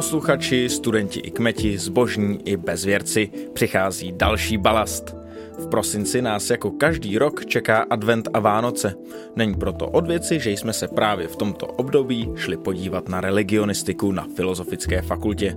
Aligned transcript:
posluchači, 0.00 0.68
studenti 0.68 1.20
i 1.20 1.30
kmeti, 1.30 1.78
zbožní 1.78 2.48
i 2.48 2.56
bezvěrci, 2.56 3.30
přichází 3.52 4.12
další 4.12 4.56
balast. 4.58 5.16
V 5.58 5.66
prosinci 5.68 6.22
nás 6.22 6.50
jako 6.50 6.70
každý 6.70 7.18
rok 7.18 7.46
čeká 7.46 7.86
advent 7.90 8.28
a 8.32 8.38
Vánoce. 8.38 8.94
Není 9.36 9.54
proto 9.54 9.86
od 9.86 10.06
věci, 10.06 10.40
že 10.40 10.50
jsme 10.50 10.72
se 10.72 10.88
právě 10.88 11.28
v 11.28 11.36
tomto 11.36 11.66
období 11.66 12.32
šli 12.36 12.56
podívat 12.56 13.08
na 13.08 13.20
religionistiku 13.20 14.12
na 14.12 14.26
Filozofické 14.36 15.02
fakultě. 15.02 15.56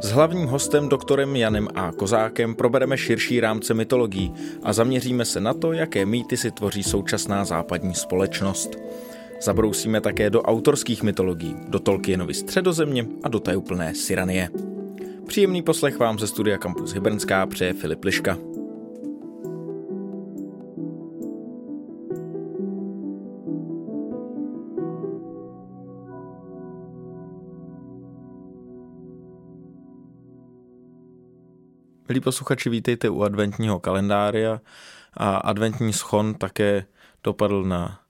S 0.00 0.10
hlavním 0.10 0.46
hostem 0.46 0.88
doktorem 0.88 1.36
Janem 1.36 1.68
A. 1.74 1.92
Kozákem 1.92 2.54
probereme 2.54 2.98
širší 2.98 3.40
rámce 3.40 3.74
mytologií 3.74 4.32
a 4.62 4.72
zaměříme 4.72 5.24
se 5.24 5.40
na 5.40 5.54
to, 5.54 5.72
jaké 5.72 6.06
mýty 6.06 6.36
si 6.36 6.50
tvoří 6.50 6.82
současná 6.82 7.44
západní 7.44 7.94
společnost. 7.94 8.78
Zabrousíme 9.40 10.00
také 10.00 10.30
do 10.30 10.42
autorských 10.42 11.02
mytologií, 11.02 11.56
do 11.68 11.78
Tolkienovy 11.78 12.34
středozemě 12.34 13.06
a 13.22 13.28
do 13.28 13.40
tajuplné 13.40 13.94
Siranie. 13.94 14.48
Příjemný 15.26 15.62
poslech 15.62 15.98
vám 15.98 16.18
ze 16.18 16.26
studia 16.26 16.58
Campus 16.58 16.92
Hybernská 16.92 17.46
přeje 17.46 17.72
Filip 17.72 18.04
Liška. 18.04 18.38
Milí 32.08 32.20
posluchači, 32.20 32.70
vítejte 32.70 33.08
u 33.10 33.22
adventního 33.22 33.80
kalendária 33.80 34.60
a 35.14 35.36
adventní 35.36 35.92
schon 35.92 36.34
také 36.34 36.84
dopadl 37.24 37.64
na 37.64 38.03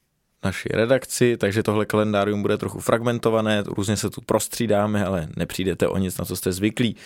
naší 0.45 0.69
redakci, 0.73 1.37
takže 1.37 1.63
tohle 1.63 1.87
kalendárium 1.87 2.43
bude 2.43 2.59
trochu 2.59 2.81
fragmentované, 2.81 3.63
různě 3.67 3.97
se 3.97 4.11
tu 4.11 4.21
prostřídáme, 4.21 5.05
ale 5.05 5.29
nepřijdete 5.37 5.89
o 5.89 5.99
nic, 5.99 6.19
na 6.19 6.25
co 6.25 6.37
jste 6.37 6.53
zvyklí. 6.53 6.97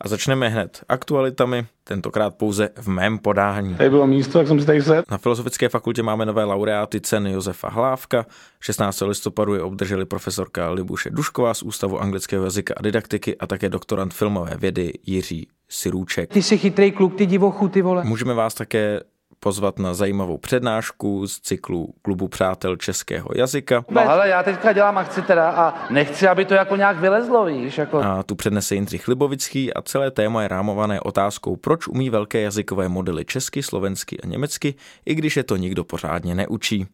A 0.00 0.08
začneme 0.08 0.48
hned 0.48 0.84
aktualitami, 0.88 1.66
tentokrát 1.84 2.34
pouze 2.34 2.68
v 2.76 2.86
mém 2.88 3.18
podání. 3.18 3.74
Tady 3.74 3.90
bylo 3.90 4.06
místo, 4.06 4.38
jak 4.38 4.48
jsem 4.48 4.60
si 4.60 4.66
tady 4.66 4.82
sedl. 4.82 5.02
Na 5.10 5.18
Filozofické 5.18 5.68
fakultě 5.68 6.02
máme 6.02 6.26
nové 6.26 6.44
laureáty 6.44 7.00
ceny 7.00 7.32
Josefa 7.32 7.68
Hlávka. 7.68 8.26
16. 8.60 9.00
listopadu 9.00 9.54
je 9.54 9.62
obdrželi 9.62 10.04
profesorka 10.04 10.70
Libuše 10.70 11.10
Dušková 11.10 11.54
z 11.54 11.62
Ústavu 11.62 12.00
anglického 12.00 12.44
jazyka 12.44 12.74
a 12.76 12.82
didaktiky 12.82 13.38
a 13.38 13.46
také 13.46 13.68
doktorant 13.68 14.14
filmové 14.14 14.56
vědy 14.56 14.92
Jiří 15.06 15.48
Sirůček. 15.68 16.32
Ty 16.32 16.42
jsi 16.42 16.58
chytrý 16.58 16.92
kluk, 16.92 17.16
ty 17.16 17.26
divochu, 17.26 17.68
ty 17.68 17.82
vole. 17.82 18.04
Můžeme 18.04 18.34
vás 18.34 18.54
také 18.54 19.00
pozvat 19.40 19.78
na 19.78 19.94
zajímavou 19.94 20.38
přednášku 20.38 21.26
z 21.26 21.40
cyklu 21.40 21.94
Klubu 22.02 22.28
přátel 22.28 22.76
českého 22.76 23.28
jazyka. 23.34 23.84
No 23.90 24.00
hele, 24.00 24.28
já 24.28 24.42
teďka 24.42 24.72
dělám 24.72 24.98
akci 24.98 25.22
teda 25.22 25.50
a 25.50 25.92
nechci, 25.92 26.28
aby 26.28 26.44
to 26.44 26.54
jako 26.54 26.76
nějak 26.76 26.96
vylezlo, 26.96 27.44
víš, 27.44 27.78
jako... 27.78 27.98
A 27.98 28.22
tu 28.22 28.34
přednese 28.34 28.74
Jindřich 28.74 29.08
Libovický 29.08 29.74
a 29.74 29.82
celé 29.82 30.10
téma 30.10 30.42
je 30.42 30.48
rámované 30.48 31.00
otázkou, 31.00 31.56
proč 31.56 31.88
umí 31.88 32.10
velké 32.10 32.40
jazykové 32.40 32.88
modely 32.88 33.24
česky, 33.24 33.62
slovensky 33.62 34.20
a 34.20 34.26
německy, 34.26 34.74
i 35.06 35.14
když 35.14 35.36
je 35.36 35.44
to 35.44 35.56
nikdo 35.56 35.84
pořádně 35.84 36.34
neučí. 36.34 36.86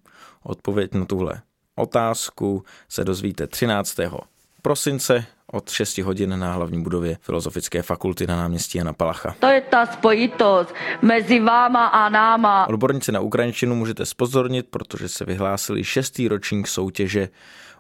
Odpověď 0.43 0.95
na 0.95 1.05
tuhle 1.05 1.43
otázku 1.77 2.65
se 2.89 3.05
dozvíte 3.05 3.47
13. 3.47 4.01
prosince 4.63 5.25
od 5.53 5.71
6 5.71 5.99
hodin 5.99 6.39
na 6.39 6.53
hlavní 6.53 6.83
budově 6.83 7.19
Filozofické 7.21 7.83
fakulty 7.83 8.27
na 8.27 8.37
náměstí 8.37 8.79
Jana 8.79 8.93
Palacha. 8.93 9.35
To 9.39 9.47
je 9.47 9.61
ta 9.61 9.87
spojitost 9.87 10.75
mezi 11.03 11.41
váma 11.41 11.87
a 11.87 12.09
náma. 12.09 12.67
Odborníci 12.69 13.13
na 13.13 13.21
ukrajinštinu 13.21 13.75
můžete 13.75 14.07
spozornit, 14.07 14.67
protože 14.71 15.09
se 15.09 15.25
vyhlásili 15.25 15.85
šestý 15.85 16.29
ročník 16.29 16.69
soutěže 16.69 17.29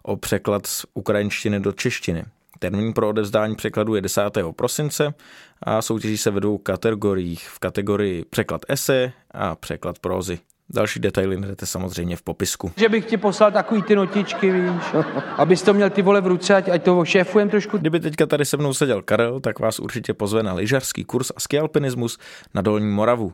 o 0.02 0.16
překlad 0.16 0.66
z 0.66 0.86
ukrajinštiny 0.94 1.60
do 1.60 1.72
češtiny. 1.72 2.24
Termín 2.58 2.92
pro 2.92 3.08
odevzdání 3.08 3.56
překladu 3.56 3.94
je 3.94 4.00
10. 4.00 4.22
prosince 4.56 5.14
a 5.62 5.82
soutěží 5.82 6.18
se 6.18 6.30
ve 6.30 6.40
dvou 6.40 6.58
kategoriích. 6.58 7.48
V 7.48 7.58
kategorii 7.58 8.24
překlad 8.24 8.60
ese 8.68 9.12
a 9.30 9.56
překlad 9.56 9.98
prózy. 9.98 10.38
Další 10.70 11.00
detaily 11.00 11.40
najdete 11.40 11.66
samozřejmě 11.66 12.16
v 12.16 12.22
popisku. 12.22 12.72
Že 12.76 12.88
bych 12.88 13.06
ti 13.06 13.16
poslal 13.16 13.52
takový 13.52 13.82
ty 13.82 13.96
notičky, 13.96 14.52
víš, 14.52 14.82
abys 15.36 15.62
to 15.62 15.74
měl 15.74 15.90
ty 15.90 16.02
vole 16.02 16.20
v 16.20 16.26
ruce, 16.26 16.54
ať, 16.54 16.68
ať 16.68 16.82
to 16.82 17.04
šéfujem 17.04 17.50
trošku. 17.50 17.78
Kdyby 17.78 18.00
teďka 18.00 18.26
tady 18.26 18.44
se 18.44 18.56
mnou 18.56 18.74
seděl 18.74 19.02
Karel, 19.02 19.40
tak 19.40 19.58
vás 19.58 19.78
určitě 19.78 20.14
pozve 20.14 20.42
na 20.42 20.52
lyžařský 20.54 21.04
kurz 21.04 21.30
a 21.36 21.40
skialpinismus 21.40 22.18
na 22.54 22.62
Dolní 22.62 22.92
Moravu. 22.92 23.32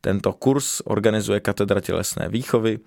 Tento 0.00 0.32
kurz 0.32 0.80
organizuje 0.84 1.40
katedra 1.40 1.80
tělesné 1.80 2.28
výchovy 2.28 2.78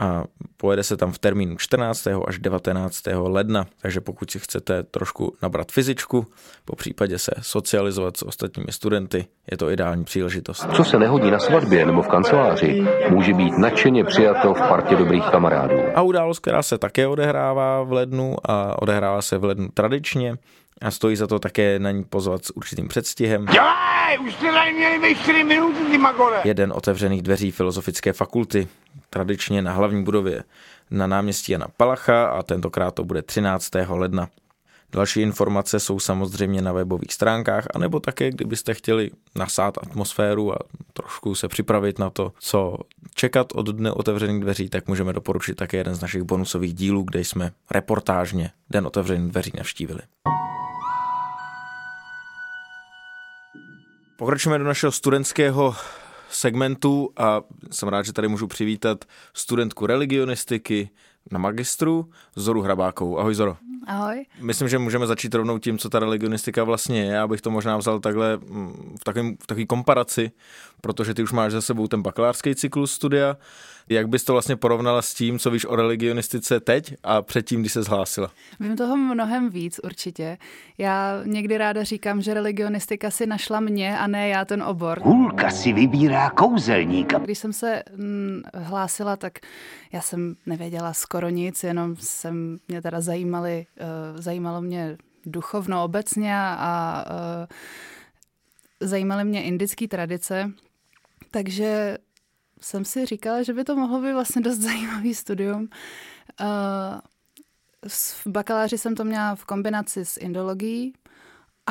a 0.00 0.24
pojede 0.56 0.84
se 0.84 0.96
tam 0.96 1.12
v 1.12 1.18
termínu 1.18 1.56
14. 1.56 2.08
až 2.26 2.38
19. 2.38 3.02
ledna, 3.12 3.66
takže 3.82 4.00
pokud 4.00 4.30
si 4.30 4.38
chcete 4.38 4.82
trošku 4.82 5.34
nabrat 5.42 5.72
fyzičku, 5.72 6.26
po 6.64 6.76
případě 6.76 7.18
se 7.18 7.32
socializovat 7.40 8.16
s 8.16 8.22
ostatními 8.22 8.72
studenty, 8.72 9.26
je 9.50 9.56
to 9.56 9.70
ideální 9.70 10.04
příležitost. 10.04 10.66
Co 10.74 10.84
se 10.84 10.98
nehodí 10.98 11.30
na 11.30 11.38
svatbě 11.38 11.86
nebo 11.86 12.02
v 12.02 12.08
kanceláři, 12.08 12.86
může 13.10 13.34
být 13.34 13.58
nadšeně 13.58 14.04
přijato 14.04 14.54
v 14.54 14.58
partě 14.58 14.96
dobrých 14.96 15.24
kamarádů. 15.30 15.76
A 15.94 16.02
událost, 16.02 16.38
která 16.38 16.62
se 16.62 16.78
také 16.78 17.06
odehrává 17.06 17.82
v 17.82 17.92
lednu 17.92 18.36
a 18.44 18.82
odehrává 18.82 19.22
se 19.22 19.38
v 19.38 19.44
lednu 19.44 19.68
tradičně, 19.74 20.36
a 20.80 20.90
stojí 20.90 21.16
za 21.16 21.26
to 21.26 21.38
také 21.38 21.78
na 21.78 21.90
ní 21.90 22.04
pozvat 22.04 22.44
s 22.44 22.56
určitým 22.56 22.88
předstihem. 22.88 23.46
Dělej, 23.46 24.18
už 24.26 24.34
jste 24.34 24.52
tady 24.52 24.72
měli 24.72 24.98
ve 24.98 25.14
4 25.14 25.44
minuty, 25.44 25.84
ty 25.90 25.98
magore. 25.98 26.40
Jeden 26.44 26.72
otevřených 26.72 27.22
dveří 27.22 27.50
Filozofické 27.50 28.12
fakulty, 28.12 28.68
tradičně 29.10 29.62
na 29.62 29.72
hlavní 29.72 30.04
budově 30.04 30.44
na 30.90 31.06
náměstí 31.06 31.52
Jana 31.52 31.66
Palacha 31.76 32.26
a 32.26 32.42
tentokrát 32.42 32.94
to 32.94 33.04
bude 33.04 33.22
13. 33.22 33.70
ledna. 33.88 34.28
Další 34.92 35.20
informace 35.20 35.80
jsou 35.80 35.98
samozřejmě 35.98 36.62
na 36.62 36.72
webových 36.72 37.12
stránkách, 37.12 37.66
anebo 37.74 38.00
také, 38.00 38.30
kdybyste 38.30 38.74
chtěli 38.74 39.10
nasát 39.34 39.78
atmosféru 39.78 40.52
a 40.54 40.58
trošku 40.92 41.34
se 41.34 41.48
připravit 41.48 41.98
na 41.98 42.10
to, 42.10 42.32
co 42.38 42.76
čekat 43.14 43.46
od 43.54 43.68
dne 43.68 43.92
otevřených 43.92 44.40
dveří, 44.40 44.68
tak 44.68 44.88
můžeme 44.88 45.12
doporučit 45.12 45.54
také 45.54 45.76
jeden 45.76 45.94
z 45.94 46.00
našich 46.00 46.22
bonusových 46.22 46.74
dílů, 46.74 47.02
kde 47.02 47.20
jsme 47.20 47.52
reportážně 47.70 48.50
Den 48.70 48.86
otevřených 48.86 49.30
dveří 49.30 49.52
navštívili. 49.56 50.00
Pokračujeme 54.16 54.58
do 54.58 54.64
našeho 54.64 54.92
studentského 54.92 55.74
segmentu 56.30 57.10
a 57.16 57.40
jsem 57.70 57.88
rád, 57.88 58.02
že 58.02 58.12
tady 58.12 58.28
můžu 58.28 58.46
přivítat 58.46 59.04
studentku 59.34 59.86
religionistiky 59.86 60.90
na 61.30 61.38
magistru 61.38 62.10
Zoru 62.36 62.62
Hrabákovou. 62.62 63.18
Ahoj 63.18 63.34
Zoro. 63.34 63.56
Ahoj. 63.90 64.24
Myslím, 64.40 64.68
že 64.68 64.78
můžeme 64.78 65.06
začít 65.06 65.34
rovnou 65.34 65.58
tím, 65.58 65.78
co 65.78 65.88
ta 65.88 65.98
religionistika 65.98 66.64
vlastně 66.64 67.02
je. 67.02 67.12
Já 67.12 67.26
bych 67.26 67.40
to 67.40 67.50
možná 67.50 67.76
vzal 67.76 68.00
takhle 68.00 68.36
mm, 68.36 68.96
v 69.00 69.04
takovém 69.04 69.36
v 69.42 69.46
takový 69.46 69.66
komparaci, 69.66 70.30
protože 70.80 71.14
ty 71.14 71.22
už 71.22 71.32
máš 71.32 71.52
za 71.52 71.60
sebou 71.60 71.86
ten 71.86 72.02
bakalářský 72.02 72.54
cyklus 72.54 72.92
studia. 72.92 73.36
Jak 73.90 74.08
bys 74.08 74.24
to 74.24 74.32
vlastně 74.32 74.56
porovnala 74.56 75.02
s 75.02 75.14
tím, 75.14 75.38
co 75.38 75.50
víš 75.50 75.64
o 75.64 75.76
religionistice 75.76 76.60
teď 76.60 76.94
a 77.02 77.22
předtím, 77.22 77.60
když 77.60 77.72
se 77.72 77.82
zhlásila? 77.82 78.30
Vím 78.60 78.76
toho 78.76 78.96
mnohem 78.96 79.50
víc 79.50 79.80
určitě. 79.84 80.38
Já 80.78 81.22
někdy 81.24 81.58
ráda 81.58 81.82
říkám, 81.82 82.22
že 82.22 82.34
religionistika 82.34 83.10
si 83.10 83.26
našla 83.26 83.60
mě 83.60 83.98
a 83.98 84.06
ne 84.06 84.28
já 84.28 84.44
ten 84.44 84.62
obor. 84.62 85.00
Hůlka 85.02 85.50
si 85.50 85.72
vybírá 85.72 86.30
kouzelníka. 86.30 87.18
Když 87.18 87.38
jsem 87.38 87.52
se 87.52 87.82
mm, 87.96 88.42
hlásila, 88.54 89.16
tak 89.16 89.38
já 89.92 90.00
jsem 90.00 90.34
nevěděla 90.46 90.92
skoro 90.92 91.28
nic, 91.28 91.64
jenom 91.64 91.96
jsem 91.96 92.58
mě 92.68 92.82
teda 92.82 93.00
zajímaly, 93.00 93.66
uh, 93.80 94.20
zajímalo 94.20 94.60
mě 94.60 94.96
duchovno 95.26 95.84
obecně 95.84 96.36
a 96.38 97.04
uh, 97.10 98.88
zajímaly 98.88 99.24
mě 99.24 99.42
indické 99.42 99.88
tradice, 99.88 100.50
takže 101.30 101.98
jsem 102.60 102.84
si 102.84 103.06
říkala, 103.06 103.42
že 103.42 103.52
by 103.52 103.64
to 103.64 103.76
mohlo 103.76 104.00
být 104.00 104.12
vlastně 104.12 104.42
dost 104.42 104.58
zajímavý 104.68 105.14
studium. 105.14 105.68
Uh, 106.40 106.46
v 107.88 108.26
bakaláři 108.26 108.78
jsem 108.78 108.94
to 108.94 109.04
měla 109.04 109.34
v 109.34 109.44
kombinaci 109.44 110.04
s 110.04 110.16
indologií, 110.16 110.92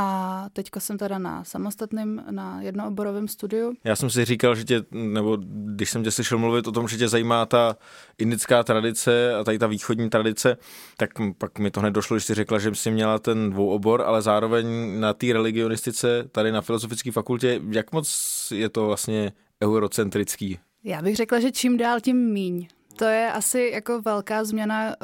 a 0.02 0.46
teďko 0.54 0.80
jsem 0.80 0.98
teda 0.98 1.18
na 1.18 1.44
samostatném, 1.44 2.24
na 2.32 2.62
jednooborovém 2.62 3.28
studiu. 3.28 3.74
Já 3.84 3.96
jsem 3.96 4.10
si 4.10 4.26
říkal, 4.26 4.56
že 4.56 4.64
tě, 4.64 4.82
nebo 4.92 5.38
když 5.76 5.90
jsem 5.90 6.04
tě 6.04 6.12
slyšel 6.12 6.38
mluvit 6.38 6.68
o 6.68 6.72
tom, 6.72 6.88
že 6.88 6.98
tě 6.98 7.08
zajímá 7.08 7.46
ta 7.46 7.78
indická 8.18 8.64
tradice 8.64 9.36
a 9.36 9.44
tady 9.44 9.60
ta 9.60 9.68
východní 9.68 10.10
tradice, 10.10 10.58
tak 10.98 11.10
pak 11.38 11.60
mi 11.60 11.72
to 11.72 11.80
hned 11.80 11.92
došlo, 11.92 12.16
když 12.16 12.26
jsi 12.26 12.34
řekla, 12.34 12.60
že 12.60 12.76
jsi 12.76 12.92
měla 12.92 13.20
ten 13.20 13.50
dvouobor, 13.50 14.02
ale 14.02 14.22
zároveň 14.22 14.66
na 15.00 15.14
té 15.14 15.34
religionistice 15.34 16.24
tady 16.32 16.52
na 16.52 16.62
Filozofické 16.62 17.12
fakultě, 17.12 17.62
jak 17.70 17.92
moc 17.92 18.08
je 18.56 18.70
to 18.70 18.86
vlastně 18.86 19.32
eurocentrický? 19.64 20.60
Já 20.84 21.02
bych 21.02 21.16
řekla, 21.16 21.40
že 21.40 21.52
čím 21.52 21.78
dál 21.78 22.00
tím 22.00 22.18
míň. 22.18 22.68
To 22.96 23.06
je 23.06 23.32
asi 23.32 23.70
jako 23.74 24.02
velká 24.02 24.44
změna. 24.44 24.90
Eh, 24.90 24.96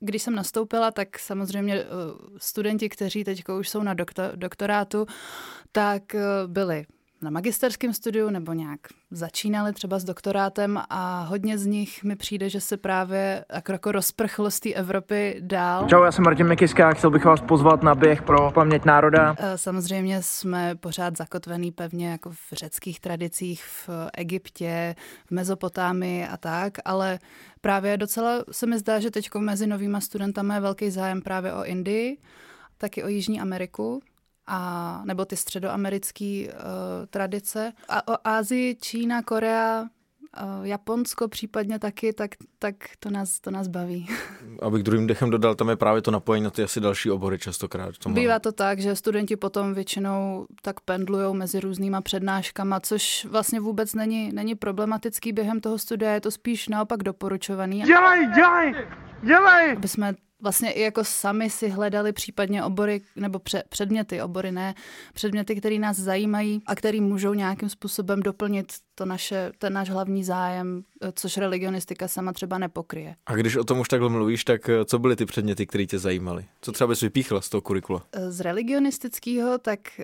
když 0.00 0.22
jsem 0.22 0.34
nastoupila, 0.34 0.90
tak 0.90 1.18
samozřejmě 1.18 1.74
eh, 1.74 1.86
studenti, 2.36 2.88
kteří 2.88 3.24
teď 3.24 3.48
už 3.48 3.68
jsou 3.68 3.82
na 3.82 3.94
doktor, 3.94 4.30
doktorátu, 4.36 5.06
tak 5.72 6.14
eh, 6.14 6.22
byli 6.46 6.86
na 7.22 7.30
magisterském 7.30 7.94
studiu 7.94 8.30
nebo 8.30 8.52
nějak 8.52 8.80
začínali 9.10 9.72
třeba 9.72 9.98
s 9.98 10.04
doktorátem 10.04 10.80
a 10.90 11.22
hodně 11.22 11.58
z 11.58 11.66
nich 11.66 12.04
mi 12.04 12.16
přijde, 12.16 12.48
že 12.48 12.60
se 12.60 12.76
právě 12.76 13.44
jako, 13.54 13.92
rozprchlo 13.92 14.50
z 14.50 14.60
té 14.60 14.72
Evropy 14.72 15.36
dál. 15.40 15.86
Čau, 15.88 16.02
já 16.02 16.12
jsem 16.12 16.24
Martin 16.24 16.48
Mikiska, 16.48 16.92
chtěl 16.92 17.10
bych 17.10 17.24
vás 17.24 17.40
pozvat 17.40 17.82
na 17.82 17.94
běh 17.94 18.22
pro 18.22 18.50
paměť 18.50 18.84
národa. 18.84 19.36
Eh, 19.38 19.58
samozřejmě 19.58 20.22
jsme 20.22 20.74
pořád 20.74 21.16
zakotvený 21.16 21.72
pevně 21.72 22.10
jako 22.10 22.30
v 22.30 22.52
řeckých 22.52 23.00
tradicích, 23.00 23.64
v 23.64 23.90
Egyptě, 24.16 24.94
v 25.26 25.30
Mezopotámii 25.30 26.26
a 26.26 26.36
tak, 26.36 26.72
ale 26.84 27.18
právě 27.60 27.96
docela 27.96 28.44
se 28.50 28.66
mi 28.66 28.78
zdá, 28.78 29.00
že 29.00 29.10
teď 29.10 29.30
mezi 29.38 29.66
novýma 29.66 30.00
studentama 30.00 30.54
je 30.54 30.60
velký 30.60 30.90
zájem 30.90 31.22
právě 31.22 31.52
o 31.52 31.64
Indii, 31.64 32.18
taky 32.78 33.04
o 33.04 33.08
Jižní 33.08 33.40
Ameriku 33.40 34.02
a, 34.50 35.02
nebo 35.04 35.24
ty 35.24 35.36
středoamerické 35.36 36.46
uh, 36.46 36.52
tradice. 37.10 37.72
A 37.88 38.08
o 38.08 38.16
Ázii, 38.24 38.76
Čína, 38.80 39.22
Korea, 39.22 39.82
uh, 39.82 40.66
Japonsko 40.66 41.28
případně 41.28 41.78
taky, 41.78 42.12
tak, 42.12 42.30
tak 42.58 42.74
to, 43.00 43.10
nás, 43.10 43.40
to 43.40 43.50
nás 43.50 43.68
baví. 43.68 44.08
Abych 44.62 44.82
druhým 44.82 45.06
dechem 45.06 45.30
dodal, 45.30 45.54
tam 45.54 45.68
je 45.68 45.76
právě 45.76 46.02
to 46.02 46.10
napojení 46.10 46.44
na 46.44 46.50
ty 46.50 46.62
asi 46.62 46.80
další 46.80 47.10
obory 47.10 47.38
častokrát. 47.38 47.98
To 47.98 48.08
Bývá 48.08 48.38
to 48.38 48.52
tak, 48.52 48.78
že 48.80 48.96
studenti 48.96 49.36
potom 49.36 49.74
většinou 49.74 50.46
tak 50.62 50.80
pendlují 50.80 51.36
mezi 51.36 51.60
různýma 51.60 52.00
přednáškama, 52.00 52.80
což 52.80 53.24
vlastně 53.24 53.60
vůbec 53.60 53.94
není, 53.94 54.32
není 54.32 54.54
problematický 54.54 55.32
během 55.32 55.60
toho 55.60 55.78
studia, 55.78 56.12
je 56.12 56.20
to 56.20 56.30
spíš 56.30 56.68
naopak 56.68 57.02
doporučovaný. 57.02 57.82
Dělej, 57.82 58.28
dělej, 58.34 58.74
dělej! 59.22 59.72
Aby 59.76 59.88
jsme 59.88 60.14
vlastně 60.42 60.70
i 60.70 60.80
jako 60.80 61.04
sami 61.04 61.50
si 61.50 61.68
hledali 61.68 62.12
případně 62.12 62.64
obory 62.64 63.00
nebo 63.16 63.38
pře- 63.38 63.62
předměty, 63.68 64.22
obory 64.22 64.52
ne, 64.52 64.74
předměty, 65.14 65.56
které 65.56 65.78
nás 65.78 65.96
zajímají 65.96 66.62
a 66.66 66.74
které 66.74 67.00
můžou 67.00 67.34
nějakým 67.34 67.68
způsobem 67.68 68.20
doplnit 68.20 68.72
to 68.94 69.04
naše, 69.04 69.52
ten 69.58 69.72
náš 69.72 69.90
hlavní 69.90 70.24
zájem, 70.24 70.82
což 71.12 71.36
religionistika 71.36 72.08
sama 72.08 72.32
třeba 72.32 72.58
nepokryje. 72.58 73.14
A 73.26 73.34
když 73.34 73.56
o 73.56 73.64
tom 73.64 73.80
už 73.80 73.88
takhle 73.88 74.08
mluvíš, 74.08 74.44
tak 74.44 74.68
eh, 74.68 74.84
co 74.84 74.98
byly 74.98 75.16
ty 75.16 75.26
předměty, 75.26 75.66
které 75.66 75.86
tě 75.86 75.98
zajímaly? 75.98 76.44
Co 76.60 76.72
třeba 76.72 76.88
bys 76.88 77.00
vypíchla 77.00 77.40
z 77.40 77.48
toho 77.48 77.60
kurikula? 77.60 78.02
Z 78.28 78.40
religionistického, 78.40 79.58
tak 79.58 79.80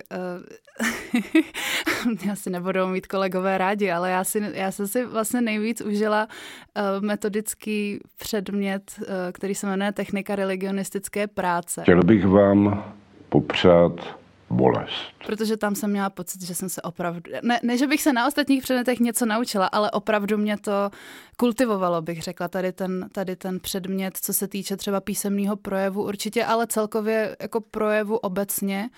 uh, 2.23 2.31
asi 2.31 2.49
nebudou 2.49 2.87
mít 2.87 3.07
kolegové 3.07 3.57
rádi, 3.57 3.91
ale 3.91 4.11
já, 4.11 4.23
si, 4.23 4.51
já 4.53 4.71
jsem 4.71 4.87
si 4.87 5.05
vlastně 5.05 5.41
nejvíc 5.41 5.81
užila 5.81 6.27
uh, 6.27 7.05
metodický 7.05 7.99
předmět, 8.19 8.93
uh, 8.99 9.05
který 9.33 9.55
se 9.55 9.67
jmenuje 9.67 9.91
Technika 9.91 10.35
religionistické 10.35 11.27
práce. 11.27 11.81
Chtěl 11.81 12.03
bych 12.03 12.25
vám 12.25 12.93
popřát 13.29 14.17
bolest. 14.49 14.93
Protože 15.25 15.57
tam 15.57 15.75
jsem 15.75 15.89
měla 15.89 16.09
pocit, 16.09 16.41
že 16.41 16.55
jsem 16.55 16.69
se 16.69 16.81
opravdu, 16.81 17.21
ne, 17.43 17.59
ne 17.63 17.77
že 17.77 17.87
bych 17.87 18.01
se 18.01 18.13
na 18.13 18.27
ostatních 18.27 18.63
předmětech 18.63 18.99
něco 18.99 19.25
naučila, 19.25 19.65
ale 19.67 19.91
opravdu 19.91 20.37
mě 20.37 20.57
to 20.57 20.89
kultivovalo, 21.37 22.01
bych 22.01 22.21
řekla, 22.21 22.47
tady 22.47 22.71
ten, 22.71 23.09
tady 23.11 23.35
ten 23.35 23.59
předmět, 23.59 24.17
co 24.21 24.33
se 24.33 24.47
týče 24.47 24.77
třeba 24.77 25.01
písemného 25.01 25.55
projevu 25.55 26.03
určitě, 26.03 26.45
ale 26.45 26.67
celkově 26.67 27.37
jako 27.41 27.61
projevu 27.61 28.17
obecně, 28.17 28.89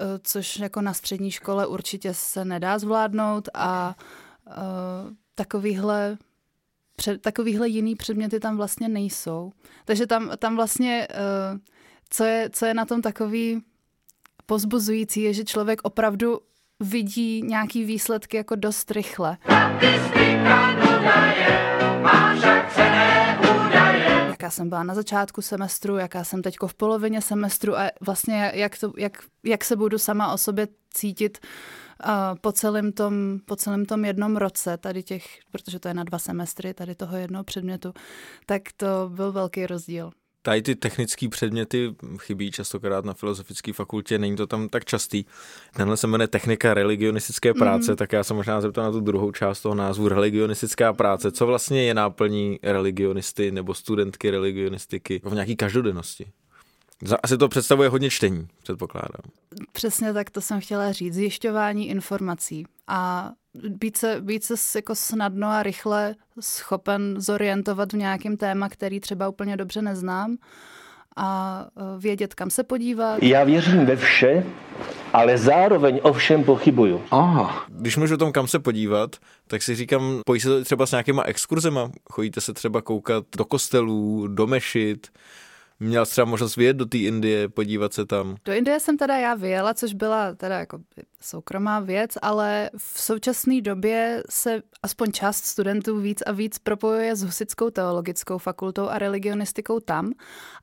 eh, 0.00 0.04
což 0.22 0.58
jako 0.58 0.80
na 0.80 0.94
střední 0.94 1.30
škole 1.30 1.66
určitě 1.66 2.14
se 2.14 2.44
nedá 2.44 2.78
zvládnout 2.78 3.48
a 3.54 3.96
uh, 4.46 4.54
takovýhle 5.34 6.18
před, 6.96 7.22
takovýhle 7.22 7.68
jiný 7.68 7.96
předměty 7.96 8.40
tam 8.40 8.56
vlastně 8.56 8.88
nejsou. 8.88 9.52
Takže 9.84 10.06
tam, 10.06 10.30
tam 10.38 10.56
vlastně, 10.56 11.08
uh, 11.10 11.58
co, 12.10 12.24
je, 12.24 12.50
co 12.52 12.66
je 12.66 12.74
na 12.74 12.84
tom 12.84 13.02
takový 13.02 13.62
pozbuzující 14.46 15.22
je, 15.22 15.32
že 15.32 15.44
člověk 15.44 15.80
opravdu 15.82 16.40
vidí 16.80 17.42
nějaký 17.42 17.84
výsledky 17.84 18.36
jako 18.36 18.54
dost 18.56 18.90
rychle. 18.90 19.38
Jaká 24.28 24.50
jsem 24.50 24.68
byla 24.68 24.82
na 24.82 24.94
začátku 24.94 25.42
semestru, 25.42 25.96
jaká 25.96 26.24
jsem 26.24 26.42
teď 26.42 26.56
v 26.66 26.74
polovině 26.74 27.22
semestru 27.22 27.78
a 27.78 27.90
vlastně 28.00 28.52
jak, 28.54 28.78
to, 28.78 28.92
jak, 28.98 29.22
jak 29.44 29.64
se 29.64 29.76
budu 29.76 29.98
sama 29.98 30.32
o 30.32 30.38
sobě 30.38 30.68
cítit 30.94 31.38
uh, 32.06 32.10
po, 32.40 32.52
celém 32.52 32.92
tom, 32.92 33.38
po 33.44 33.56
celém 33.56 33.86
tom 33.86 34.04
jednom 34.04 34.36
roce, 34.36 34.76
tady 34.76 35.02
těch, 35.02 35.26
protože 35.52 35.78
to 35.78 35.88
je 35.88 35.94
na 35.94 36.04
dva 36.04 36.18
semestry, 36.18 36.74
tady 36.74 36.94
toho 36.94 37.16
jednoho 37.16 37.44
předmětu, 37.44 37.92
tak 38.46 38.62
to 38.76 39.10
byl 39.14 39.32
velký 39.32 39.66
rozdíl. 39.66 40.10
Tady 40.46 40.62
ty 40.62 40.74
technické 40.74 41.28
předměty 41.28 41.94
chybí 42.18 42.50
častokrát 42.50 43.04
na 43.04 43.14
filozofické 43.14 43.72
fakultě, 43.72 44.18
není 44.18 44.36
to 44.36 44.46
tam 44.46 44.68
tak 44.68 44.84
častý. 44.84 45.24
Tenhle 45.76 45.96
se 45.96 46.06
jmenuje 46.06 46.28
technika 46.28 46.74
religionistické 46.74 47.54
práce, 47.54 47.92
mm. 47.92 47.96
tak 47.96 48.12
já 48.12 48.24
se 48.24 48.34
možná 48.34 48.60
zeptám 48.60 48.84
na 48.84 48.90
tu 48.92 49.00
druhou 49.00 49.32
část 49.32 49.60
toho 49.60 49.74
názvu 49.74 50.08
religionistická 50.08 50.92
práce. 50.92 51.32
Co 51.32 51.46
vlastně 51.46 51.82
je 51.82 51.94
náplní 51.94 52.58
religionisty 52.62 53.50
nebo 53.50 53.74
studentky 53.74 54.30
religionistiky 54.30 55.20
v 55.24 55.34
nějaký 55.34 55.56
každodennosti? 55.56 56.26
Asi 57.22 57.38
to 57.38 57.48
představuje 57.48 57.88
hodně 57.88 58.10
čtení, 58.10 58.48
předpokládám. 58.62 59.30
Přesně 59.72 60.12
tak 60.12 60.30
to 60.30 60.40
jsem 60.40 60.60
chtěla 60.60 60.92
říct. 60.92 61.14
Zjišťování 61.14 61.88
informací 61.88 62.66
a 62.86 63.32
být 63.68 63.96
se, 63.96 64.20
být 64.20 64.44
se 64.44 64.78
jako 64.78 64.94
snadno 64.94 65.48
a 65.48 65.62
rychle 65.62 66.14
schopen 66.40 67.20
zorientovat 67.20 67.92
v 67.92 67.96
nějakém 67.96 68.36
téma, 68.36 68.68
který 68.68 69.00
třeba 69.00 69.28
úplně 69.28 69.56
dobře 69.56 69.82
neznám 69.82 70.36
a 71.16 71.60
e, 71.76 71.98
vědět, 71.98 72.34
kam 72.34 72.50
se 72.50 72.64
podívat. 72.64 73.22
Já 73.22 73.44
věřím 73.44 73.86
ve 73.86 73.96
vše, 73.96 74.46
ale 75.12 75.38
zároveň 75.38 76.00
o 76.02 76.12
všem 76.12 76.44
pochybuju. 76.44 77.02
Aha. 77.10 77.66
Když 77.68 77.96
můžu 77.96 78.14
o 78.14 78.18
tom, 78.18 78.32
kam 78.32 78.48
se 78.48 78.58
podívat, 78.58 79.16
tak 79.46 79.62
si 79.62 79.74
říkám, 79.74 80.20
pojí 80.26 80.40
se 80.40 80.48
to 80.48 80.64
třeba 80.64 80.86
s 80.86 80.90
nějakýma 80.90 81.22
exkurzema? 81.22 81.90
Chodíte 82.10 82.40
se 82.40 82.52
třeba 82.52 82.82
koukat 82.82 83.24
do 83.36 83.44
kostelů, 83.44 84.28
do 84.28 84.46
mešit, 84.46 85.08
Měl 85.80 86.06
třeba 86.06 86.24
možnost 86.24 86.56
vyjet 86.56 86.76
do 86.76 86.86
té 86.86 86.98
Indie, 86.98 87.48
podívat 87.48 87.92
se 87.92 88.06
tam? 88.06 88.36
Do 88.44 88.52
Indie 88.52 88.80
jsem 88.80 88.96
teda 88.96 89.16
já 89.16 89.34
vyjela, 89.34 89.74
což 89.74 89.94
byla 89.94 90.34
teda 90.34 90.58
jako 90.58 90.78
soukromá 91.20 91.80
věc, 91.80 92.10
ale 92.22 92.70
v 92.76 93.00
současné 93.00 93.60
době 93.60 94.22
se 94.30 94.62
aspoň 94.82 95.12
část 95.12 95.44
studentů 95.44 96.00
víc 96.00 96.22
a 96.26 96.32
víc 96.32 96.58
propojuje 96.58 97.16
s 97.16 97.22
Husickou 97.22 97.70
teologickou 97.70 98.38
fakultou 98.38 98.88
a 98.88 98.98
religionistikou 98.98 99.80
tam 99.80 100.12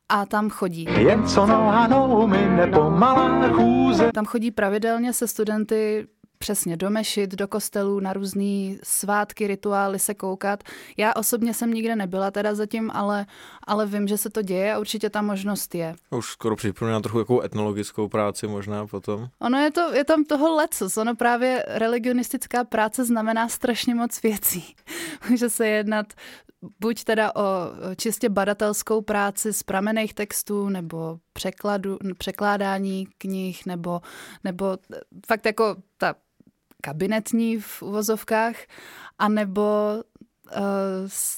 a 0.09 0.25
tam 0.25 0.49
chodí. 0.49 0.87
Jen 0.97 1.27
co 1.27 1.45
nohanou 1.45 2.27
mi 2.27 2.45
nepomalá 2.49 3.49
chůze. 3.49 4.11
Tam 4.13 4.25
chodí 4.25 4.51
pravidelně 4.51 5.13
se 5.13 5.27
studenty 5.27 6.07
přesně 6.43 6.77
do 6.77 6.89
mešit, 6.89 7.31
do 7.31 7.47
kostelů, 7.47 7.99
na 7.99 8.13
různé 8.13 8.75
svátky, 8.83 9.47
rituály 9.47 9.99
se 9.99 10.13
koukat. 10.13 10.63
Já 10.97 11.13
osobně 11.15 11.53
jsem 11.53 11.73
nikde 11.73 11.95
nebyla 11.95 12.31
teda 12.31 12.55
zatím, 12.55 12.91
ale, 12.91 13.25
ale 13.67 13.85
vím, 13.85 14.07
že 14.07 14.17
se 14.17 14.29
to 14.29 14.41
děje 14.41 14.73
a 14.73 14.79
určitě 14.79 15.09
ta 15.09 15.21
možnost 15.21 15.75
je. 15.75 15.95
Už 16.09 16.25
skoro 16.25 16.55
připomíná 16.55 16.99
trochu 16.99 17.19
jakou 17.19 17.41
etnologickou 17.41 18.07
práci 18.07 18.47
možná 18.47 18.87
potom. 18.87 19.27
Ono 19.39 19.57
je, 19.57 19.71
to, 19.71 19.93
je 19.93 20.03
tam 20.03 20.23
toho 20.23 20.55
lecos. 20.55 20.97
Ono 20.97 21.15
právě 21.15 21.65
religionistická 21.67 22.63
práce 22.63 23.05
znamená 23.05 23.49
strašně 23.49 23.95
moc 23.95 24.21
věcí. 24.21 24.75
Může 25.29 25.49
se 25.49 25.67
jednat 25.67 26.13
buď 26.79 27.03
teda 27.03 27.35
o 27.35 27.71
čistě 27.95 28.29
badatelskou 28.29 29.01
práci 29.01 29.53
z 29.53 29.63
pramených 29.63 30.13
textů, 30.13 30.69
nebo 30.69 31.19
překladu, 31.33 31.97
překládání 32.17 33.07
knih, 33.17 33.65
nebo, 33.65 34.01
nebo 34.43 34.77
fakt 35.27 35.45
jako 35.45 35.75
ta 35.97 36.15
kabinetní 36.83 37.57
v 37.57 37.81
uvozovkách, 37.81 38.55
anebo 39.19 39.93
uh, 40.55 40.61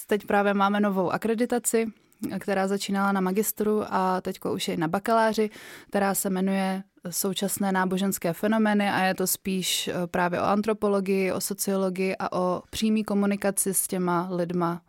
teď 0.07 0.25
právě 0.25 0.53
máme 0.53 0.79
novou 0.79 1.11
akreditaci, 1.11 1.87
která 2.39 2.67
začínala 2.67 3.11
na 3.11 3.21
magistru 3.21 3.83
a 3.89 4.21
teď 4.21 4.39
už 4.53 4.67
je 4.67 4.77
na 4.77 4.87
bakaláři, 4.87 5.49
která 5.87 6.15
se 6.15 6.29
jmenuje 6.29 6.83
současné 7.09 7.71
náboženské 7.71 8.33
fenomény 8.33 8.89
a 8.89 9.03
je 9.03 9.15
to 9.15 9.27
spíš 9.27 9.87
eh, 9.87 9.93
právě 10.07 10.41
o 10.41 10.43
antropologii, 10.43 11.31
o 11.31 11.41
sociologii 11.41 12.15
a 12.19 12.33
o 12.33 12.61
přímý 12.69 13.03
komunikaci 13.03 13.73
s 13.73 13.87
těma 13.87 14.27
lidma, 14.31 14.81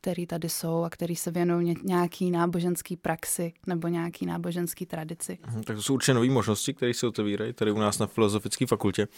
který 0.00 0.26
tady 0.26 0.48
jsou 0.48 0.82
a 0.82 0.90
který 0.90 1.16
se 1.16 1.30
věnují 1.30 1.74
nějaký 1.82 2.30
náboženský 2.30 2.96
praxi 2.96 3.52
nebo 3.66 3.88
nějaký 3.88 4.26
náboženský 4.26 4.86
tradici. 4.86 5.38
Mhm, 5.46 5.62
tak 5.62 5.76
to 5.76 5.82
jsou 5.82 5.94
určitě 5.94 6.14
nové 6.14 6.30
možnosti, 6.30 6.74
které 6.74 6.94
se 6.94 7.06
otevírají 7.06 7.52
tady 7.52 7.72
u 7.72 7.78
nás 7.78 7.98
na 7.98 8.06
Filozofické 8.06 8.66
fakultě. 8.66 9.08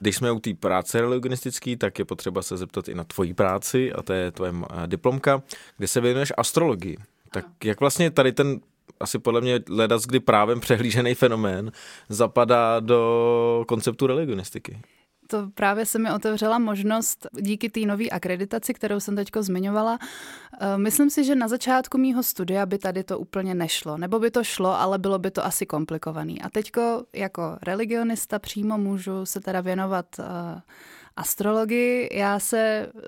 Když 0.00 0.16
jsme 0.16 0.32
u 0.32 0.40
té 0.40 0.54
práce 0.54 1.00
religionistické, 1.00 1.76
tak 1.76 1.98
je 1.98 2.04
potřeba 2.04 2.42
se 2.42 2.56
zeptat 2.56 2.88
i 2.88 2.94
na 2.94 3.04
tvoji 3.04 3.34
práci 3.34 3.92
a 3.92 4.02
to 4.02 4.12
je 4.12 4.30
tvoje 4.30 4.52
eh, 4.52 4.86
diplomka, 4.86 5.42
kde 5.76 5.88
se 5.88 6.00
věnuješ 6.00 6.32
astrologii. 6.36 6.96
Tak 7.32 7.46
jak 7.64 7.80
vlastně 7.80 8.10
tady 8.10 8.32
ten 8.32 8.60
asi 9.00 9.18
podle 9.18 9.40
mě 9.40 9.60
ledas, 9.68 10.06
kdy 10.06 10.20
právem 10.20 10.60
přehlížený 10.60 11.14
fenomén 11.14 11.72
zapadá 12.08 12.80
do 12.80 13.64
konceptu 13.68 14.06
religionistiky? 14.06 14.80
To 15.30 15.50
právě 15.54 15.86
se 15.86 15.98
mi 15.98 16.12
otevřela 16.12 16.58
možnost 16.58 17.26
díky 17.40 17.70
té 17.70 17.80
nové 17.80 18.04
akreditaci, 18.08 18.74
kterou 18.74 19.00
jsem 19.00 19.16
teďko 19.16 19.42
zmiňovala. 19.42 19.98
Eh, 20.60 20.78
myslím 20.78 21.10
si, 21.10 21.24
že 21.24 21.34
na 21.34 21.48
začátku 21.48 21.98
mýho 21.98 22.22
studia 22.22 22.66
by 22.66 22.78
tady 22.78 23.04
to 23.04 23.18
úplně 23.18 23.54
nešlo. 23.54 23.98
Nebo 23.98 24.18
by 24.18 24.30
to 24.30 24.44
šlo, 24.44 24.80
ale 24.80 24.98
bylo 24.98 25.18
by 25.18 25.30
to 25.30 25.44
asi 25.44 25.66
komplikovaný. 25.66 26.42
A 26.42 26.48
teďko 26.48 27.04
jako 27.12 27.58
religionista 27.62 28.38
přímo 28.38 28.78
můžu 28.78 29.26
se 29.26 29.40
teda 29.40 29.60
věnovat 29.60 30.06
uh, 30.18 30.24
astrologii. 31.16 32.18
Já 32.18 32.38
se 32.38 32.90
uh, 32.94 33.00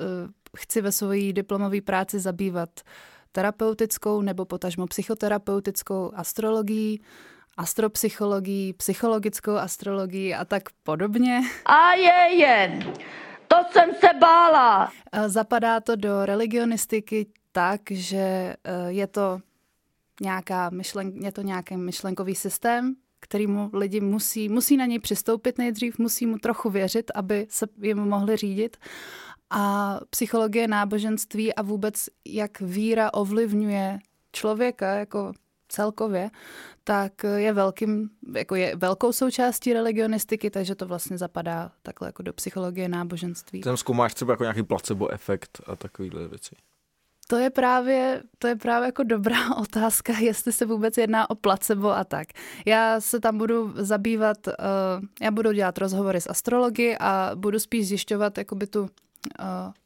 chci 0.57 0.81
ve 0.81 0.93
své 0.93 1.33
diplomové 1.33 1.81
práci 1.81 2.21
zabývat 2.21 2.71
terapeutickou 3.33 4.23
nebo 4.23 4.45
potažmo 4.45 4.87
psychoterapeutickou 4.87 6.13
astrologií, 6.15 7.01
astropsychologií, 7.57 8.73
psychologickou 8.73 9.53
astrologií 9.53 10.35
a 10.35 10.45
tak 10.45 10.63
podobně. 10.83 11.41
A 11.65 11.93
je 11.95 12.37
jen, 12.37 12.93
to 13.49 13.57
jsem 13.71 13.91
se 13.95 14.09
bála. 14.21 14.93
Zapadá 15.27 15.81
to 15.81 15.97
do 15.97 16.27
religionistiky 16.27 17.27
tak, 17.53 17.81
že 17.91 18.17
e, 18.17 18.57
je 18.89 19.07
to 19.07 19.41
nějaká 20.21 20.71
myšlen, 20.71 21.13
je 21.25 21.33
to 21.33 21.43
nějaký 21.43 21.77
myšlenkový 21.77 22.35
systém, 22.35 22.95
kterýmu 23.21 23.71
lidi 23.73 24.01
musí, 24.01 24.49
musí 24.49 24.77
na 24.77 24.87
něj 24.87 24.99
přistoupit 24.99 25.59
nejdřív, 25.59 25.99
musí 25.99 26.27
mu 26.27 26.39
trochu 26.39 26.71
věřit, 26.71 27.11
aby 27.15 27.47
se 27.51 27.67
jim 27.83 27.99
mohli 27.99 28.37
řídit. 28.37 28.77
A 29.51 29.99
psychologie 30.11 30.69
náboženství 30.69 31.55
a 31.55 31.63
vůbec 31.63 32.09
jak 32.27 32.61
víra 32.61 33.15
ovlivňuje 33.15 33.99
člověka 34.33 34.95
jako 34.95 35.33
celkově, 35.73 36.31
tak 36.85 37.13
je 37.37 37.53
velkým, 37.53 38.11
jako 38.35 38.55
je 38.55 38.77
velkou 38.77 39.13
součástí 39.13 39.73
religionistiky, 39.73 40.51
takže 40.51 40.75
to 40.75 40.87
vlastně 40.87 41.19
zapadá 41.19 41.73
takhle 41.83 42.09
jako 42.09 42.23
do 42.23 42.33
psychologie 42.33 42.89
náboženství. 42.89 43.61
Tam 43.61 43.77
zkoumáš 43.77 44.15
třeba 44.15 44.33
jako 44.33 44.45
nějaký 44.45 44.63
placebo 44.63 45.13
efekt 45.13 45.61
a 45.67 45.77
takovéhle 45.77 46.29
věci. 46.29 46.57
To 47.29 47.37
je 47.37 47.51
právě, 47.51 48.23
to 48.39 48.47
je 48.47 48.57
právě 48.57 48.87
jako 48.87 49.03
dobrá 49.03 49.57
otázka, 49.61 50.19
jestli 50.19 50.53
se 50.53 50.67
vůbec 50.67 50.97
jedná 50.97 51.31
o 51.31 51.35
placebo 51.35 51.97
a 51.97 52.05
tak. 52.05 52.29
Já 52.67 53.01
se 53.01 53.21
tam 53.21 53.39
budu 53.39 53.73
zabývat, 53.77 54.47
uh, 54.47 54.53
já 55.23 55.31
budu 55.31 55.53
dělat 55.53 55.79
rozhovory 55.79 56.21
s 56.21 56.31
astrology 56.31 56.97
a 57.01 57.31
budu 57.35 57.59
spíš 57.59 57.89
zjišťovat 57.89 58.39
jakoby 58.39 58.67
tu 58.67 58.89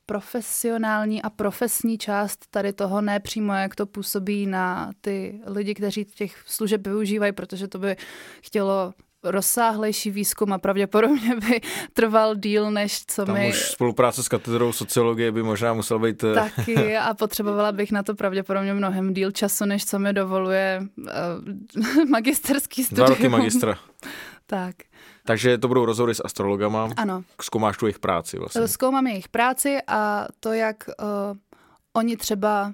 profesionální 0.06 1.22
a 1.22 1.30
profesní 1.30 1.98
část 1.98 2.46
tady 2.50 2.72
toho, 2.72 3.00
ne 3.00 3.20
přímo 3.20 3.52
jak 3.52 3.74
to 3.74 3.86
působí 3.86 4.46
na 4.46 4.90
ty 5.00 5.40
lidi, 5.46 5.74
kteří 5.74 6.04
těch 6.04 6.42
služeb 6.46 6.86
využívají, 6.86 7.32
protože 7.32 7.68
to 7.68 7.78
by 7.78 7.96
chtělo 8.42 8.94
rozsáhlejší 9.24 10.10
výzkum 10.10 10.52
a 10.52 10.58
pravděpodobně 10.58 11.36
by 11.36 11.60
trval 11.92 12.36
díl, 12.36 12.70
než 12.70 13.06
co 13.06 13.24
Tam 13.24 13.34
my... 13.34 13.48
už 13.48 13.58
spolupráce 13.60 14.22
s 14.22 14.28
katedrou 14.28 14.72
sociologie 14.72 15.32
by 15.32 15.42
možná 15.42 15.74
musel 15.74 15.98
být... 15.98 16.24
eh, 16.24 16.34
Taky 16.34 16.96
a 16.98 17.14
potřebovala 17.14 17.72
bych 17.72 17.92
na 17.92 18.02
to 18.02 18.14
pravděpodobně 18.14 18.74
mnohem 18.74 19.14
díl 19.14 19.30
času, 19.30 19.64
než 19.64 19.84
co 19.84 19.98
mi 19.98 20.12
dovoluje 20.12 20.82
uh, 20.98 22.04
magisterský 22.10 22.84
studium. 22.84 23.06
Dva 23.06 23.14
roky 23.14 23.28
magistra. 23.28 23.78
tak. 24.46 24.76
Takže 25.26 25.58
to 25.58 25.68
budou 25.68 25.84
rozhovory 25.84 26.14
s 26.14 26.24
astrologama. 26.24 26.88
Ano. 26.96 27.24
Zkoumáš 27.42 27.76
tu 27.76 27.86
jejich 27.86 27.98
práci 27.98 28.38
vlastně. 28.38 28.68
Zkoumám 28.68 29.06
jejich 29.06 29.28
práci 29.28 29.78
a 29.86 30.26
to, 30.40 30.52
jak 30.52 30.84
uh, 30.88 31.36
oni 31.92 32.16
třeba 32.16 32.72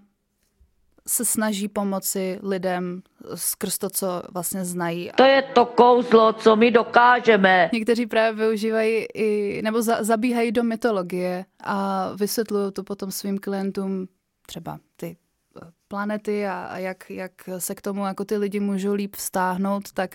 se 1.07 1.25
snaží 1.25 1.69
pomoci 1.69 2.39
lidem 2.43 3.03
skrz 3.35 3.79
to, 3.79 3.91
co 3.91 4.23
vlastně 4.33 4.65
znají. 4.65 5.11
To 5.17 5.23
je 5.23 5.43
to 5.43 5.67
kouzlo, 5.67 6.33
co 6.33 6.57
my 6.57 6.71
dokážeme. 6.71 7.71
Někteří 7.73 8.07
právě 8.07 8.47
využívají 8.47 9.07
i, 9.15 9.61
nebo 9.63 9.83
za, 9.83 10.05
zabíhají 10.05 10.53
do 10.53 10.63
mytologie 10.63 11.45
a 11.65 12.09
vysvětlují 12.15 12.73
to 12.73 12.85
potom 12.85 13.11
svým 13.11 13.39
klientům 13.39 14.09
třeba 14.47 14.79
ty 14.97 15.17
eh, 15.63 15.71
planety 15.89 16.47
a, 16.47 16.65
a 16.65 16.79
jak, 16.79 17.11
jak 17.11 17.33
se 17.59 17.75
k 17.75 17.83
tomu 17.83 18.07
jako 18.07 18.25
ty 18.25 18.37
lidi 18.37 18.61
můžou 18.61 18.93
líp 18.93 19.17
vztáhnout, 19.17 19.93
tak 19.93 20.15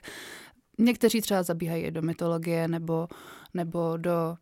někteří 0.77 1.21
třeba 1.21 1.43
zabíhají 1.43 1.91
do 1.91 2.01
mytologie 2.01 2.67
nebo, 2.67 3.07
nebo 3.53 3.97
do 3.97 4.35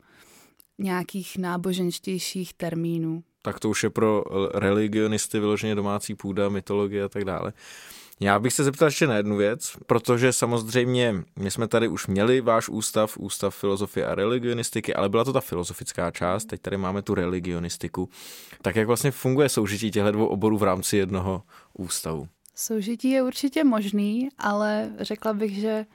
nějakých 0.77 1.37
náboženštějších 1.37 2.53
termínů 2.53 3.23
tak 3.45 3.59
to 3.59 3.69
už 3.69 3.83
je 3.83 3.89
pro 3.89 4.23
religionisty 4.53 5.39
vyloženě 5.39 5.75
domácí 5.75 6.15
půda, 6.15 6.49
mytologie 6.49 7.03
a 7.03 7.09
tak 7.09 7.25
dále. 7.25 7.53
Já 8.19 8.39
bych 8.39 8.53
se 8.53 8.63
zeptal 8.63 8.87
ještě 8.87 9.07
na 9.07 9.17
jednu 9.17 9.37
věc, 9.37 9.77
protože 9.85 10.33
samozřejmě 10.33 11.15
my 11.39 11.51
jsme 11.51 11.67
tady 11.67 11.87
už 11.87 12.07
měli 12.07 12.41
váš 12.41 12.69
ústav, 12.69 13.17
ústav 13.17 13.55
filozofie 13.55 14.05
a 14.05 14.15
religionistiky, 14.15 14.93
ale 14.93 15.09
byla 15.09 15.23
to 15.23 15.33
ta 15.33 15.41
filozofická 15.41 16.11
část, 16.11 16.45
teď 16.45 16.61
tady 16.61 16.77
máme 16.77 17.01
tu 17.01 17.15
religionistiku. 17.15 18.09
Tak 18.61 18.75
jak 18.75 18.87
vlastně 18.87 19.11
funguje 19.11 19.49
soužití 19.49 19.91
těchto 19.91 20.11
dvou 20.11 20.25
oborů 20.25 20.57
v 20.57 20.63
rámci 20.63 20.97
jednoho 20.97 21.43
ústavu? 21.73 22.27
Soužití 22.55 23.09
je 23.09 23.23
určitě 23.23 23.63
možný, 23.63 24.29
ale 24.37 24.89
řekla 24.99 25.33
bych, 25.33 25.57
že 25.57 25.85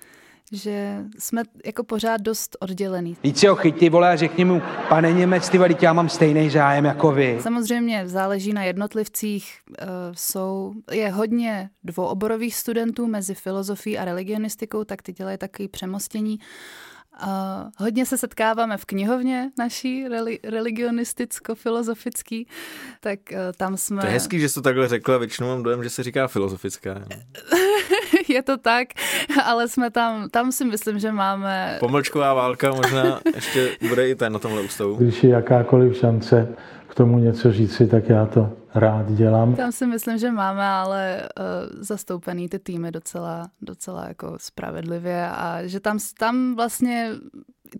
že 0.52 1.04
jsme 1.18 1.42
jako 1.64 1.84
pořád 1.84 2.20
dost 2.20 2.56
oddělený. 2.60 3.16
Víc 3.22 3.38
si 3.38 3.46
ho 3.46 3.56
chytí, 3.56 3.90
vole, 3.90 4.10
a 4.10 4.16
řekni 4.16 4.44
mu, 4.44 4.62
pane 4.88 5.12
Němec, 5.12 5.48
ty 5.48 5.58
vole, 5.58 5.74
já 5.80 5.92
mám 5.92 6.08
stejný 6.08 6.50
zájem 6.50 6.84
jako 6.84 7.12
vy. 7.12 7.38
Samozřejmě 7.40 8.08
záleží 8.08 8.52
na 8.52 8.64
jednotlivcích. 8.64 9.58
Uh, 9.68 9.74
jsou, 10.12 10.72
je 10.90 11.10
hodně 11.10 11.70
dvouoborových 11.84 12.54
studentů 12.54 13.06
mezi 13.06 13.34
filozofií 13.34 13.98
a 13.98 14.04
religionistikou, 14.04 14.84
tak 14.84 15.02
ty 15.02 15.12
dělají 15.12 15.38
takový 15.38 15.68
přemostění. 15.68 16.38
Uh, 17.22 17.28
hodně 17.76 18.06
se 18.06 18.18
setkáváme 18.18 18.76
v 18.76 18.84
knihovně 18.84 19.50
naší 19.58 20.08
reli- 20.08 20.38
religionisticko-filozofický, 20.44 22.46
tak 23.00 23.18
uh, 23.32 23.38
tam 23.56 23.76
jsme... 23.76 24.00
To 24.00 24.06
je 24.06 24.12
hezký, 24.12 24.40
že 24.40 24.48
jsi 24.48 24.54
to 24.54 24.62
takhle 24.62 24.88
řekla, 24.88 25.18
většinou 25.18 25.48
mám 25.48 25.62
dojem, 25.62 25.84
že 25.84 25.90
se 25.90 26.02
říká 26.02 26.28
filozofická. 26.28 26.94
je 28.34 28.42
to 28.42 28.56
tak, 28.56 28.88
ale 29.44 29.68
jsme 29.68 29.90
tam, 29.90 30.30
tam 30.30 30.52
si 30.52 30.64
myslím, 30.64 30.98
že 30.98 31.12
máme... 31.12 31.76
Pomlčková 31.80 32.34
válka 32.34 32.70
možná 32.70 33.20
ještě 33.34 33.76
bude 33.88 34.08
i 34.08 34.14
ten 34.14 34.32
na 34.32 34.38
tomhle 34.38 34.62
ústavu. 34.62 34.94
Když 34.94 35.24
je 35.24 35.30
jakákoliv 35.30 35.96
šance 35.96 36.48
k 36.88 36.94
tomu 36.94 37.18
něco 37.18 37.52
říci, 37.52 37.86
tak 37.86 38.08
já 38.08 38.26
to 38.26 38.52
rád 38.74 39.12
dělám. 39.12 39.54
Tam 39.54 39.72
si 39.72 39.86
myslím, 39.86 40.18
že 40.18 40.30
máme 40.30 40.64
ale 40.66 41.28
uh, 41.38 41.82
zastoupený 41.82 42.48
ty 42.48 42.58
týmy 42.58 42.90
docela, 42.90 43.50
docela 43.62 44.08
jako 44.08 44.36
spravedlivě 44.40 45.28
a 45.28 45.66
že 45.66 45.80
tam, 45.80 45.98
tam 46.18 46.56
vlastně 46.56 47.10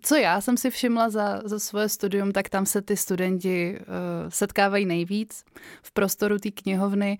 co 0.02 0.16
já 0.16 0.40
jsem 0.40 0.56
si 0.56 0.70
všimla 0.70 1.10
za, 1.10 1.40
za 1.44 1.58
svoje 1.58 1.88
studium, 1.88 2.32
tak 2.32 2.48
tam 2.48 2.66
se 2.66 2.82
ty 2.82 2.96
studenti 2.96 3.78
uh, 3.80 3.84
setkávají 4.28 4.86
nejvíc 4.86 5.44
v 5.82 5.92
prostoru 5.92 6.38
té 6.38 6.50
knihovny 6.50 7.18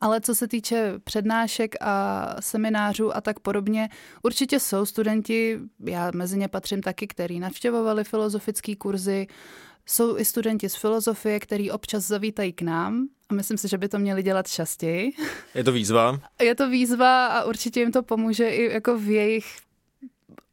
ale 0.00 0.20
co 0.20 0.34
se 0.34 0.48
týče 0.48 0.94
přednášek 1.04 1.74
a 1.80 2.26
seminářů 2.40 3.16
a 3.16 3.20
tak 3.20 3.40
podobně, 3.40 3.88
určitě 4.22 4.60
jsou 4.60 4.86
studenti, 4.86 5.58
já 5.86 6.10
mezi 6.14 6.38
ně 6.38 6.48
patřím 6.48 6.82
taky, 6.82 7.06
který 7.06 7.40
navštěvovali 7.40 8.04
filozofické 8.04 8.76
kurzy, 8.76 9.26
jsou 9.86 10.18
i 10.18 10.24
studenti 10.24 10.68
z 10.68 10.74
filozofie, 10.74 11.40
který 11.40 11.70
občas 11.70 12.06
zavítají 12.06 12.52
k 12.52 12.62
nám 12.62 13.06
a 13.28 13.34
myslím 13.34 13.58
si, 13.58 13.68
že 13.68 13.78
by 13.78 13.88
to 13.88 13.98
měli 13.98 14.22
dělat 14.22 14.48
častěji. 14.48 15.12
Je 15.54 15.64
to 15.64 15.72
výzva? 15.72 16.20
Je 16.42 16.54
to 16.54 16.70
výzva 16.70 17.26
a 17.26 17.44
určitě 17.44 17.80
jim 17.80 17.92
to 17.92 18.02
pomůže 18.02 18.48
i 18.48 18.72
jako 18.72 18.98
v 18.98 19.10
jejich, 19.10 19.56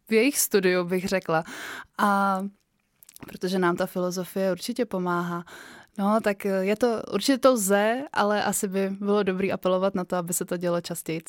v 0.10 0.14
jejich 0.14 0.40
studiu, 0.40 0.84
bych 0.84 1.08
řekla. 1.08 1.44
A 1.98 2.42
protože 3.28 3.60
nám 3.60 3.76
ta 3.76 3.86
filozofie 3.86 4.52
určitě 4.52 4.86
pomáhá. 4.86 5.44
No, 5.98 6.20
tak 6.24 6.46
eh, 6.46 6.66
je 6.66 6.76
to, 6.76 7.02
určitě 7.14 7.38
to 7.38 7.52
lze, 7.52 8.04
ale 8.14 8.44
asi 8.44 8.68
by 8.68 8.90
bylo 8.90 9.24
dobrý 9.24 9.52
apelovat 9.52 9.96
na 9.96 10.06
to, 10.06 10.16
aby 10.16 10.34
se 10.34 10.46
to 10.46 10.58
dělo 10.58 10.82
častěji 10.82 11.22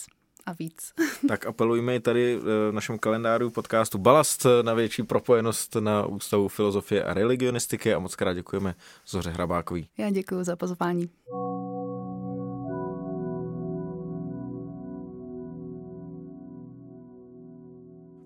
a 0.46 0.52
víc. 0.52 0.92
Tak 1.28 1.46
apelujme 1.46 1.96
i 1.96 2.00
tady 2.00 2.38
eh, 2.38 2.70
v 2.70 2.72
našem 2.72 2.98
kalendářu 2.98 3.50
podcastu 3.50 3.98
Balast 3.98 4.46
na 4.62 4.74
větší 4.74 5.02
propojenost 5.02 5.74
na 5.74 6.06
Ústavu 6.06 6.48
filozofie 6.48 7.04
a 7.04 7.14
religionistiky 7.14 7.94
a 7.94 7.98
moc 7.98 8.16
krát 8.16 8.34
děkujeme 8.34 8.74
Zoře 9.06 9.30
Hrabákový. 9.30 9.88
Já 9.98 10.10
děkuji 10.10 10.44
za 10.44 10.56
pozvání. 10.56 11.10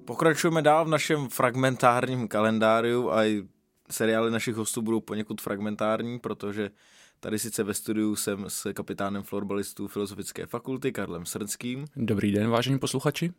Pokračujeme 0.04 0.62
dál 0.62 0.84
v 0.84 0.88
našem 0.88 1.28
fragmentárním 1.28 2.28
kalendáriu 2.28 3.10
a 3.12 3.44
seriály 3.90 4.30
našich 4.30 4.54
hostů 4.54 4.82
budou 4.82 5.00
poněkud 5.00 5.40
fragmentární, 5.40 6.18
protože 6.18 6.70
tady 7.20 7.38
sice 7.38 7.62
ve 7.62 7.74
studiu 7.74 8.16
jsem 8.16 8.44
s 8.48 8.72
kapitánem 8.72 9.22
florbalistů 9.22 9.88
Filozofické 9.88 10.46
fakulty 10.46 10.92
Karlem 10.92 11.26
Srdským. 11.26 11.84
Dobrý 11.96 12.32
den, 12.32 12.50
vážení 12.50 12.78
posluchači. 12.78 13.32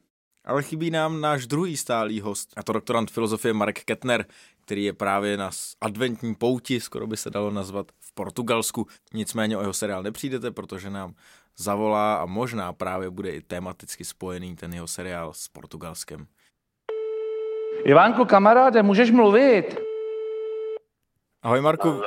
Ale 0.46 0.64
chybí 0.64 0.92
nám 0.92 1.22
náš 1.22 1.48
druhý 1.48 1.78
stálý 1.78 2.22
host, 2.22 2.54
a 2.58 2.64
to 2.64 2.74
doktorant 2.74 3.12
filozofie 3.12 3.54
Marek 3.54 3.84
Kettner, 3.84 4.26
který 4.62 4.84
je 4.84 4.94
právě 4.94 5.38
na 5.38 5.50
adventní 5.82 6.36
pouti, 6.36 6.80
skoro 6.80 7.08
by 7.08 7.18
se 7.18 7.30
dalo 7.30 7.52
nazvat, 7.52 7.92
v 8.00 8.14
Portugalsku. 8.14 8.88
Nicméně 9.14 9.58
o 9.58 9.62
jeho 9.62 9.74
seriál 9.74 10.04
nepřijdete, 10.04 10.52
protože 10.52 10.90
nám 10.90 11.14
zavolá 11.58 12.16
a 12.16 12.26
možná 12.26 12.74
právě 12.74 13.10
bude 13.10 13.32
i 13.32 13.42
tematicky 13.42 14.06
spojený 14.06 14.56
ten 14.56 14.74
jeho 14.74 14.88
seriál 14.88 15.34
s 15.34 15.48
Portugalskem. 15.48 16.28
Ivánku, 17.86 18.26
kamaráde, 18.26 18.84
můžeš 18.84 19.12
mluvit? 19.12 19.89
Ahoj 21.44 21.62
Marku. 21.62 22.02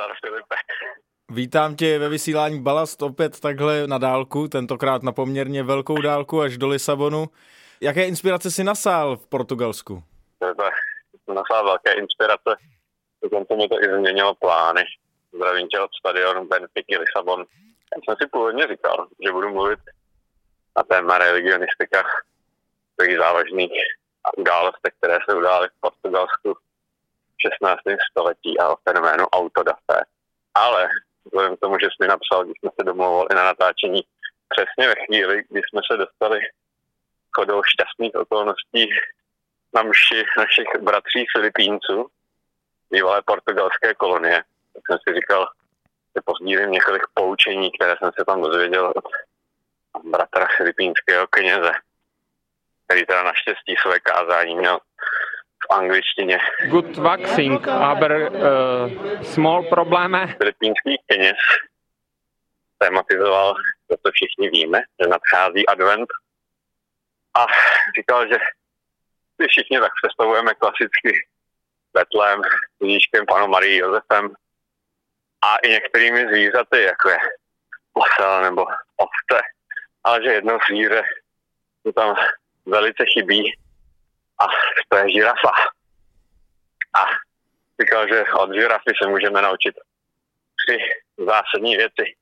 Vítám 1.31 1.75
tě 1.75 1.99
ve 1.99 2.09
vysílání 2.09 2.61
Balast 2.61 3.01
opět 3.01 3.39
takhle 3.39 3.87
na 3.87 3.97
dálku, 3.97 4.47
tentokrát 4.47 5.03
na 5.03 5.11
poměrně 5.11 5.63
velkou 5.63 6.01
dálku 6.01 6.41
až 6.41 6.57
do 6.57 6.67
Lisabonu. 6.67 7.25
Jaké 7.81 8.07
inspirace 8.07 8.51
si 8.51 8.63
nasál 8.63 9.17
v 9.17 9.27
Portugalsku? 9.27 10.03
Nasál 11.27 11.65
velké 11.65 11.93
inspirace. 11.93 12.55
Dokonce 13.23 13.55
mi 13.55 13.67
to 13.67 13.75
i 13.83 13.85
změnilo 13.97 14.35
plány. 14.35 14.83
Zdravím 15.35 15.67
tě 15.67 15.79
od 15.79 15.93
stadionu 15.99 16.47
Benfica 16.47 16.99
Lisabon. 16.99 17.39
Já 17.95 18.01
jsem 18.05 18.15
si 18.21 18.29
původně 18.29 18.67
říkal, 18.67 19.07
že 19.25 19.31
budu 19.31 19.53
mluvit 19.53 19.79
na 20.77 20.83
téma 20.83 21.17
religionistika, 21.17 22.03
takových 22.97 23.17
závažných 23.17 23.71
událostech, 24.37 24.93
které 24.97 25.17
se 25.29 25.37
udály 25.37 25.67
v 25.67 25.79
Portugalsku 25.81 26.57
16. 27.47 27.79
století 28.11 28.59
a 28.59 28.69
o 28.69 28.75
fenoménu 28.89 29.25
autodafé. 29.27 29.99
Ale 30.53 30.89
vzhledem 31.25 31.57
k 31.57 31.59
tomu, 31.59 31.75
že 31.79 31.87
jsi 31.87 31.97
mi 31.99 32.07
napsal, 32.07 32.45
když 32.45 32.57
jsme 32.59 32.69
se 32.79 32.83
domluvili 32.85 33.35
na 33.35 33.43
natáčení 33.43 34.01
přesně 34.49 34.87
ve 34.87 34.95
chvíli, 35.05 35.43
kdy 35.49 35.61
jsme 35.63 35.81
se 35.91 35.97
dostali 35.97 36.39
chodou 37.35 37.63
šťastných 37.63 38.15
okolností 38.15 38.89
na 39.73 39.83
mši 39.83 40.25
našich 40.37 40.69
bratří 40.81 41.25
Filipínců, 41.35 42.07
bývalé 42.91 43.21
portugalské 43.25 43.93
kolonie, 43.93 44.43
tak 44.73 44.83
jsem 44.85 44.97
si 45.07 45.15
říkal, 45.15 45.47
že 46.15 46.21
pozdílím 46.25 46.71
několik 46.71 47.03
poučení, 47.13 47.71
které 47.71 47.95
jsem 47.99 48.11
se 48.19 48.25
tam 48.25 48.41
dozvěděl 48.41 48.93
od 48.95 49.05
bratra 50.03 50.47
filipínského 50.57 51.27
kněze, 51.27 51.71
který 52.85 53.05
teda 53.05 53.23
naštěstí 53.23 53.75
své 53.81 53.99
kázání 53.99 54.55
měl 54.55 54.79
v 55.73 55.77
angličtině. 55.77 56.39
Good 56.69 56.97
waxing, 56.97 57.67
aber 57.67 58.11
uh, 58.31 59.21
small 59.21 59.63
problémy. 59.63 60.35
Filipínský 60.37 60.97
kněz 61.07 61.37
tematizoval 62.77 63.55
to, 63.87 63.95
co 63.95 64.11
všichni 64.11 64.49
víme, 64.49 64.81
že 65.01 65.09
nadchází 65.09 65.67
advent 65.67 66.09
a 67.33 67.45
říkal, 67.97 68.27
že 68.27 68.37
si 69.41 69.47
všichni 69.47 69.79
tak 69.79 69.91
představujeme 70.03 70.53
klasicky 70.53 71.27
Betlem, 71.93 72.41
Ježíškem, 72.81 73.25
Panou 73.25 73.47
Marí, 73.47 73.77
Josefem 73.77 74.29
a 75.41 75.57
i 75.57 75.69
některými 75.69 76.27
zvířaty, 76.27 76.81
jako 76.81 77.09
je 77.09 77.17
osel 77.93 78.41
nebo 78.41 78.61
ovce, 78.97 79.41
ale 80.03 80.23
že 80.23 80.29
jedno 80.33 80.57
zvíře 80.69 81.03
to 81.83 81.91
tam 81.91 82.15
velice 82.65 83.05
chybí 83.13 83.62
a 84.43 84.47
to 84.89 84.97
je 84.97 85.11
žirafa. 85.11 85.51
A 86.99 87.05
říkal, 87.81 88.07
že 88.07 88.23
od 88.33 88.53
žirafy 88.53 88.91
se 89.01 89.09
můžeme 89.09 89.41
naučit 89.41 89.75
tři 90.65 90.77
zásadní 91.17 91.77
věci. 91.77 92.15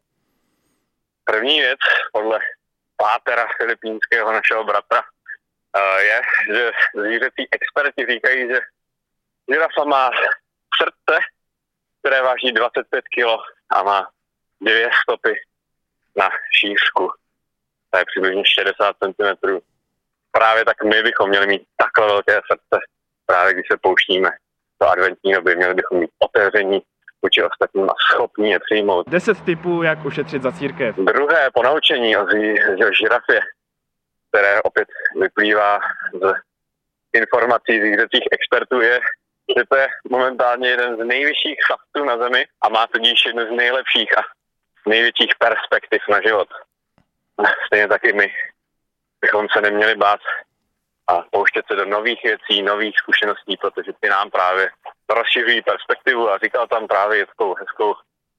První 1.23 1.59
věc, 1.59 1.79
podle 2.13 2.39
pátera 2.95 3.47
filipínského 3.57 4.31
našeho 4.31 4.63
bratra, 4.63 5.03
je, 5.99 6.21
že 6.53 6.71
zvířecí 6.95 7.47
experti 7.51 8.05
říkají, 8.09 8.47
že 8.47 8.59
žirafa 9.51 9.83
má 9.83 10.09
srdce, 10.81 11.19
které 11.99 12.21
váží 12.21 12.51
25 12.51 13.05
kg 13.05 13.25
a 13.69 13.83
má 13.83 14.09
dvě 14.61 14.89
stopy 15.03 15.35
na 16.15 16.29
šířku. 16.59 17.11
To 17.89 17.97
je 17.97 18.05
přibližně 18.05 18.43
60 18.45 18.95
cm. 19.03 19.61
Právě 20.31 20.65
tak 20.65 20.83
my 20.83 21.03
bychom 21.03 21.29
měli 21.29 21.47
mít 21.47 21.63
takhle 21.77 22.07
velké 22.07 22.33
srdce, 22.33 22.85
právě 23.25 23.53
když 23.53 23.65
se 23.71 23.77
pouštíme 23.81 24.29
do 24.81 24.87
adventní 24.87 25.33
doby, 25.33 25.55
měli 25.55 25.73
bychom 25.73 25.99
mít 25.99 26.11
otevření 26.19 26.81
vůči 27.21 27.43
ostatním 27.43 27.89
a 27.89 27.93
schopní 28.11 28.51
je 28.51 28.59
přijmout. 28.59 29.09
Deset 29.09 29.41
typů, 29.41 29.83
jak 29.83 30.05
ušetřit 30.05 30.41
za 30.41 30.51
církev. 30.51 30.95
Druhé 30.95 31.51
ponaučení 31.53 32.17
o, 32.17 32.25
žirafě, 32.99 33.39
které 34.29 34.61
opět 34.61 34.87
vyplývá 35.21 35.79
z 36.13 36.33
informací 37.13 37.79
zvířecích 37.79 38.23
expertů, 38.31 38.81
je, 38.81 38.99
že 39.57 39.63
to 39.69 39.75
je 39.75 39.87
momentálně 40.09 40.69
jeden 40.69 40.95
z 40.95 41.05
nejvyšších 41.05 41.57
faktů 41.67 42.05
na 42.05 42.17
Zemi 42.17 42.45
a 42.61 42.69
má 42.69 42.87
tudíž 42.87 43.25
jednu 43.25 43.45
z 43.45 43.51
nejlepších 43.51 44.17
a 44.17 44.21
největších 44.85 45.31
perspektiv 45.39 46.01
na 46.09 46.21
život. 46.21 46.47
Stejně 47.67 47.87
tak 47.87 48.03
i 48.03 48.13
my 48.13 48.33
bychom 49.21 49.47
se 49.53 49.61
neměli 49.61 49.95
bát 49.95 50.19
a 51.07 51.21
pouštět 51.31 51.65
se 51.67 51.75
do 51.75 51.85
nových 51.85 52.23
věcí, 52.23 52.61
nových 52.61 52.97
zkušeností, 52.97 53.57
protože 53.57 53.91
ty 53.99 54.09
nám 54.09 54.29
právě 54.29 54.71
rozšiřují 55.09 55.61
perspektivu 55.61 56.29
a 56.29 56.37
říkal 56.37 56.67
tam 56.67 56.87
právě 56.87 57.25
takovou 57.25 57.55
hezkou 57.55 57.95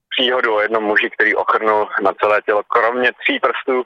příhodu 0.09 0.55
o 0.55 0.61
jednom 0.61 0.85
muži, 0.85 1.11
který 1.11 1.35
ochrnul 1.35 1.88
na 2.03 2.12
celé 2.21 2.42
tělo 2.42 2.62
kromě 2.64 3.12
tří 3.12 3.40
prstů 3.40 3.83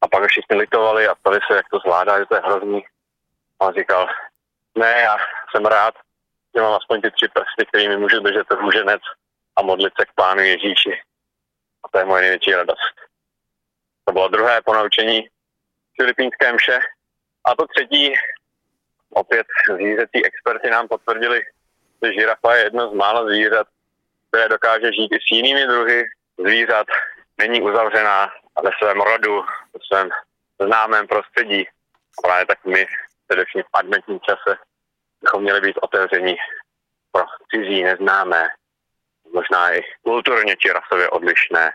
a 0.00 0.08
pak 0.08 0.28
všichni 0.28 0.56
litovali 0.56 1.08
a 1.08 1.14
ptali 1.14 1.40
se, 1.46 1.56
jak 1.56 1.68
to 1.68 1.78
zvládá, 1.78 2.18
že 2.18 2.26
to 2.26 2.34
je 2.34 2.40
hrozný. 2.40 2.84
A 3.60 3.72
říkal, 3.72 4.08
ne, 4.78 5.00
já 5.04 5.16
jsem 5.50 5.64
rád, 5.66 5.94
že 6.56 6.62
mám 6.62 6.74
aspoň 6.74 7.00
ty 7.00 7.10
tři 7.10 7.28
prsty, 7.28 7.66
kterými 7.66 7.96
můžu 7.96 8.20
držet 8.20 8.50
růženec 8.50 9.02
a 9.56 9.62
modlit 9.62 9.92
se 10.00 10.06
k 10.06 10.12
Pánu 10.14 10.40
Ježíši. 10.40 11.02
A 11.84 11.88
to 11.92 11.98
je 11.98 12.04
moje 12.04 12.22
největší 12.22 12.54
radost. 12.54 12.94
To 14.04 14.12
bylo 14.12 14.28
druhé 14.28 14.62
ponaučení 14.62 15.28
filipínské 15.96 16.52
mše. 16.52 16.78
A 17.44 17.54
to 17.56 17.66
třetí, 17.66 18.14
opět 19.10 19.46
zvířecí 19.70 20.26
experti 20.26 20.70
nám 20.70 20.88
potvrdili, 20.88 21.40
že 22.02 22.12
žirafa 22.12 22.54
je 22.54 22.64
jedno 22.64 22.90
z 22.90 22.94
mála 22.94 23.24
zvířat, 23.24 23.66
které 24.28 24.48
dokáže 24.48 24.92
žít 24.92 25.12
i 25.12 25.18
s 25.18 25.30
jinými 25.30 25.66
druhy 25.66 26.04
zvířat, 26.38 26.86
není 27.38 27.62
uzavřená 27.62 28.32
ve 28.64 28.70
svém 28.78 29.00
rodu, 29.00 29.42
ve 29.42 29.80
svém 29.86 30.08
známém 30.60 31.06
prostředí. 31.06 31.66
Právě 32.22 32.46
tak 32.46 32.64
my, 32.64 32.86
především 33.28 33.62
v 33.62 33.72
adventním 33.72 34.20
čase, 34.20 34.58
bychom 35.22 35.42
měli 35.42 35.60
být 35.60 35.76
otevření 35.82 36.36
pro 37.12 37.24
cizí, 37.50 37.82
neznámé, 37.82 38.48
možná 39.34 39.74
i 39.74 39.82
kulturně 40.02 40.56
či 40.56 40.72
rasově 40.72 41.08
odlišné 41.08 41.72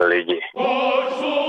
lidi. 0.00 0.40
Takže 0.54 1.41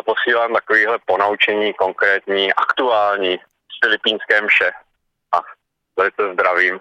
já 0.00 0.14
posílám 0.14 0.52
takovýhle 0.52 0.98
ponaučení 1.06 1.74
konkrétní, 1.74 2.52
aktuální 2.52 3.36
z 3.36 3.84
filipínské 3.84 4.42
mše 4.42 4.70
a 5.32 5.40
velice 5.98 6.32
zdravím 6.32 6.80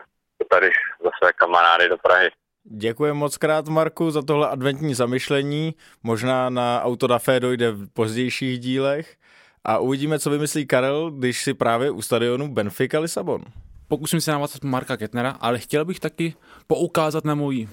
tady 0.50 0.72
za 1.04 1.10
své 1.18 1.34
kamarády 1.34 1.90
do 1.90 1.98
Prahy. 1.98 2.30
Děkuji 2.64 3.14
moc 3.14 3.38
krát, 3.38 3.68
Marku, 3.68 4.12
za 4.12 4.22
tohle 4.22 4.50
adventní 4.50 4.94
zamyšlení. 4.94 5.76
Možná 6.04 6.50
na 6.50 6.82
Autodafé 6.84 7.40
dojde 7.40 7.72
v 7.72 7.88
pozdějších 7.94 8.60
dílech. 8.60 9.16
A 9.64 9.78
uvidíme, 9.78 10.20
co 10.20 10.30
vymyslí 10.30 10.68
Karel, 10.68 11.12
když 11.12 11.44
si 11.44 11.54
právě 11.54 11.92
u 11.92 12.02
stadionu 12.02 12.48
Benfica 12.48 13.00
Lisabon. 13.00 13.42
Pokusím 13.88 14.22
se 14.22 14.32
navázat 14.32 14.64
Marka 14.64 14.98
Ketnera, 14.98 15.38
ale 15.40 15.60
chtěl 15.60 15.86
bych 15.86 16.00
taky 16.00 16.34
poukázat 16.68 17.26
na 17.26 17.36
můj 17.36 17.68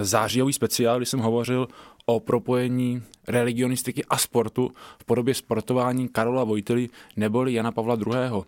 zářijový 0.00 0.52
speciál, 0.52 0.96
kdy 0.96 1.06
jsem 1.06 1.20
hovořil 1.20 1.68
o 2.06 2.20
propojení 2.20 3.02
religionistiky 3.28 4.04
a 4.04 4.18
sportu 4.18 4.70
v 4.98 5.04
podobě 5.04 5.34
sportování 5.34 6.08
Karola 6.08 6.44
Vojtily 6.44 6.88
neboli 7.16 7.54
Jana 7.54 7.72
Pavla 7.72 7.94
II. 7.94 8.42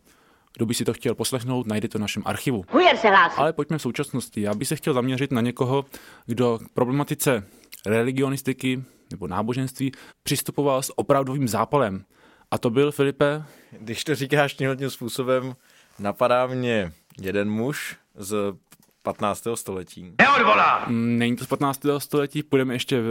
Kdo 0.56 0.66
by 0.66 0.74
si 0.74 0.84
to 0.84 0.92
chtěl 0.92 1.14
poslechnout, 1.14 1.66
najde 1.66 1.88
to 1.88 1.98
v 1.98 2.00
našem 2.00 2.22
archivu. 2.26 2.64
Ale 3.36 3.52
pojďme 3.52 3.78
v 3.78 3.82
současnosti. 3.82 4.40
Já 4.40 4.54
bych 4.54 4.68
se 4.68 4.76
chtěl 4.76 4.94
zaměřit 4.94 5.32
na 5.32 5.40
někoho, 5.40 5.84
kdo 6.26 6.58
k 6.58 6.68
problematice 6.68 7.46
religionistiky 7.86 8.82
nebo 9.10 9.26
náboženství 9.26 9.92
přistupoval 10.22 10.82
s 10.82 10.98
opravdovým 10.98 11.48
zápalem. 11.48 12.04
A 12.50 12.58
to 12.58 12.70
byl, 12.70 12.92
Filipe... 12.92 13.44
Když 13.70 14.04
to 14.04 14.14
říkáš 14.14 14.54
tímhle 14.54 14.90
způsobem, 14.90 15.56
napadá 15.98 16.46
mě 16.46 16.92
jeden 17.20 17.50
muž 17.50 17.96
z 18.14 18.54
15. 19.02 19.46
století. 19.54 20.14
Neodvolá! 20.18 20.86
Není 20.88 21.36
to 21.36 21.44
z 21.44 21.46
15. 21.46 21.80
století, 21.98 22.42
půjdeme 22.42 22.74
ještě 22.74 23.02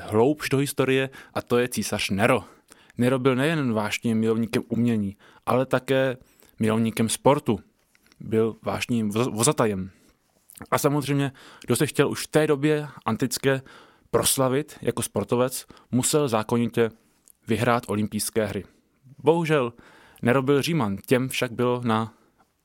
hloubš 0.00 0.48
do 0.48 0.58
historie 0.58 1.10
a 1.34 1.42
to 1.42 1.58
je 1.58 1.68
císař 1.68 2.10
Nero. 2.10 2.44
Nero 2.98 3.18
byl 3.18 3.36
nejen 3.36 3.72
vášným 3.72 4.18
milovníkem 4.18 4.62
umění, 4.68 5.16
ale 5.46 5.66
také 5.66 6.16
milovníkem 6.60 7.08
sportu. 7.08 7.60
Byl 8.20 8.56
vášným 8.62 9.10
vozatajem. 9.10 9.90
A 10.70 10.78
samozřejmě, 10.78 11.32
kdo 11.66 11.76
se 11.76 11.86
chtěl 11.86 12.10
už 12.10 12.24
v 12.24 12.26
té 12.26 12.46
době 12.46 12.88
antické 13.06 13.62
proslavit 14.10 14.78
jako 14.82 15.02
sportovec, 15.02 15.66
musel 15.90 16.28
zákonitě 16.28 16.90
vyhrát 17.48 17.82
olympijské 17.86 18.46
hry. 18.46 18.64
Bohužel 19.18 19.72
nerobil 20.22 20.62
Říman, 20.62 20.96
těm 21.06 21.28
však 21.28 21.52
bylo 21.52 21.80
na 21.84 22.12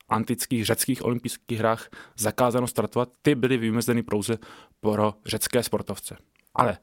antických 0.08 0.64
řeckých 0.64 1.04
olympijských 1.04 1.58
hrách 1.58 1.88
zakázáno 2.16 2.66
startovat, 2.66 3.08
ty 3.22 3.34
byly 3.34 3.56
vymezeny 3.56 4.02
pouze 4.02 4.38
pro 4.80 5.14
řecké 5.26 5.62
sportovce. 5.62 6.16
Ale 6.54 6.78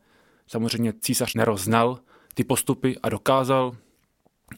samozřejmě 0.48 0.94
císař 1.02 1.34
Nero 1.34 1.58
znal 1.58 2.00
ty 2.34 2.44
postupy 2.44 2.98
a 3.04 3.10
dokázal 3.10 3.78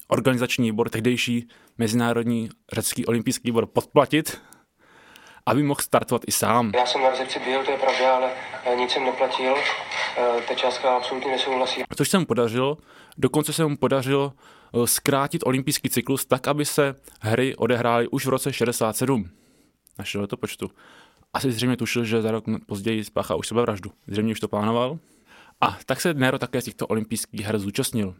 organizační 0.08 0.72
výbor 0.72 0.90
tehdejší 0.90 1.48
Mezinárodní 1.78 2.50
řecký 2.74 3.06
olympijský 3.06 3.48
výbor 3.48 3.66
podplatit, 3.66 4.42
aby 5.46 5.64
mohl 5.64 5.82
startovat 5.82 6.22
i 6.28 6.32
sám. 6.32 6.72
Já 6.76 6.86
jsem 6.86 7.02
na 7.02 7.10
recepci 7.10 7.40
byl, 7.40 7.64
to 7.66 7.72
je 7.72 7.78
pravda, 7.78 8.16
ale 8.16 8.32
eh, 8.66 8.76
nic 8.76 8.92
jsem 8.92 9.06
neplatil. 9.06 9.56
Eh, 10.18 10.42
ta 10.48 10.54
částka 10.54 10.96
absolutně 10.96 11.32
nesouhlasí. 11.32 11.84
Což 11.96 12.10
se 12.10 12.20
mu 12.20 12.26
podařilo. 12.26 12.78
Dokonce 13.18 13.54
se 13.54 13.66
mu 13.66 13.78
podařilo 13.78 14.34
eh, 14.34 14.88
zkrátit 14.88 15.42
olympijský 15.46 15.90
cyklus 15.90 16.26
tak, 16.26 16.48
aby 16.48 16.66
se 16.66 16.96
hry 17.22 17.56
odehrály 17.56 18.08
už 18.08 18.26
v 18.26 18.30
roce 18.30 18.54
67 18.54 19.30
našeho 20.00 20.28
počtu. 20.28 20.72
Asi 21.34 21.52
zřejmě 21.52 21.78
tušil, 21.78 22.06
že 22.06 22.22
za 22.22 22.32
rok 22.32 22.46
později 22.66 23.04
spáchá 23.04 23.36
už 23.36 23.48
sebevraždu. 23.48 23.92
Zřejmě 24.08 24.32
už 24.32 24.40
to 24.40 24.48
plánoval. 24.48 24.98
A 25.62 25.78
tak 25.86 26.02
se 26.02 26.14
Nero 26.14 26.40
také 26.40 26.62
z 26.62 26.66
těchto 26.66 26.88
olympijských 26.88 27.46
her 27.46 27.60
zúčastnil. 27.60 28.16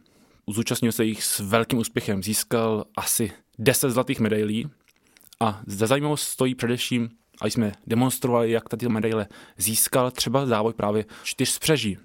Zúčastnil 0.48 0.92
se 0.92 1.04
jich 1.04 1.24
s 1.24 1.40
velkým 1.40 1.78
úspěchem. 1.78 2.22
Získal 2.22 2.84
asi 2.96 3.32
10 3.58 3.90
zlatých 3.90 4.20
medailí. 4.20 4.70
A 5.40 5.60
za 5.66 5.86
zajímavost 5.86 6.22
stojí 6.22 6.54
především, 6.54 7.10
a 7.40 7.46
jsme 7.46 7.72
demonstrovali, 7.86 8.50
jak 8.50 8.68
tady 8.68 8.88
medaile 8.88 9.26
získal 9.56 10.10
třeba 10.10 10.46
závoj 10.46 10.72
právě 10.72 11.04
čtyř 11.22 11.48
spřeží, 11.48 11.98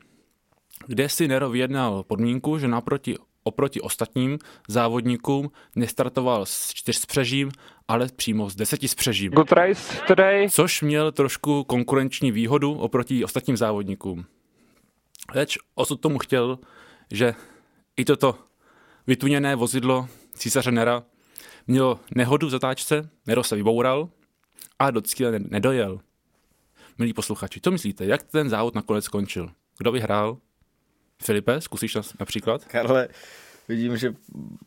kde 0.87 1.09
si 1.09 1.27
Nero 1.27 1.49
vyjednal 1.49 2.03
podmínku, 2.03 2.57
že 2.57 2.67
naproti 2.67 3.15
oproti 3.43 3.81
ostatním 3.81 4.39
závodníkům 4.67 5.51
nestartoval 5.75 6.45
s 6.45 6.73
čtyřspřežím, 6.73 7.51
ale 7.87 8.07
přímo 8.15 8.49
s 8.49 8.55
deseti 8.55 8.87
spřežím. 8.87 9.31
Good 9.31 9.51
race 9.51 9.97
today. 10.07 10.49
Což 10.49 10.81
měl 10.81 11.11
trošku 11.11 11.63
konkurenční 11.63 12.31
výhodu 12.31 12.73
oproti 12.73 13.23
ostatním 13.23 13.57
závodníkům. 13.57 14.25
Leč 15.35 15.57
osud 15.75 16.01
tomu 16.01 16.17
chtěl, 16.17 16.59
že 17.11 17.33
i 17.97 18.05
toto 18.05 18.35
vytuněné 19.07 19.55
vozidlo 19.55 20.07
císaře 20.33 20.71
Nera 20.71 21.03
mělo 21.69 21.99
nehodu 22.15 22.47
v 22.47 22.49
zatáčce, 22.49 23.09
Nero 23.27 23.43
se 23.43 23.55
vyboural 23.55 24.09
a 24.79 24.91
do 24.91 25.01
cíle 25.01 25.39
nedojel. 25.39 25.99
Milí 26.97 27.13
posluchači, 27.13 27.59
co 27.63 27.71
myslíte, 27.71 28.05
jak 28.05 28.23
ten 28.23 28.49
závod 28.49 28.75
nakonec 28.75 29.05
skončil? 29.05 29.49
Kdo 29.77 29.91
vyhrál? 29.91 30.37
Filipe, 31.21 31.61
zkusíš 31.61 31.95
nás 31.95 32.13
například? 32.19 32.65
Karle, 32.65 33.07
vidím, 33.67 33.97
že 33.97 34.15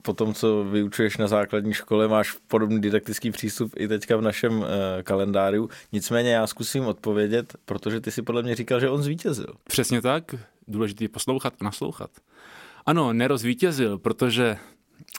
po 0.02 0.12
tom, 0.12 0.34
co 0.34 0.64
vyučuješ 0.64 1.16
na 1.16 1.28
základní 1.28 1.74
škole, 1.74 2.08
máš 2.08 2.32
podobný 2.32 2.80
didaktický 2.80 3.30
přístup 3.30 3.72
i 3.76 3.88
teďka 3.88 4.16
v 4.16 4.20
našem 4.20 4.58
uh, 4.58 4.66
kalendáriu. 5.02 5.68
Nicméně 5.92 6.32
já 6.32 6.46
zkusím 6.46 6.84
odpovědět, 6.84 7.56
protože 7.64 8.00
ty 8.00 8.10
si 8.10 8.22
podle 8.22 8.42
mě 8.42 8.54
říkal, 8.54 8.80
že 8.80 8.90
on 8.90 9.02
zvítězil. 9.02 9.54
Přesně 9.64 10.02
tak. 10.02 10.34
Důležité 10.68 11.04
je 11.04 11.08
poslouchat 11.08 11.54
a 11.60 11.64
naslouchat. 11.64 12.10
Ano, 12.86 13.12
Nero 13.12 13.38
zvítězil, 13.38 13.98
protože 13.98 14.56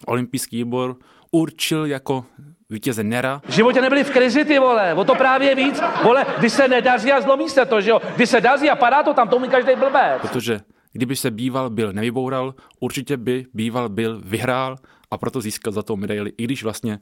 olympijský 0.05 0.57
výbor 0.57 0.95
určil 1.33 1.85
jako 1.85 2.25
vítěze 2.69 3.03
Nera. 3.03 3.41
V 3.45 3.51
životě 3.51 3.81
nebyli 3.81 4.03
v 4.03 4.11
krizi, 4.11 4.45
ty 4.45 4.59
vole, 4.59 4.93
o 4.93 5.03
to 5.03 5.15
právě 5.15 5.55
víc. 5.55 5.81
Vole, 6.03 6.25
když 6.39 6.53
se 6.53 6.67
nedaří 6.67 7.11
a 7.11 7.21
zlomí 7.21 7.49
se 7.49 7.65
to, 7.65 7.81
že 7.81 7.89
jo? 7.89 8.01
Když 8.15 8.29
se 8.29 8.41
daří 8.41 8.69
a 8.69 8.75
padá 8.75 9.03
to 9.03 9.13
tam, 9.13 9.27
to 9.29 9.39
mi 9.39 9.47
každý 9.47 9.75
blbé. 9.75 10.17
Protože 10.21 10.59
kdyby 10.91 11.15
se 11.15 11.31
býval 11.31 11.69
byl 11.69 11.93
nevyboural, 11.93 12.53
určitě 12.79 13.17
by 13.17 13.45
býval 13.53 13.89
byl 13.89 14.21
vyhrál 14.25 14.75
a 15.11 15.17
proto 15.17 15.41
získal 15.41 15.73
za 15.73 15.83
to 15.83 15.97
medaili, 15.97 16.31
i 16.37 16.43
když 16.43 16.63
vlastně 16.63 16.99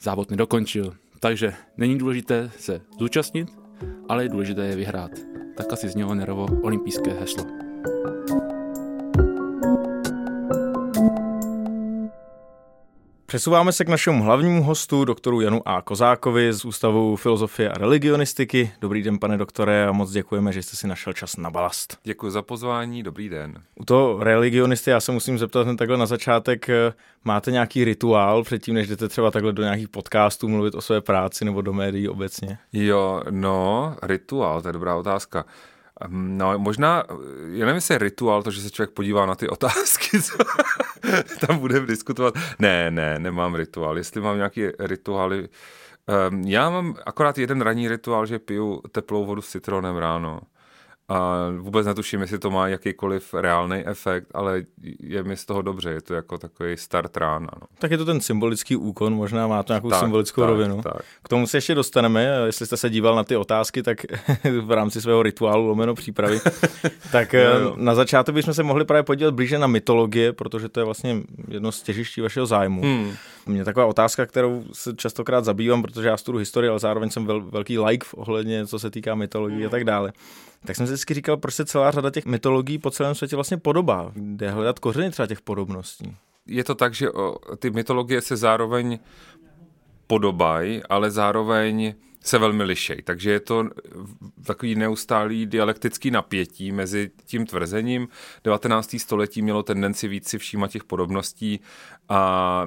závod 0.00 0.30
nedokončil. 0.30 0.94
Takže 1.20 1.54
není 1.76 1.98
důležité 1.98 2.50
se 2.58 2.80
zúčastnit, 2.98 3.48
ale 4.08 4.24
je 4.24 4.28
důležité 4.28 4.66
je 4.66 4.76
vyhrát. 4.76 5.10
Tak 5.56 5.72
asi 5.72 5.88
znělo 5.88 6.14
Nerovo 6.14 6.46
olympijské 6.62 7.10
heslo. 7.10 7.44
Přesouváme 13.32 13.72
se 13.72 13.84
k 13.84 13.88
našemu 13.88 14.24
hlavnímu 14.24 14.62
hostu, 14.62 15.04
doktoru 15.04 15.40
Janu 15.40 15.68
A. 15.68 15.82
Kozákovi 15.82 16.52
z 16.52 16.64
Ústavu 16.64 17.16
filozofie 17.16 17.70
a 17.70 17.78
religionistiky. 17.78 18.72
Dobrý 18.80 19.02
den, 19.02 19.18
pane 19.18 19.38
doktore, 19.38 19.86
a 19.86 19.92
moc 19.92 20.10
děkujeme, 20.10 20.52
že 20.52 20.62
jste 20.62 20.76
si 20.76 20.86
našel 20.86 21.12
čas 21.12 21.36
na 21.36 21.50
balast. 21.50 21.98
Děkuji 22.04 22.30
za 22.30 22.42
pozvání, 22.42 23.02
dobrý 23.02 23.28
den. 23.28 23.54
U 23.74 23.84
toho 23.84 24.24
religionisty 24.24 24.90
já 24.90 25.00
se 25.00 25.12
musím 25.12 25.38
zeptat 25.38 25.66
hned 25.66 25.76
takhle 25.76 25.96
na 25.96 26.06
začátek, 26.06 26.66
máte 27.24 27.50
nějaký 27.50 27.84
rituál 27.84 28.42
předtím, 28.42 28.74
než 28.74 28.88
jdete 28.88 29.08
třeba 29.08 29.30
takhle 29.30 29.52
do 29.52 29.62
nějakých 29.62 29.88
podcastů 29.88 30.48
mluvit 30.48 30.74
o 30.74 30.80
své 30.80 31.00
práci 31.00 31.44
nebo 31.44 31.62
do 31.62 31.72
médií 31.72 32.08
obecně? 32.08 32.58
Jo, 32.72 33.22
no, 33.30 33.96
rituál, 34.02 34.62
to 34.62 34.68
je 34.68 34.72
dobrá 34.72 34.96
otázka. 34.96 35.44
No, 36.08 36.58
možná, 36.58 37.04
já 37.46 37.66
nevím, 37.66 37.74
jestli 37.74 37.94
je 37.94 37.98
rituál, 37.98 38.42
to, 38.42 38.50
že 38.50 38.60
se 38.60 38.70
člověk 38.70 38.90
podívá 38.90 39.26
na 39.26 39.34
ty 39.34 39.48
otázky, 39.48 40.22
co 40.22 40.36
tam 41.46 41.58
budeme 41.58 41.86
diskutovat. 41.86 42.34
Ne, 42.58 42.90
ne, 42.90 43.18
nemám 43.18 43.54
rituál. 43.54 43.98
Jestli 43.98 44.20
mám 44.20 44.36
nějaký 44.36 44.66
rituály, 44.78 45.48
já 46.46 46.70
mám 46.70 46.94
akorát 47.06 47.38
jeden 47.38 47.60
ranní 47.60 47.88
rituál, 47.88 48.26
že 48.26 48.38
piju 48.38 48.82
teplou 48.92 49.24
vodu 49.24 49.42
s 49.42 49.48
citronem 49.48 49.96
ráno 49.96 50.40
a 51.12 51.50
vůbec 51.58 51.86
netuším, 51.86 52.20
jestli 52.20 52.38
to 52.38 52.50
má 52.50 52.68
jakýkoliv 52.68 53.34
reálný 53.34 53.76
efekt, 53.86 54.26
ale 54.34 54.62
je 55.00 55.22
mi 55.22 55.36
z 55.36 55.46
toho 55.46 55.62
dobře, 55.62 55.90
je 55.90 56.02
to 56.02 56.14
jako 56.14 56.38
takový 56.38 56.76
start 56.76 57.16
rána. 57.16 57.48
No. 57.60 57.66
Tak 57.78 57.90
je 57.90 57.98
to 57.98 58.04
ten 58.04 58.20
symbolický 58.20 58.76
úkon, 58.76 59.14
možná 59.14 59.46
má 59.46 59.62
to 59.62 59.72
nějakou 59.72 59.90
tak, 59.90 60.00
symbolickou 60.00 60.40
tak, 60.40 60.50
rovinu. 60.50 60.82
Tak. 60.82 61.02
K 61.22 61.28
tomu 61.28 61.46
se 61.46 61.56
ještě 61.56 61.74
dostaneme, 61.74 62.28
jestli 62.46 62.66
jste 62.66 62.76
se 62.76 62.90
díval 62.90 63.16
na 63.16 63.24
ty 63.24 63.36
otázky, 63.36 63.82
tak 63.82 63.98
v 64.60 64.70
rámci 64.70 65.00
svého 65.00 65.22
rituálu 65.22 65.66
lomeno 65.66 65.94
přípravy, 65.94 66.40
tak 67.12 67.32
jo, 67.32 67.42
jo. 67.42 67.74
na 67.76 67.94
začátku 67.94 68.32
bychom 68.32 68.54
se 68.54 68.62
mohli 68.62 68.84
právě 68.84 69.02
podívat 69.02 69.34
blíže 69.34 69.58
na 69.58 69.66
mytologie, 69.66 70.32
protože 70.32 70.68
to 70.68 70.80
je 70.80 70.84
vlastně 70.84 71.22
jedno 71.48 71.72
z 71.72 71.82
těžiští 71.82 72.20
vašeho 72.20 72.46
zájmu. 72.46 72.82
Hmm. 72.82 73.12
Mě 73.46 73.64
taková 73.64 73.86
otázka, 73.86 74.26
kterou 74.26 74.64
se 74.72 74.94
častokrát 74.96 75.44
zabývám, 75.44 75.82
protože 75.82 76.08
já 76.08 76.16
studuji 76.16 76.38
historii, 76.38 76.70
ale 76.70 76.78
zároveň 76.78 77.10
jsem 77.10 77.26
vel, 77.26 77.40
velký 77.40 77.78
like 77.78 78.06
ohledně, 78.14 78.66
co 78.66 78.78
se 78.78 78.90
týká 78.90 79.14
mytologie 79.14 79.58
hmm. 79.58 79.66
a 79.66 79.70
tak 79.70 79.84
dále 79.84 80.12
tak 80.66 80.76
jsem 80.76 80.86
si 80.86 80.92
vždycky 80.92 81.14
říkal, 81.14 81.36
proč 81.36 81.54
se 81.54 81.64
celá 81.64 81.90
řada 81.90 82.10
těch 82.10 82.26
mytologií 82.26 82.78
po 82.78 82.90
celém 82.90 83.14
světě 83.14 83.36
vlastně 83.36 83.56
podobá. 83.56 84.12
Kde 84.14 84.50
hledat 84.50 84.78
kořeny 84.78 85.10
třeba 85.10 85.26
těch 85.26 85.40
podobností? 85.40 86.16
Je 86.46 86.64
to 86.64 86.74
tak, 86.74 86.94
že 86.94 87.06
ty 87.58 87.70
mytologie 87.70 88.20
se 88.20 88.36
zároveň 88.36 88.98
podobají, 90.06 90.82
ale 90.88 91.10
zároveň 91.10 91.94
se 92.22 92.38
velmi 92.38 92.64
lišej. 92.64 93.02
Takže 93.02 93.30
je 93.30 93.40
to 93.40 93.64
takový 94.44 94.74
neustálý 94.74 95.46
dialektický 95.46 96.10
napětí 96.10 96.72
mezi 96.72 97.10
tím 97.24 97.46
tvrzením. 97.46 98.08
19. 98.44 98.96
století 98.98 99.42
mělo 99.42 99.62
tendenci 99.62 100.08
víc 100.08 100.28
si 100.28 100.38
všímat 100.38 100.70
těch 100.70 100.84
podobností 100.84 101.60
a 102.08 102.66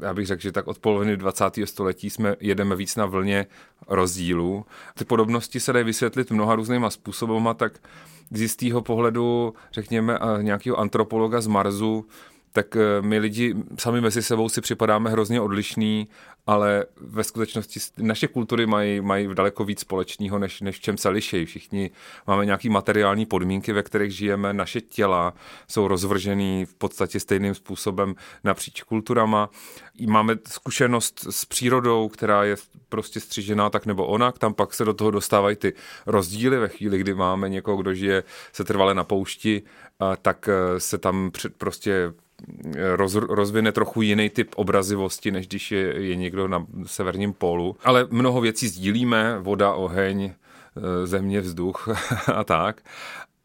já 0.00 0.14
bych 0.14 0.26
řekl, 0.26 0.42
že 0.42 0.52
tak 0.52 0.66
od 0.66 0.78
poloviny 0.78 1.16
20. 1.16 1.44
století 1.64 2.10
jsme 2.10 2.36
jedeme 2.40 2.76
víc 2.76 2.96
na 2.96 3.06
vlně 3.06 3.46
rozdílů. 3.88 4.66
Ty 4.98 5.04
podobnosti 5.04 5.60
se 5.60 5.72
dají 5.72 5.84
vysvětlit 5.84 6.30
mnoha 6.30 6.54
různýma 6.54 6.90
způsobama, 6.90 7.54
tak 7.54 7.78
z 8.30 8.40
jistého 8.40 8.82
pohledu, 8.82 9.54
řekněme, 9.72 10.18
nějakého 10.40 10.76
antropologa 10.76 11.40
z 11.40 11.46
Marsu, 11.46 12.06
tak 12.56 12.76
eh, 12.76 13.02
my 13.02 13.18
lidi 13.18 13.54
sami 13.78 14.00
mezi 14.00 14.22
sebou 14.22 14.48
si 14.48 14.60
připadáme 14.60 15.10
hrozně 15.10 15.40
odlišní, 15.40 16.08
ale 16.46 16.84
ve 17.00 17.24
skutečnosti 17.24 17.80
naše 17.98 18.28
kultury 18.28 18.66
mají, 18.66 19.00
mají 19.00 19.28
daleko 19.34 19.64
víc 19.64 19.80
společného, 19.80 20.38
než, 20.38 20.60
než 20.60 20.76
v 20.76 20.80
čem 20.80 20.96
se 20.96 21.08
liší. 21.08 21.44
Všichni 21.44 21.90
máme 22.26 22.46
nějaké 22.46 22.70
materiální 22.70 23.26
podmínky, 23.26 23.72
ve 23.72 23.82
kterých 23.82 24.12
žijeme, 24.12 24.52
naše 24.52 24.80
těla 24.80 25.34
jsou 25.68 25.88
rozvržený 25.88 26.64
v 26.64 26.74
podstatě 26.74 27.20
stejným 27.20 27.54
způsobem 27.54 28.14
napříč 28.44 28.82
kulturama. 28.82 29.50
Máme 30.06 30.36
zkušenost 30.48 31.26
s 31.30 31.44
přírodou, 31.44 32.08
která 32.08 32.44
je 32.44 32.56
prostě 32.88 33.20
střižená 33.20 33.70
tak 33.70 33.86
nebo 33.86 34.06
onak, 34.06 34.38
tam 34.38 34.54
pak 34.54 34.74
se 34.74 34.84
do 34.84 34.94
toho 34.94 35.10
dostávají 35.10 35.56
ty 35.56 35.72
rozdíly 36.06 36.58
ve 36.58 36.68
chvíli, 36.68 36.98
kdy 36.98 37.14
máme 37.14 37.48
někoho, 37.48 37.76
kdo 37.76 37.94
žije 37.94 38.22
se 38.52 38.64
trvale 38.64 38.94
na 38.94 39.04
poušti, 39.04 39.62
tak 40.22 40.48
eh, 40.48 40.80
se 40.80 40.98
tam 40.98 41.30
prostě 41.58 42.12
roz, 42.94 43.14
rozvine 43.14 43.72
trochu 43.72 44.02
jiný 44.02 44.30
typ 44.30 44.54
obrazivosti, 44.56 45.30
než 45.30 45.48
když 45.48 45.72
je, 45.72 46.02
je 46.02 46.16
někdo 46.16 46.48
na 46.48 46.66
severním 46.86 47.32
pólu. 47.32 47.76
Ale 47.84 48.06
mnoho 48.10 48.40
věcí 48.40 48.68
sdílíme, 48.68 49.38
voda, 49.38 49.74
oheň, 49.74 50.22
e, 50.22 50.32
země, 51.06 51.40
vzduch 51.40 51.88
a 52.34 52.44
tak. 52.44 52.82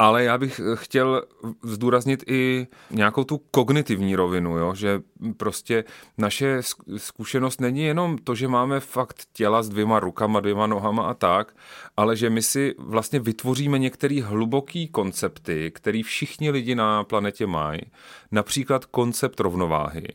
Ale 0.02 0.24
já 0.24 0.38
bych 0.38 0.62
chtěl 0.76 1.24
zdůraznit 1.64 2.24
i 2.28 2.68
nějakou 2.92 3.24
tu 3.24 3.38
kognitivní 3.38 4.16
rovinu, 4.16 4.58
jo? 4.58 4.76
že 4.76 5.02
prostě 5.38 5.84
naše 6.18 6.62
zkušenost 6.98 7.62
není 7.62 7.84
jenom 7.84 8.18
to, 8.18 8.36
že 8.36 8.48
máme 8.48 8.80
fakt 8.80 9.26
těla 9.34 9.64
s 9.64 9.70
dvěma 9.70 10.00
rukama, 10.00 10.40
dvěma 10.40 10.68
nohama 10.68 11.04
a 11.04 11.14
tak, 11.14 11.56
ale 11.98 12.16
že 12.16 12.30
my 12.30 12.42
si 12.42 12.76
vlastně 12.78 13.20
vytvoříme 13.20 13.80
některé 13.80 14.22
hluboký 14.24 14.88
koncepty, 14.88 15.72
který 15.72 16.04
všichni 16.04 16.52
lidi 16.52 16.76
na 16.76 17.04
planetě 17.04 17.48
mají. 17.48 17.82
Například 18.32 18.86
koncept 18.86 19.40
rovnováhy. 19.40 20.08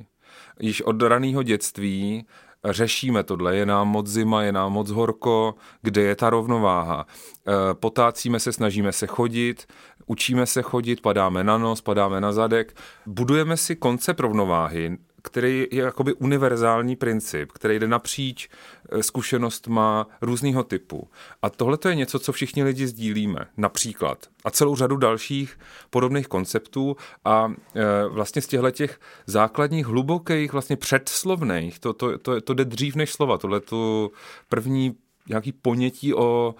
Již 0.61 0.83
od 0.83 1.03
raného 1.03 1.43
dětství 1.43 2.27
řešíme 2.65 3.23
tohle, 3.23 3.57
je 3.57 3.67
nám 3.67 3.89
moc 3.89 4.07
zima, 4.07 4.43
je 4.43 4.53
nám 4.53 4.73
moc 4.73 4.91
horko, 4.91 5.55
kde 5.83 6.03
je 6.03 6.17
ta 6.17 6.31
rovnováha. 6.31 7.07
E, 7.07 7.75
potácíme 7.75 8.41
se, 8.41 8.53
snažíme 8.53 8.93
se 8.93 9.07
chodit, 9.07 9.67
učíme 10.07 10.47
se 10.47 10.63
chodit, 10.63 11.01
padáme 11.01 11.45
na 11.45 11.59
nos, 11.59 11.81
padáme 11.81 12.21
na 12.21 12.33
zadek. 12.33 12.77
Budujeme 13.07 13.57
si 13.57 13.77
koncept 13.77 14.21
rovnováhy, 14.21 14.99
který 15.27 15.67
je 15.71 15.83
jakoby 15.83 16.15
univerzální 16.15 16.97
princip, 16.97 17.53
který 17.53 17.79
jde 17.79 17.89
napříč 17.89 18.49
eh, 18.49 19.03
zkušenostma 19.03 20.07
různého 20.21 20.65
typu. 20.65 21.09
A 21.43 21.51
tohle 21.51 21.77
to 21.77 21.89
je 21.89 21.95
něco, 21.95 22.19
co 22.19 22.33
všichni 22.33 22.65
lidi 22.65 22.87
sdílíme, 22.87 23.47
například. 23.57 24.27
A 24.45 24.51
celou 24.51 24.77
řadu 24.77 24.97
dalších 24.97 25.59
podobných 25.91 26.29
konceptů 26.29 26.97
a 27.25 27.53
e, 27.75 28.09
vlastně 28.09 28.43
z 28.43 28.47
těchto 28.47 28.71
těch 28.71 29.01
základních, 29.27 29.87
hlubokých, 29.87 30.53
vlastně 30.53 30.77
předslovných, 30.77 31.79
to, 31.79 31.93
to, 31.93 32.19
to, 32.19 32.41
to 32.41 32.55
jde 32.55 32.65
dřív 32.65 32.97
než 32.97 33.13
slova, 33.13 33.39
tohle 33.39 33.61
tu 33.61 34.13
první 34.49 34.97
nějaký 35.29 35.53
ponětí 35.53 36.15
o 36.15 36.55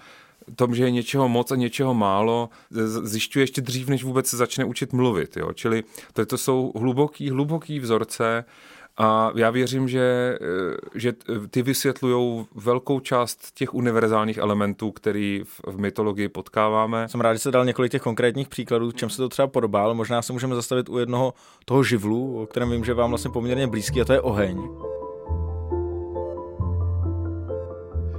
tom, 0.55 0.75
že 0.75 0.83
je 0.83 0.91
něčeho 0.91 1.29
moc 1.29 1.51
a 1.51 1.55
něčeho 1.55 1.93
málo, 1.93 2.49
zjišťuje 3.03 3.43
ještě 3.43 3.61
dřív, 3.61 3.87
než 3.87 4.03
vůbec 4.03 4.27
se 4.27 4.37
začne 4.37 4.65
učit 4.65 4.93
mluvit. 4.93 5.37
Jo? 5.37 5.53
Čili 5.53 5.83
to, 6.13 6.25
to 6.25 6.37
jsou 6.37 6.71
hluboký, 6.75 7.29
hluboký 7.29 7.79
vzorce, 7.79 8.45
a 8.99 9.31
já 9.35 9.49
věřím, 9.49 9.87
že, 9.87 10.37
že 10.95 11.13
ty 11.49 11.61
vysvětlují 11.61 12.45
velkou 12.55 12.99
část 12.99 13.51
těch 13.53 13.73
univerzálních 13.73 14.37
elementů, 14.37 14.91
který 14.91 15.41
v, 15.43 15.61
v 15.67 15.79
mytologii 15.79 16.29
potkáváme. 16.29 17.09
Jsem 17.09 17.21
rád, 17.21 17.33
že 17.33 17.39
se 17.39 17.51
dal 17.51 17.65
několik 17.65 17.91
těch 17.91 18.01
konkrétních 18.01 18.47
příkladů, 18.47 18.91
čem 18.91 19.09
se 19.09 19.17
to 19.17 19.29
třeba 19.29 19.47
podobá, 19.47 19.83
ale 19.83 19.93
možná 19.93 20.21
se 20.21 20.33
můžeme 20.33 20.55
zastavit 20.55 20.89
u 20.89 20.97
jednoho 20.97 21.33
toho 21.65 21.83
živlu, 21.83 22.41
o 22.41 22.45
kterém 22.45 22.71
vím, 22.71 22.85
že 22.85 22.93
vám 22.93 23.09
vlastně 23.09 23.31
poměrně 23.31 23.67
blízký, 23.67 24.01
a 24.01 24.05
to 24.05 24.13
je 24.13 24.21
oheň. 24.21 24.69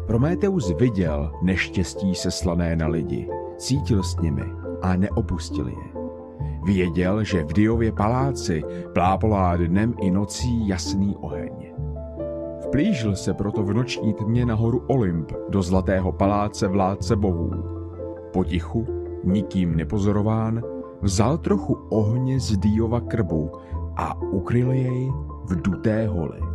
Prometeus 0.09 0.73
viděl 0.79 1.33
neštěstí 1.43 2.15
seslané 2.15 2.77
na 2.77 2.87
lidi, 2.87 3.29
cítil 3.57 4.03
s 4.03 4.17
nimi 4.21 4.45
a 4.83 4.97
neopustil 4.97 5.69
je. 5.69 6.01
Věděl, 6.65 7.25
že 7.25 7.45
v 7.45 7.53
Diově 7.53 7.93
paláci 7.93 8.63
plápolá 8.93 9.57
dnem 9.57 9.95
i 10.01 10.11
nocí 10.11 10.69
jasný 10.69 11.17
oheň. 11.17 11.75
Vplížil 12.67 13.17
se 13.17 13.35
proto 13.35 13.63
v 13.63 13.75
noční 13.75 14.15
tmě 14.15 14.47
na 14.47 14.55
horu 14.55 14.83
Olymp 14.87 15.33
do 15.49 15.63
zlatého 15.63 16.13
paláce 16.13 16.69
vládce 16.69 17.17
bohů. 17.17 17.51
Potichu, 18.33 18.87
nikým 19.25 19.77
nepozorován, 19.77 20.63
vzal 21.03 21.39
trochu 21.39 21.75
ohně 21.89 22.41
z 22.41 22.57
Diova 22.57 23.01
krbu 23.01 23.51
a 23.97 24.23
ukryl 24.23 24.73
jej 24.73 25.13
v 25.45 25.63
duté 25.63 26.07
holi. 26.07 26.48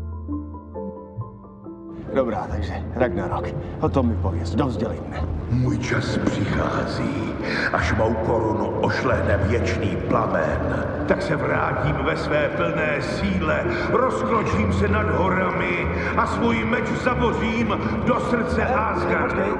Dobrá, 2.15 2.47
takže 2.52 2.73
Ragnarok. 2.95 3.45
O 3.82 3.89
tom 3.89 4.08
mi 4.08 4.15
pověz, 4.15 4.56
dovzdělej 4.56 4.97
mne. 5.08 5.21
Můj 5.52 5.78
čas 5.78 6.17
přichází, 6.17 7.34
až 7.73 7.93
mou 7.97 8.13
korunu 8.13 8.69
ošlehne 8.69 9.38
věčný 9.38 9.97
plamen. 10.08 10.60
Tak 11.08 11.21
se 11.21 11.36
vrátím 11.36 11.95
ve 12.06 12.17
své 12.17 12.49
plné 12.49 13.02
síle, 13.02 13.63
rozkločím 13.89 14.73
se 14.73 14.88
nad 14.88 15.10
horami 15.10 15.88
a 16.17 16.28
svůj 16.28 16.65
meč 16.65 16.88
zabořím 16.88 17.78
do 18.08 18.19
srdce 18.19 18.65
Asgardu. 18.65 19.58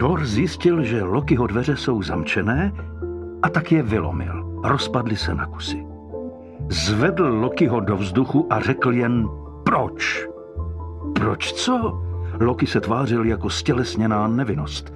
Thor 0.00 0.24
zjistil, 0.24 0.82
že 0.82 1.02
Lokiho 1.02 1.46
dveře 1.46 1.76
jsou 1.76 2.02
zamčené 2.02 2.72
a 3.42 3.48
tak 3.48 3.72
je 3.72 3.82
vylomil. 3.82 4.60
Rozpadly 4.64 5.16
se 5.16 5.34
na 5.34 5.46
kusy. 5.46 5.86
Zvedl 6.68 7.26
Lokiho 7.26 7.80
do 7.80 7.96
vzduchu 7.96 8.46
a 8.50 8.60
řekl 8.60 8.92
jen 8.92 9.28
proč. 9.64 10.26
Proč 11.26 11.52
co? 11.52 12.02
Loki 12.40 12.66
se 12.66 12.80
tvářil 12.80 13.24
jako 13.24 13.50
stělesněná 13.50 14.28
nevinnost. 14.28 14.92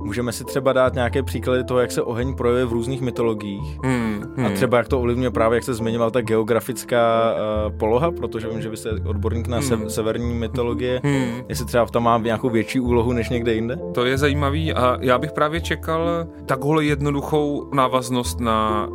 Můžeme 0.00 0.32
si 0.32 0.44
třeba 0.44 0.72
dát 0.72 0.94
nějaké 0.94 1.22
příklady 1.22 1.64
toho, 1.64 1.80
jak 1.80 1.92
se 1.92 2.02
oheň 2.02 2.34
projevuje 2.34 2.64
v 2.64 2.72
různých 2.72 3.00
mytologiích. 3.00 3.78
Hmm, 3.84 4.22
hmm. 4.36 4.46
A 4.46 4.50
třeba 4.50 4.78
jak 4.78 4.88
to 4.88 4.98
ovlivňuje 4.98 5.30
právě, 5.30 5.56
jak 5.56 5.64
se 5.64 5.74
zmiňoval 5.74 6.10
ta 6.10 6.20
geografická 6.20 7.34
uh, 7.34 7.72
poloha, 7.78 8.10
protože 8.10 8.48
vím, 8.48 8.62
že 8.62 8.68
vy 8.68 8.76
jste 8.76 8.90
odborník 8.90 9.46
na 9.46 9.58
hmm. 9.58 9.90
severní 9.90 10.34
mytologie. 10.34 11.00
Hmm. 11.14 11.44
Jestli 11.48 11.66
třeba 11.66 11.86
tam 11.86 12.02
má 12.02 12.18
nějakou 12.18 12.50
větší 12.50 12.80
úlohu 12.80 13.12
než 13.12 13.28
někde 13.28 13.54
jinde? 13.54 13.78
To 13.94 14.04
je 14.04 14.18
zajímavý 14.18 14.72
a 14.72 14.98
já 15.00 15.18
bych 15.18 15.32
právě 15.32 15.60
čekal 15.60 16.26
takhle 16.46 16.84
jednoduchou 16.84 17.70
návaznost 17.74 18.40
na 18.40 18.88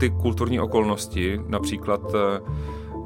ty 0.00 0.10
kulturní 0.10 0.60
okolnosti, 0.60 1.40
například 1.48 2.14
uh, 2.14 2.56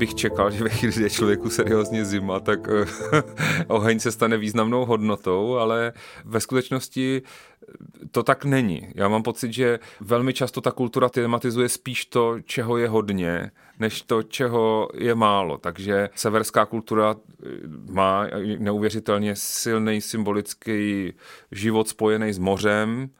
bych 0.01 0.15
čekal, 0.15 0.51
že 0.51 0.65
ve 0.65 0.71
chvíli, 0.71 0.93
kdy 0.93 1.03
je 1.03 1.11
člověku 1.11 1.51
seriózně 1.51 2.05
zima, 2.05 2.41
tak 2.41 2.69
eh, 2.69 3.23
oheň 3.67 4.01
se 4.01 4.13
stane 4.13 4.37
významnou 4.37 4.85
hodnotou, 4.85 5.57
ale 5.57 5.93
ve 6.25 6.41
skutečnosti 6.41 7.23
to 8.11 8.23
tak 8.23 8.45
není. 8.45 8.89
Já 8.95 9.09
mám 9.09 9.23
pocit, 9.23 9.53
že 9.53 9.79
velmi 10.01 10.33
často 10.33 10.61
ta 10.61 10.71
kultura 10.71 11.09
tematizuje 11.09 11.69
spíš 11.69 12.07
to, 12.07 12.41
čeho 12.41 12.79
je 12.79 12.89
hodně, 12.89 13.51
než 13.79 14.03
to, 14.03 14.23
čeho 14.23 14.89
je 14.95 15.15
málo. 15.15 15.59
Takže 15.59 16.09
severská 16.15 16.67
kultura 16.67 17.15
eh, 17.15 17.47
má 17.93 18.27
neuvěřitelně 18.59 19.37
silný 19.37 20.01
symbolický 20.01 21.13
život 21.53 21.89
spojený 21.89 22.33
s 22.33 22.39
mořem, 22.39 23.11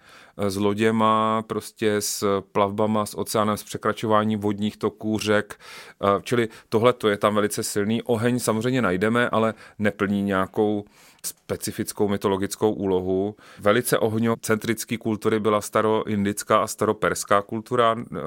s 0.49 0.57
loděma, 0.57 1.43
prostě 1.47 1.97
s 2.01 2.43
plavbama, 2.53 3.07
s 3.07 3.19
oceánem, 3.19 3.57
s 3.57 3.63
překračováním 3.63 4.41
vodních 4.41 4.77
toků, 4.77 5.19
řek. 5.19 5.61
Čili 6.23 6.49
tohle 6.69 6.93
to 6.93 7.09
je 7.09 7.17
tam 7.17 7.35
velice 7.35 7.63
silný. 7.63 8.03
Oheň 8.03 8.39
samozřejmě 8.39 8.83
najdeme, 8.83 9.29
ale 9.29 9.55
neplní 9.79 10.23
nějakou 10.23 10.85
specifickou 11.25 12.09
mytologickou 12.09 12.73
úlohu. 12.73 13.37
Velice 13.59 13.99
ohňocentrický 13.99 14.99
kultury 14.99 15.41
byla 15.41 15.61
staroindická 15.61 16.59
a 16.63 16.67
staroperská 16.67 17.43
kultura, 17.43 17.97
eh, 17.99 18.19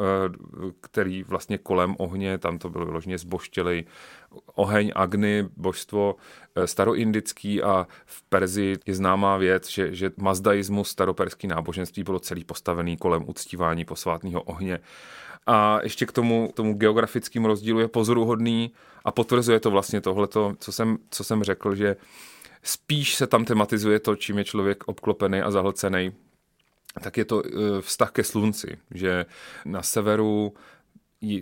který 0.81 1.23
vlastně 1.23 1.57
kolem 1.57 1.95
ohně, 1.99 2.37
tam 2.37 2.57
to 2.57 2.69
bylo 2.69 2.85
vyloženě 2.85 3.17
zboštělej 3.17 3.85
oheň, 4.55 4.91
Agny, 4.95 5.49
božstvo 5.57 6.15
eh, 6.55 6.67
staroindický 6.67 7.63
a 7.63 7.87
v 8.05 8.21
Perzi 8.29 8.75
je 8.85 8.95
známá 8.95 9.37
věc, 9.37 9.69
že, 9.69 9.95
že 9.95 10.11
mazdaismus, 10.17 10.89
staroperský 10.89 11.47
náboženství 11.47 12.03
bylo 12.03 12.19
celý 12.19 12.43
postavený 12.43 12.97
kolem 12.97 13.23
uctívání 13.29 13.85
posvátného 13.85 14.41
ohně. 14.41 14.79
A 15.47 15.79
ještě 15.83 16.05
k 16.05 16.11
tomu, 16.11 16.51
tomu 16.53 16.73
geografickému 16.73 17.47
rozdílu 17.47 17.79
je 17.79 17.87
pozoruhodný 17.87 18.71
a 19.05 19.11
potvrzuje 19.11 19.59
to 19.59 19.71
vlastně 19.71 20.01
tohleto, 20.01 20.53
co 20.59 20.71
jsem, 20.71 20.97
co 21.09 21.23
jsem 21.23 21.43
řekl, 21.43 21.75
že 21.75 21.95
spíš 22.63 23.15
se 23.15 23.27
tam 23.27 23.45
tematizuje 23.45 23.99
to, 23.99 24.15
čím 24.15 24.37
je 24.37 24.43
člověk 24.43 24.83
obklopený 24.87 25.41
a 25.41 25.51
zahlcený, 25.51 26.11
tak 27.01 27.17
je 27.17 27.25
to 27.25 27.43
eh, 27.45 27.81
vztah 27.81 28.11
ke 28.11 28.23
slunci, 28.23 28.77
že 28.91 29.25
na 29.65 29.81
severu 29.81 30.53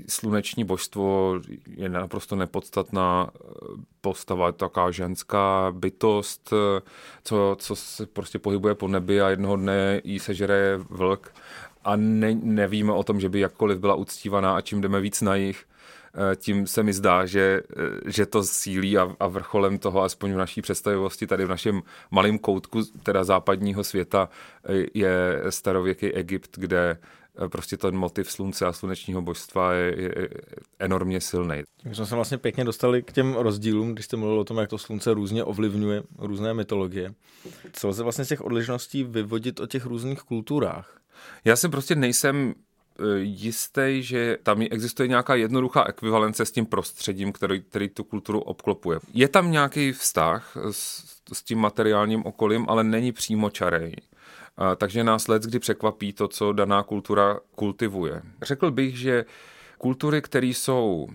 sluneční 0.07 0.63
božstvo 0.63 1.39
je 1.67 1.89
naprosto 1.89 2.35
nepodstatná 2.35 3.29
eh, 3.35 3.39
postava, 4.01 4.51
taková 4.51 4.91
ženská 4.91 5.73
bytost, 5.75 6.53
eh, 6.53 6.81
co, 7.23 7.55
co 7.59 7.75
se 7.75 8.05
prostě 8.05 8.39
pohybuje 8.39 8.75
po 8.75 8.87
nebi 8.87 9.21
a 9.21 9.29
jednoho 9.29 9.55
dne 9.55 10.01
jí 10.03 10.19
sežere 10.19 10.77
vlk 10.89 11.33
a 11.83 11.95
ne, 11.95 12.33
nevíme 12.33 12.91
o 12.93 13.03
tom, 13.03 13.19
že 13.19 13.29
by 13.29 13.39
jakkoliv 13.39 13.79
byla 13.79 13.95
uctívaná 13.95 14.55
a 14.55 14.61
čím 14.61 14.81
jdeme 14.81 15.01
víc 15.01 15.21
na 15.21 15.35
jich, 15.35 15.65
eh, 16.15 16.35
tím 16.35 16.67
se 16.67 16.83
mi 16.83 16.93
zdá, 16.93 17.25
že, 17.25 17.61
že 18.05 18.25
to 18.25 18.43
sílí 18.43 18.97
a, 18.97 19.15
a 19.19 19.27
vrcholem 19.27 19.77
toho, 19.77 20.03
aspoň 20.03 20.33
v 20.33 20.37
naší 20.37 20.61
představivosti, 20.61 21.27
tady 21.27 21.45
v 21.45 21.49
našem 21.49 21.81
malém 22.11 22.39
koutku 22.39 22.83
teda 23.03 23.23
západního 23.23 23.83
světa, 23.83 24.29
je 24.93 25.43
starověký 25.49 26.13
Egypt, 26.13 26.57
kde 26.57 26.97
Eh, 27.45 27.49
prostě 27.49 27.77
ten 27.77 27.97
motiv 27.97 28.31
slunce 28.31 28.65
a 28.65 28.73
slunečního 28.73 29.21
božstva 29.21 29.73
je, 29.73 30.01
je 30.01 30.29
enormně 30.79 31.21
silný. 31.21 31.55
My 31.85 31.95
jsme 31.95 32.05
se 32.05 32.15
vlastně 32.15 32.37
pěkně 32.37 32.63
dostali 32.63 33.03
k 33.03 33.11
těm 33.11 33.33
rozdílům, 33.33 33.93
když 33.93 34.05
jste 34.05 34.17
mluvil 34.17 34.39
o 34.39 34.43
tom, 34.43 34.57
jak 34.57 34.69
to 34.69 34.77
slunce 34.77 35.13
různě 35.13 35.43
ovlivňuje 35.43 36.03
různé 36.17 36.53
mytologie. 36.53 37.13
Co 37.73 37.87
lze 37.87 38.03
vlastně 38.03 38.25
z 38.25 38.27
těch 38.27 38.41
odlišností 38.41 39.03
vyvodit 39.03 39.59
o 39.59 39.67
těch 39.67 39.85
různých 39.85 40.19
kulturách? 40.19 41.00
Já 41.45 41.55
si 41.55 41.69
prostě 41.69 41.95
nejsem 41.95 42.53
eh, 42.99 43.03
jistý, 43.19 44.03
že 44.03 44.37
tam 44.43 44.61
existuje 44.61 45.07
nějaká 45.07 45.35
jednoduchá 45.35 45.85
ekvivalence 45.87 46.45
s 46.45 46.51
tím 46.51 46.65
prostředím, 46.65 47.31
který, 47.31 47.61
který 47.61 47.89
tu 47.89 48.03
kulturu 48.03 48.41
obklopuje. 48.41 48.99
Je 49.13 49.27
tam 49.27 49.51
nějaký 49.51 49.91
vztah 49.91 50.57
s, 50.71 51.03
s 51.33 51.43
tím 51.43 51.59
materiálním 51.59 52.25
okolím, 52.25 52.65
ale 52.69 52.83
není 52.83 53.11
přímo 53.11 53.49
čarej 53.49 53.95
takže 54.77 55.03
nás 55.03 55.27
let 55.27 55.43
kdy 55.43 55.59
překvapí 55.59 56.13
to, 56.13 56.27
co 56.27 56.53
daná 56.53 56.83
kultura 56.83 57.39
kultivuje. 57.55 58.21
Řekl 58.41 58.71
bych, 58.71 58.97
že 58.97 59.25
kultury, 59.77 60.21
které 60.21 60.47
jsou 60.47 61.07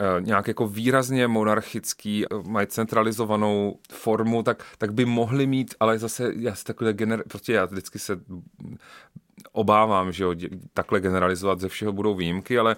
eh, 0.00 0.20
nějak 0.20 0.48
jako 0.48 0.68
výrazně 0.68 1.28
monarchický, 1.28 2.24
eh, 2.24 2.28
mají 2.48 2.66
centralizovanou 2.66 3.78
formu, 3.92 4.42
tak, 4.42 4.64
tak 4.78 4.92
by 4.92 5.04
mohly 5.04 5.46
mít, 5.46 5.74
ale 5.80 5.98
zase 5.98 6.32
já 6.36 6.54
se 6.54 6.64
takhle 6.64 6.92
gener... 6.92 7.22
prostě 7.28 7.52
já 7.52 7.64
vždycky 7.64 7.98
se 7.98 8.20
obávám, 9.52 10.12
že 10.12 10.24
jo, 10.24 10.34
takhle 10.74 11.00
generalizovat 11.00 11.60
ze 11.60 11.68
všeho 11.68 11.92
budou 11.92 12.14
výjimky, 12.14 12.58
ale 12.58 12.76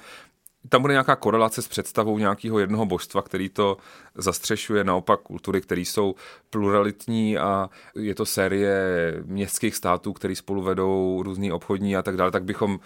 tam 0.68 0.82
bude 0.82 0.94
nějaká 0.94 1.16
korelace 1.16 1.62
s 1.62 1.68
představou 1.68 2.18
nějakého 2.18 2.58
jednoho 2.58 2.86
božstva, 2.86 3.22
který 3.22 3.48
to 3.48 3.76
zastřešuje, 4.14 4.84
naopak 4.84 5.20
kultury, 5.20 5.60
které 5.60 5.80
jsou 5.80 6.14
pluralitní 6.50 7.38
a 7.38 7.70
je 7.96 8.14
to 8.14 8.26
série 8.26 8.78
městských 9.24 9.74
států, 9.76 10.12
které 10.12 10.36
spolu 10.36 10.62
vedou 10.62 11.22
různý 11.22 11.52
obchodní 11.52 11.96
a 11.96 12.02
tak 12.02 12.16
dále, 12.16 12.30
tak 12.30 12.44
bychom 12.44 12.80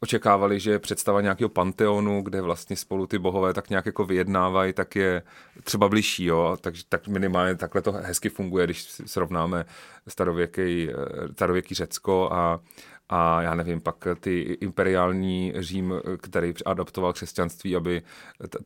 očekávali, 0.00 0.60
že 0.60 0.78
představa 0.78 1.20
nějakého 1.20 1.48
panteonu, 1.48 2.22
kde 2.22 2.40
vlastně 2.40 2.76
spolu 2.76 3.06
ty 3.06 3.18
bohové 3.18 3.54
tak 3.54 3.70
nějak 3.70 3.86
jako 3.86 4.04
vyjednávají, 4.04 4.72
tak 4.72 4.96
je 4.96 5.22
třeba 5.64 5.88
bližší, 5.88 6.24
jo? 6.24 6.56
Takže 6.60 6.82
tak 6.88 7.08
minimálně 7.08 7.54
takhle 7.54 7.82
to 7.82 7.92
hezky 7.92 8.28
funguje, 8.28 8.66
když 8.66 8.82
srovnáme 9.06 9.64
starověký, 10.08 10.88
starověký 11.32 11.74
Řecko 11.74 12.32
a, 12.32 12.60
a 13.08 13.42
já 13.42 13.54
nevím, 13.54 13.80
pak 13.80 14.08
ty 14.20 14.40
imperiální 14.40 15.52
Řím, 15.56 15.94
který 16.18 16.54
adaptoval 16.66 17.12
křesťanství, 17.12 17.76
aby 17.76 18.02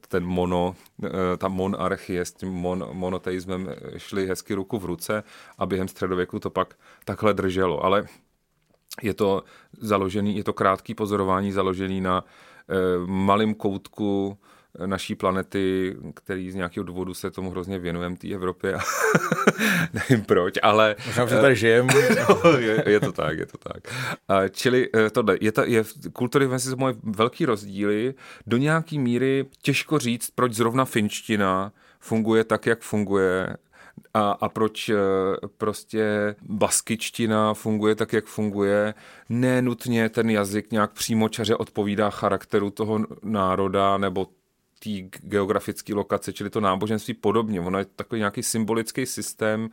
ten 0.09 0.25
mono, 0.25 0.77
eh, 1.05 1.37
ta 1.39 1.49
monarchie 1.49 2.25
s 2.25 2.33
tím 2.33 2.49
mon, 2.49 2.89
monoteismem 2.93 3.69
šly 3.97 4.27
hezky 4.27 4.55
ruku 4.55 4.79
v 4.79 4.85
ruce 4.85 5.23
a 5.59 5.67
během 5.67 5.89
středověku 5.89 6.39
to 6.39 6.51
pak 6.51 6.75
takhle 7.05 7.35
drželo. 7.35 7.85
Ale 7.85 8.07
je 9.03 9.15
to 9.15 9.43
založený, 9.81 10.37
je 10.37 10.45
to 10.45 10.53
krátký 10.53 10.95
pozorování 10.95 11.53
založený 11.53 12.01
na 12.01 12.25
e, 12.25 13.07
malém 13.07 13.55
koutku 13.55 14.39
naší 14.87 15.15
planety, 15.15 15.97
který 16.15 16.51
z 16.51 16.55
nějakého 16.55 16.85
důvodu 16.85 17.15
se 17.15 17.31
tomu 17.31 17.51
hrozně 17.51 17.79
věnujeme, 17.79 18.17
té 18.17 18.29
Evropě. 18.29 18.77
Nevím 19.93 20.25
proč, 20.25 20.55
ale... 20.63 20.97
Možná, 21.07 21.27
že 21.27 21.37
tady 21.37 21.57
žijeme. 21.57 21.95
je, 22.59 22.85
je, 22.87 23.01
to 23.01 23.13
tak, 23.13 23.39
je 23.39 23.47
to 23.47 23.59
tak. 23.59 23.95
Čili 24.51 24.89
eh, 24.95 25.11
tohle, 25.11 25.39
je, 25.41 25.53
to, 25.53 25.65
je 25.65 25.85
kultury 26.13 26.49
mezi 26.49 26.77
moje 26.77 26.95
velký 27.03 27.47
rozdíly. 27.47 28.15
Do 28.47 28.57
nějaký 28.57 28.99
míry 28.99 29.47
těžko 29.63 29.99
říct, 29.99 30.31
proč 30.31 30.53
zrovna 30.53 30.85
finština 30.85 31.73
funguje 32.01 32.45
tak, 32.45 32.67
jak 32.67 32.81
funguje 32.81 33.57
a, 34.15 34.31
a 34.31 34.49
proč 34.49 34.89
eh, 34.89 34.97
prostě 35.59 36.35
baskičtina 36.43 37.55
funguje 37.55 37.95
tak, 37.95 38.13
jak 38.13 38.25
funguje. 38.25 38.95
Nenutně 39.29 40.09
ten 40.09 40.31
jazyk 40.31 40.73
nějak 40.73 40.93
přímočaře 40.93 41.57
odpovídá 41.57 42.11
charakteru 42.11 42.71
toho 42.71 43.01
národa 43.23 43.99
nebo 43.99 44.27
té 44.79 45.19
geografické 45.23 45.95
lokace, 45.95 46.33
čili 46.33 46.51
to 46.51 46.61
náboženství 46.61 47.15
podobně. 47.15 47.61
Ono 47.61 47.79
je 47.79 47.85
takový 47.85 48.19
nějaký 48.19 48.43
symbolický 48.43 49.07
systém. 49.07 49.71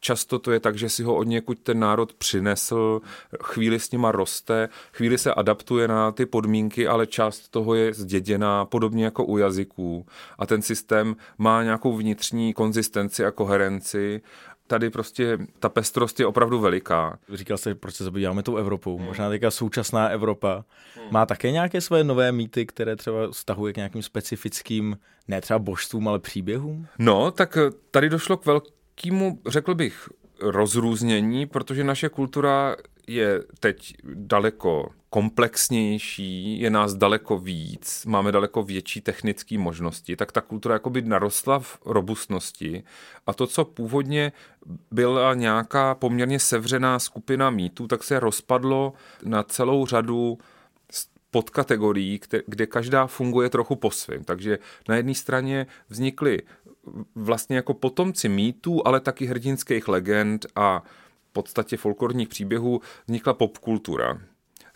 Často 0.00 0.38
to 0.38 0.52
je 0.52 0.60
tak, 0.60 0.78
že 0.78 0.88
si 0.88 1.02
ho 1.02 1.16
od 1.16 1.24
někud 1.24 1.58
ten 1.58 1.78
národ 1.78 2.12
přinesl, 2.12 3.00
chvíli 3.42 3.80
s 3.80 3.90
nima 3.90 4.12
roste, 4.12 4.68
chvíli 4.92 5.18
se 5.18 5.34
adaptuje 5.34 5.88
na 5.88 6.12
ty 6.12 6.26
podmínky, 6.26 6.88
ale 6.88 7.06
část 7.06 7.48
toho 7.48 7.74
je 7.74 7.94
zděděná, 7.94 8.64
podobně 8.64 9.04
jako 9.04 9.24
u 9.24 9.38
jazyků. 9.38 10.06
A 10.38 10.46
ten 10.46 10.62
systém 10.62 11.16
má 11.38 11.62
nějakou 11.62 11.96
vnitřní 11.96 12.54
konzistenci 12.54 13.24
a 13.24 13.30
koherenci 13.30 14.20
tady 14.68 14.90
prostě 14.90 15.38
ta 15.58 15.68
pestrost 15.68 16.20
je 16.20 16.26
opravdu 16.26 16.60
veliká. 16.60 17.18
Říkal 17.32 17.58
jste, 17.58 17.74
proč 17.74 17.94
se 17.94 18.04
zabýváme 18.04 18.42
tou 18.42 18.56
Evropou. 18.56 18.96
Hmm. 18.96 19.06
Možná 19.06 19.28
teďka 19.28 19.50
současná 19.50 20.08
Evropa 20.08 20.64
hmm. 20.96 21.06
má 21.10 21.26
také 21.26 21.50
nějaké 21.50 21.80
své 21.80 22.04
nové 22.04 22.32
mýty, 22.32 22.66
které 22.66 22.96
třeba 22.96 23.30
vztahuje 23.30 23.72
k 23.72 23.76
nějakým 23.76 24.02
specifickým, 24.02 24.98
ne 25.28 25.40
třeba 25.40 25.58
božstvům, 25.58 26.08
ale 26.08 26.18
příběhům? 26.18 26.86
No, 26.98 27.30
tak 27.30 27.58
tady 27.90 28.08
došlo 28.08 28.36
k 28.36 28.46
velkému, 28.46 29.40
řekl 29.46 29.74
bych, 29.74 30.08
rozrůznění, 30.40 31.46
protože 31.46 31.84
naše 31.84 32.08
kultura 32.08 32.76
je 33.06 33.42
teď 33.60 33.94
daleko 34.04 34.90
komplexnější, 35.10 36.60
je 36.60 36.70
nás 36.70 36.94
daleko 36.94 37.38
víc, 37.38 38.06
máme 38.06 38.32
daleko 38.32 38.62
větší 38.62 39.00
technické 39.00 39.58
možnosti, 39.58 40.16
tak 40.16 40.32
ta 40.32 40.40
kultura 40.40 40.74
jakoby 40.74 41.02
narostla 41.02 41.58
v 41.58 41.78
robustnosti 41.84 42.82
a 43.26 43.34
to, 43.34 43.46
co 43.46 43.64
původně 43.64 44.32
byla 44.90 45.34
nějaká 45.34 45.94
poměrně 45.94 46.38
sevřená 46.38 46.98
skupina 46.98 47.50
mýtů, 47.50 47.86
tak 47.86 48.04
se 48.04 48.20
rozpadlo 48.20 48.92
na 49.24 49.42
celou 49.42 49.86
řadu 49.86 50.38
podkategorií, 51.30 52.20
kde 52.46 52.66
každá 52.66 53.06
funguje 53.06 53.50
trochu 53.50 53.76
po 53.76 53.90
svém. 53.90 54.24
Takže 54.24 54.58
na 54.88 54.96
jedné 54.96 55.14
straně 55.14 55.66
vznikly 55.88 56.42
vlastně 57.14 57.56
jako 57.56 57.74
potomci 57.74 58.28
mýtů, 58.28 58.86
ale 58.86 59.00
taky 59.00 59.26
hrdinských 59.26 59.88
legend 59.88 60.46
a 60.56 60.82
v 61.28 61.32
podstatě 61.32 61.76
folklorních 61.76 62.28
příběhů 62.28 62.80
vznikla 63.06 63.34
popkultura 63.34 64.20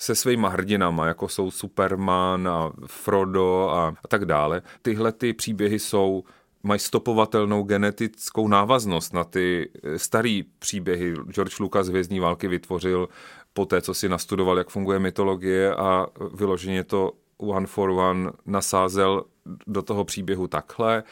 se 0.03 0.15
svýma 0.15 0.49
hrdinama, 0.49 1.07
jako 1.07 1.29
jsou 1.29 1.51
Superman 1.51 2.49
a 2.49 2.73
Frodo 2.87 3.69
a, 3.71 3.95
a 4.05 4.09
tak 4.09 4.25
dále. 4.25 4.63
Tyhle 4.83 5.13
ty 5.13 5.33
příběhy 5.33 5.79
jsou 5.79 6.25
mají 6.63 6.81
stopovatelnou 6.81 7.63
genetickou 7.63 8.49
návaznost 8.49 9.13
na 9.15 9.25
ty 9.25 9.71
eh, 9.83 9.99
starý 9.99 10.43
příběhy. 10.59 11.15
George 11.31 11.61
Lucas 11.61 11.89
Hvězdní 11.89 12.21
války 12.21 12.49
vytvořil 12.49 13.09
po 13.53 13.67
té, 13.67 13.83
co 13.83 13.95
si 13.95 14.09
nastudoval, 14.09 14.59
jak 14.59 14.69
funguje 14.69 14.99
mytologie 14.99 15.75
a 15.75 16.07
vyloženě 16.35 16.85
to 16.85 17.13
One 17.43 17.67
for 17.67 17.91
One 17.91 18.31
nasázel 18.47 19.25
do 19.67 19.83
toho 19.83 20.05
příběhu 20.05 20.47
takhle. 20.47 21.03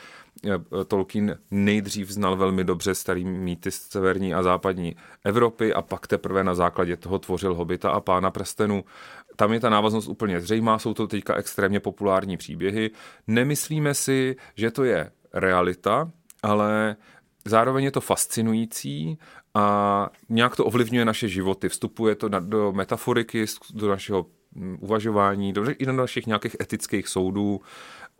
Eh, 0.47 0.85
Tolkien 0.85 1.39
nejdřív 1.51 2.11
znal 2.11 2.37
velmi 2.37 2.65
dobře 2.65 2.95
starý 2.95 3.25
mýty 3.25 3.71
z 3.71 3.75
severní 3.75 4.35
a 4.35 4.43
západní 4.43 4.97
Evropy 5.25 5.75
a 5.75 5.83
pak 5.83 6.07
teprve 6.07 6.45
na 6.45 6.55
základě 6.55 6.97
toho 6.97 7.19
tvořil 7.19 7.55
Hobita 7.55 7.91
a 7.91 8.01
Pána 8.01 8.31
prstenu. 8.31 8.85
Tam 9.37 9.53
je 9.53 9.61
ta 9.61 9.71
návaznost 9.71 10.09
úplně 10.09 10.41
zřejmá, 10.41 10.79
jsou 10.79 10.95
to 10.95 11.07
teďka 11.07 11.35
extrémně 11.35 11.81
populární 11.81 12.37
příběhy. 12.37 12.91
Nemyslíme 13.27 13.95
si, 13.95 14.37
že 14.55 14.71
to 14.71 14.85
je 14.85 15.11
realita, 15.33 16.11
ale 16.43 16.97
zároveň 17.45 17.85
je 17.85 17.91
to 17.91 18.01
fascinující 18.01 19.19
a 19.55 20.09
nějak 20.29 20.57
to 20.57 20.65
ovlivňuje 20.65 21.05
naše 21.05 21.29
životy. 21.29 21.69
Vstupuje 21.69 22.15
to 22.15 22.29
do 22.29 22.73
metaforiky, 22.73 23.45
do 23.75 23.89
našeho 23.89 24.27
uvažování, 24.81 25.53
do, 25.53 25.65
i 25.79 25.87
do 25.87 25.93
našich 25.93 26.27
nějakých 26.27 26.57
etických 26.61 27.09
soudů. 27.09 27.61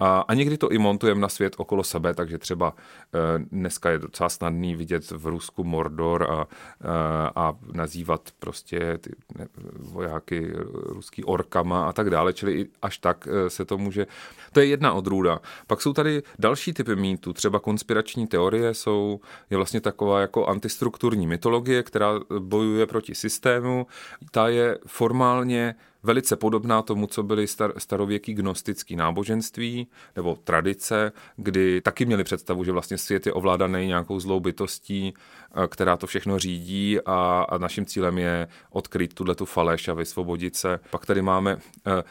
A, 0.01 0.21
a 0.21 0.35
někdy 0.35 0.59
to 0.59 0.73
i 0.73 0.79
montujeme 0.79 1.21
na 1.21 1.29
svět 1.29 1.55
okolo 1.57 1.85
sebe, 1.85 2.15
takže 2.15 2.39
třeba 2.39 2.75
e, 2.75 3.39
dneska 3.39 3.91
je 3.91 3.99
docela 3.99 4.29
snadný 4.29 4.77
vidět 4.77 5.11
v 5.11 5.27
Rusku 5.27 5.65
Mordor 5.65 6.23
a, 6.23 6.27
a, 6.35 6.47
eh, 6.81 7.31
a 7.37 7.57
nazývat 7.73 8.29
prostě 8.39 8.99
ty 8.99 9.11
ne, 9.39 9.47
vojáky 9.79 10.53
ruský 10.73 11.25
orkama 11.25 11.89
a 11.89 11.93
tak 11.93 12.11
dále, 12.11 12.33
čili 12.33 12.67
až 12.83 12.99
tak 12.99 13.29
e, 13.31 13.51
se 13.51 13.65
to 13.65 13.79
může... 13.79 14.07
To 14.53 14.61
je 14.61 14.67
jedna 14.67 14.93
odrůda. 14.93 15.41
Pak 15.67 15.83
jsou 15.83 15.93
tady 15.93 16.23
další 16.39 16.73
typy 16.73 16.97
mýtů, 16.97 17.33
třeba 17.33 17.59
konspirační 17.59 18.27
teorie 18.27 18.75
jsou, 18.75 19.21
je 19.51 19.57
vlastně 19.57 19.81
taková 19.81 20.21
jako 20.21 20.47
antistrukturní 20.47 21.27
mytologie, 21.27 21.83
která 21.83 22.21
bojuje 22.39 22.87
proti 22.87 23.15
systému. 23.15 23.87
Ta 24.31 24.49
je 24.49 24.79
formálně 24.87 25.75
velice 26.03 26.37
podobná 26.37 26.83
tomu, 26.83 27.07
co 27.07 27.23
byly 27.23 27.45
star- 27.45 27.73
starověký 27.79 28.35
gnostický 28.35 28.97
náboženství 28.97 29.87
nebo 30.17 30.39
tradice, 30.45 31.13
kdy 31.37 31.81
taky 31.81 32.07
měli 32.07 32.25
představu, 32.25 32.65
že 32.65 32.73
vlastně 32.73 32.99
svět 32.99 33.27
je 33.27 33.33
ovládaný 33.33 33.87
nějakou 33.87 34.21
zlou 34.21 34.41
bytostí, 34.41 35.15
eh, 35.15 35.69
která 35.69 35.97
to 35.97 36.07
všechno 36.07 36.39
řídí 36.39 37.01
a, 37.01 37.47
a 37.49 37.59
naším 37.59 37.87
cílem 37.87 38.19
je 38.19 38.49
odkryt 38.71 39.15
tuhle 39.15 39.35
tu 39.35 39.45
faleš 39.45 39.89
a 39.89 39.95
vysvobodit 39.95 40.57
se. 40.57 40.81
Pak 40.91 41.07
tady 41.07 41.23
máme 41.23 41.59
eh, 41.87 42.03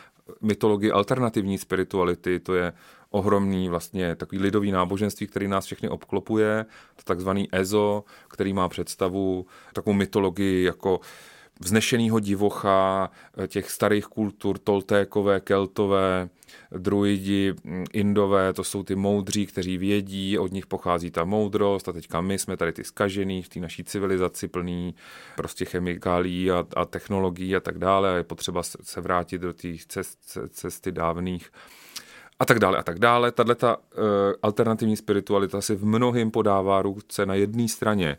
mytologii 0.41 0.91
alternativní 0.91 1.57
spirituality, 1.57 2.39
to 2.39 2.55
je 2.55 2.73
ohromný 3.09 3.69
vlastně 3.69 4.15
takový 4.15 4.41
lidový 4.41 4.71
náboženství, 4.71 5.27
který 5.27 5.47
nás 5.47 5.65
všechny 5.65 5.89
obklopuje, 5.89 6.65
to 6.95 7.03
takzvaný 7.03 7.47
EZO, 7.51 8.03
který 8.27 8.53
má 8.53 8.69
představu, 8.69 9.45
takovou 9.73 9.93
mytologii 9.93 10.63
jako 10.63 10.99
vznešenýho 11.59 12.19
divocha 12.19 13.09
eh, 13.37 13.47
těch 13.47 13.71
starých 13.71 14.05
kultur, 14.05 14.57
toltékové, 14.57 15.39
keltové, 15.39 16.29
druidi, 16.71 17.53
mm, 17.63 17.85
indové, 17.93 18.53
to 18.53 18.63
jsou 18.63 18.83
ty 18.83 18.95
moudří, 18.95 19.45
kteří 19.45 19.77
vědí, 19.77 20.37
od 20.37 20.51
nich 20.51 20.67
pochází 20.67 21.11
ta 21.11 21.23
moudrost 21.23 21.89
a 21.89 21.93
teďka 21.93 22.21
my 22.21 22.39
jsme 22.39 22.57
tady 22.57 22.71
ty 22.71 22.83
skažený 22.83 23.43
v 23.43 23.49
té 23.49 23.59
naší 23.59 23.83
civilizaci 23.83 24.47
plný 24.47 24.95
prostě 25.35 25.65
chemikálí 25.65 26.51
a, 26.51 26.65
a 26.75 26.85
technologií 26.85 27.55
a 27.55 27.59
tak 27.59 27.77
dále 27.77 28.11
a 28.11 28.15
je 28.15 28.23
potřeba 28.23 28.63
se 28.63 29.01
vrátit 29.01 29.41
do 29.41 29.53
té 29.53 29.67
cest, 29.87 30.37
cesty 30.49 30.91
dávných 30.91 31.51
a 32.39 32.45
tak 32.45 32.59
dále 32.59 32.77
a 32.77 32.83
tak 32.83 32.99
dále. 32.99 33.31
Tahle 33.31 33.55
ta 33.55 33.77
uh, 33.77 33.83
alternativní 34.41 34.97
spiritualita 34.97 35.61
si 35.61 35.75
v 35.75 35.85
mnohým 35.85 36.31
podává 36.31 36.81
ruce 36.81 37.25
na 37.25 37.35
jedné 37.35 37.67
straně 37.67 38.17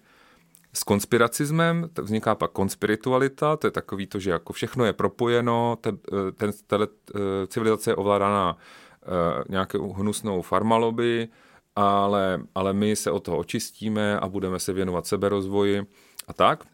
s 0.73 0.83
konspiracismem 0.83 1.91
vzniká 2.03 2.35
pak 2.35 2.51
konspiritualita, 2.51 3.57
to 3.57 3.67
je 3.67 3.71
takový 3.71 4.07
to, 4.07 4.19
že 4.19 4.31
jako 4.31 4.53
všechno 4.53 4.85
je 4.85 4.93
propojeno, 4.93 5.79
ten, 5.81 5.99
eh, 6.13 6.33
ten, 6.33 6.51
tato 6.67 6.87
eh, 7.15 7.47
civilizace 7.47 7.91
je 7.91 7.97
ovládána 7.97 8.57
uh, 8.57 9.45
nějakou 9.49 9.93
hnusnou 9.93 10.43
farmaloby, 10.43 11.29
ale, 11.77 12.41
ale 12.55 12.73
my 12.73 12.97
se 12.97 13.11
od 13.11 13.21
toho 13.25 13.39
očistíme 13.39 14.21
a 14.21 14.29
budeme 14.29 14.59
se 14.59 14.73
věnovat 14.73 15.07
seberozvoji 15.07 15.87
a 16.29 16.33
tak. 16.33 16.65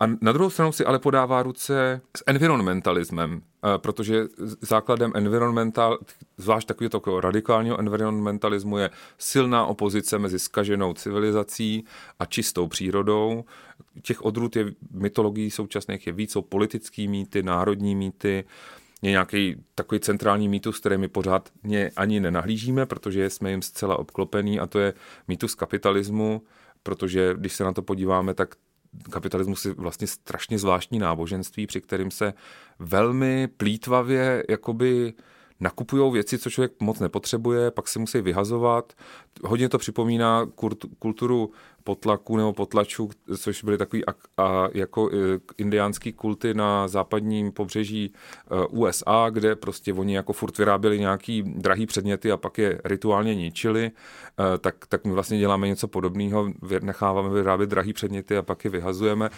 A 0.00 0.06
na 0.06 0.32
druhou 0.32 0.50
stranu 0.50 0.72
si 0.72 0.84
ale 0.84 0.98
podává 0.98 1.42
ruce 1.42 2.00
s 2.16 2.24
environmentalismem, 2.26 3.42
protože 3.76 4.24
základem 4.60 5.12
environmental, 5.14 5.98
zvlášť 6.36 6.68
takového 6.68 6.90
takového 6.90 7.20
radikálního 7.20 7.80
environmentalismu 7.80 8.78
je 8.78 8.90
silná 9.18 9.66
opozice 9.66 10.18
mezi 10.18 10.38
skaženou 10.38 10.94
civilizací 10.94 11.84
a 12.18 12.24
čistou 12.24 12.68
přírodou. 12.68 13.44
Těch 14.02 14.24
odrůd 14.24 14.56
je 14.56 14.72
mytologií 14.90 15.50
současných 15.50 16.06
je 16.06 16.12
víc, 16.12 16.32
jsou 16.32 16.42
politický 16.42 17.08
mýty, 17.08 17.42
národní 17.42 17.96
mýty, 17.96 18.44
je 19.02 19.10
nějaký 19.10 19.56
takový 19.74 20.00
centrální 20.00 20.48
mýtus, 20.48 20.80
který 20.80 20.98
my 20.98 21.08
pořád 21.08 21.48
ani 21.96 22.20
nenahlížíme, 22.20 22.86
protože 22.86 23.30
jsme 23.30 23.50
jim 23.50 23.62
zcela 23.62 23.98
obklopený 23.98 24.60
a 24.60 24.66
to 24.66 24.78
je 24.78 24.94
mýtus 25.28 25.54
kapitalismu, 25.54 26.42
protože 26.82 27.34
když 27.36 27.52
se 27.52 27.64
na 27.64 27.72
to 27.72 27.82
podíváme, 27.82 28.34
tak 28.34 28.54
kapitalismus 29.10 29.64
je 29.64 29.72
vlastně 29.72 30.06
strašně 30.06 30.58
zvláštní 30.58 30.98
náboženství, 30.98 31.66
při 31.66 31.80
kterým 31.80 32.10
se 32.10 32.34
velmi 32.78 33.48
plítvavě 33.48 34.44
jakoby 34.48 35.12
nakupují 35.60 36.12
věci, 36.12 36.38
co 36.38 36.50
člověk 36.50 36.72
moc 36.80 37.00
nepotřebuje, 37.00 37.70
pak 37.70 37.88
si 37.88 37.98
musí 37.98 38.20
vyhazovat. 38.20 38.92
Hodně 39.44 39.68
to 39.68 39.78
připomíná 39.78 40.46
kulturu 40.98 41.50
potlaku 41.84 42.36
nebo 42.36 42.52
potlačů, 42.52 43.10
což 43.38 43.64
byly 43.64 43.78
takový 43.78 44.06
a, 44.06 44.14
a, 44.36 44.68
jako 44.74 45.10
e, 45.12 45.16
indiánský 45.58 46.12
kulty 46.12 46.54
na 46.54 46.88
západním 46.88 47.52
pobřeží 47.52 48.12
e, 48.12 48.66
USA, 48.66 49.30
kde 49.30 49.56
prostě 49.56 49.92
oni 49.92 50.14
jako 50.16 50.32
furt 50.32 50.58
vyráběli 50.58 51.00
nějaký 51.00 51.42
drahý 51.42 51.86
předměty 51.86 52.32
a 52.32 52.36
pak 52.36 52.58
je 52.58 52.80
rituálně 52.84 53.34
ničili, 53.34 53.84
e, 54.54 54.58
tak, 54.58 54.86
tak 54.88 55.04
my 55.04 55.12
vlastně 55.12 55.38
děláme 55.38 55.68
něco 55.68 55.88
podobného, 55.88 56.52
necháváme 56.80 57.28
vyrábět 57.28 57.70
drahý 57.70 57.92
předměty 57.92 58.36
a 58.36 58.42
pak 58.42 58.64
je 58.64 58.70
vyhazujeme. 58.70 59.30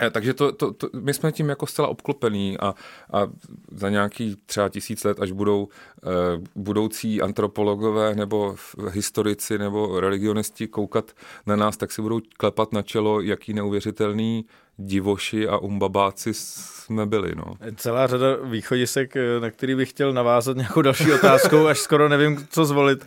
Eh, 0.00 0.10
takže 0.10 0.34
to, 0.34 0.52
to, 0.52 0.72
to, 0.72 0.88
my 1.00 1.14
jsme 1.14 1.32
tím 1.32 1.48
jako 1.48 1.66
zcela 1.66 1.88
obklopení 1.88 2.58
a, 2.58 2.74
a 3.12 3.26
za 3.72 3.90
nějaký 3.90 4.36
třeba 4.46 4.68
tisíc 4.68 5.04
let, 5.04 5.20
až 5.20 5.32
budou 5.32 5.68
e, 5.68 6.08
budoucí 6.54 7.22
antropologové 7.22 8.14
nebo 8.14 8.56
historici 8.90 9.58
nebo 9.58 10.00
religionisti 10.00 10.68
koukat 10.68 11.12
na 11.46 11.56
nás, 11.56 11.76
tak 11.76 11.92
si 11.92 12.02
budou 12.02 12.20
klepat 12.36 12.72
na 12.72 12.82
čelo, 12.82 13.20
jaký 13.20 13.54
neuvěřitelný 13.54 14.44
divoši 14.76 15.48
a 15.48 15.58
umbabáci 15.58 16.30
jsme 16.34 17.06
byli. 17.06 17.32
No. 17.36 17.44
Celá 17.76 18.06
řada 18.06 18.36
východisek, 18.44 19.16
eh, 19.16 19.40
na 19.40 19.50
který 19.50 19.74
bych 19.74 19.90
chtěl 19.90 20.12
navázat 20.12 20.56
nějakou 20.56 20.82
další 20.82 21.12
otázkou, 21.12 21.66
až 21.66 21.78
skoro 21.78 22.08
nevím, 22.08 22.46
co 22.50 22.64
zvolit. 22.64 23.06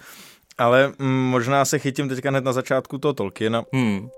Ale 0.57 0.93
mm, 0.99 1.07
možná 1.07 1.65
se 1.65 1.79
chytím 1.79 2.09
teďka 2.09 2.29
hned 2.29 2.43
na 2.43 2.53
začátku 2.53 2.97
toho 2.97 3.13
Tolkiena. 3.13 3.63
Hmm. 3.73 4.09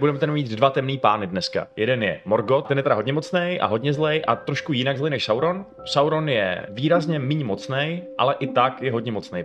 Budeme 0.00 0.18
tady 0.18 0.32
mít 0.32 0.48
dva 0.48 0.70
temný 0.70 0.98
pány 0.98 1.26
dneska. 1.26 1.68
Jeden 1.76 2.02
je 2.02 2.20
Morgoth, 2.24 2.68
ten 2.68 2.76
je 2.76 2.82
teda 2.82 2.94
hodně 2.94 3.12
mocný 3.12 3.60
a 3.60 3.66
hodně 3.66 3.92
zlej 3.92 4.22
a 4.26 4.36
trošku 4.36 4.72
jinak 4.72 4.98
zlej 4.98 5.10
než 5.10 5.24
Sauron. 5.24 5.66
Sauron 5.84 6.28
je 6.28 6.66
výrazně 6.70 7.18
méně 7.18 7.44
mocný, 7.44 8.02
ale 8.18 8.34
i 8.38 8.46
tak 8.46 8.82
je 8.82 8.92
hodně 8.92 9.12
mocný. 9.12 9.44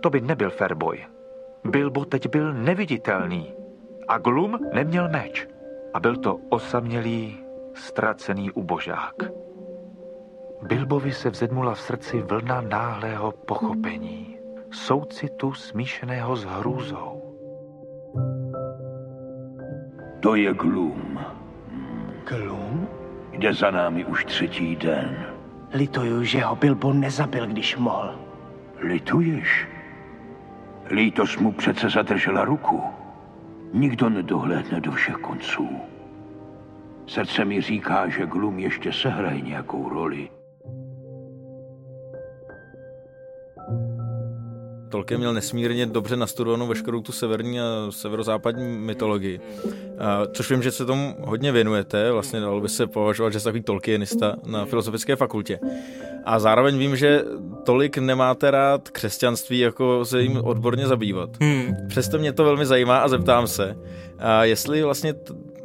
To 0.00 0.10
by 0.10 0.20
nebyl 0.20 0.50
Fairboy. 0.50 1.04
Bilbo 1.64 2.04
teď 2.04 2.28
byl 2.28 2.54
neviditelný 2.54 3.52
a 4.08 4.18
Glum 4.18 4.58
neměl 4.72 5.08
meč. 5.08 5.48
A 5.94 6.00
byl 6.00 6.16
to 6.16 6.36
osamělý, 6.48 7.38
ztracený 7.74 8.50
ubožák. 8.50 9.14
Bilbovi 10.62 11.12
se 11.12 11.30
vzedmula 11.30 11.74
v 11.74 11.80
srdci 11.80 12.22
vlna 12.22 12.60
náhlého 12.60 13.32
pochopení 13.32 14.39
soucitu 14.72 15.52
smíšeného 15.52 16.36
s 16.36 16.44
hrůzou. 16.44 17.36
To 20.20 20.34
je 20.34 20.54
Glum. 20.54 21.20
Glum? 22.28 22.88
Jde 23.32 23.54
za 23.54 23.70
námi 23.70 24.04
už 24.04 24.24
třetí 24.24 24.76
den. 24.76 25.26
Lituju, 25.72 26.24
že 26.24 26.40
ho 26.40 26.56
Bilbo 26.56 26.92
nezabil, 26.92 27.46
když 27.46 27.76
mohl. 27.76 28.14
Lituješ? 28.78 29.68
Lítos 30.90 31.36
mu 31.36 31.52
přece 31.52 31.90
zadržela 31.90 32.44
ruku. 32.44 32.82
Nikdo 33.72 34.08
nedohlédne 34.08 34.80
do 34.80 34.92
všech 34.92 35.16
konců. 35.16 35.68
Srdce 37.06 37.44
mi 37.44 37.60
říká, 37.60 38.08
že 38.08 38.26
Glum 38.26 38.58
ještě 38.58 38.92
sehraje 38.92 39.40
nějakou 39.40 39.88
roli. 39.88 40.28
Tolkien 44.90 45.20
měl 45.20 45.32
nesmírně 45.32 45.86
dobře 45.86 46.16
nastudovanou 46.16 46.66
veškerou 46.66 47.00
tu 47.00 47.12
severní 47.12 47.60
a 47.60 47.64
severozápadní 47.90 48.78
mytologii. 48.78 49.40
A, 49.98 50.26
což 50.32 50.50
vím, 50.50 50.62
že 50.62 50.70
se 50.70 50.86
tomu 50.86 51.16
hodně 51.20 51.52
věnujete, 51.52 52.12
vlastně 52.12 52.40
dalo 52.40 52.60
by 52.60 52.68
se 52.68 52.86
považovat, 52.86 53.32
že 53.32 53.40
jste 53.40 53.48
takový 53.48 53.62
Tolkienista 53.62 54.36
na 54.46 54.64
Filozofické 54.64 55.16
fakultě. 55.16 55.58
A 56.24 56.38
zároveň 56.38 56.78
vím, 56.78 56.96
že 56.96 57.24
tolik 57.64 57.98
nemáte 57.98 58.50
rád 58.50 58.88
křesťanství, 58.88 59.58
jako 59.58 60.04
se 60.04 60.22
jim 60.22 60.36
odborně 60.44 60.86
zabývat. 60.86 61.30
Hmm. 61.40 61.74
Přesto 61.88 62.18
mě 62.18 62.32
to 62.32 62.44
velmi 62.44 62.66
zajímá 62.66 62.98
a 62.98 63.08
zeptám 63.08 63.46
se, 63.46 63.76
a 64.18 64.44
jestli 64.44 64.82
vlastně 64.82 65.14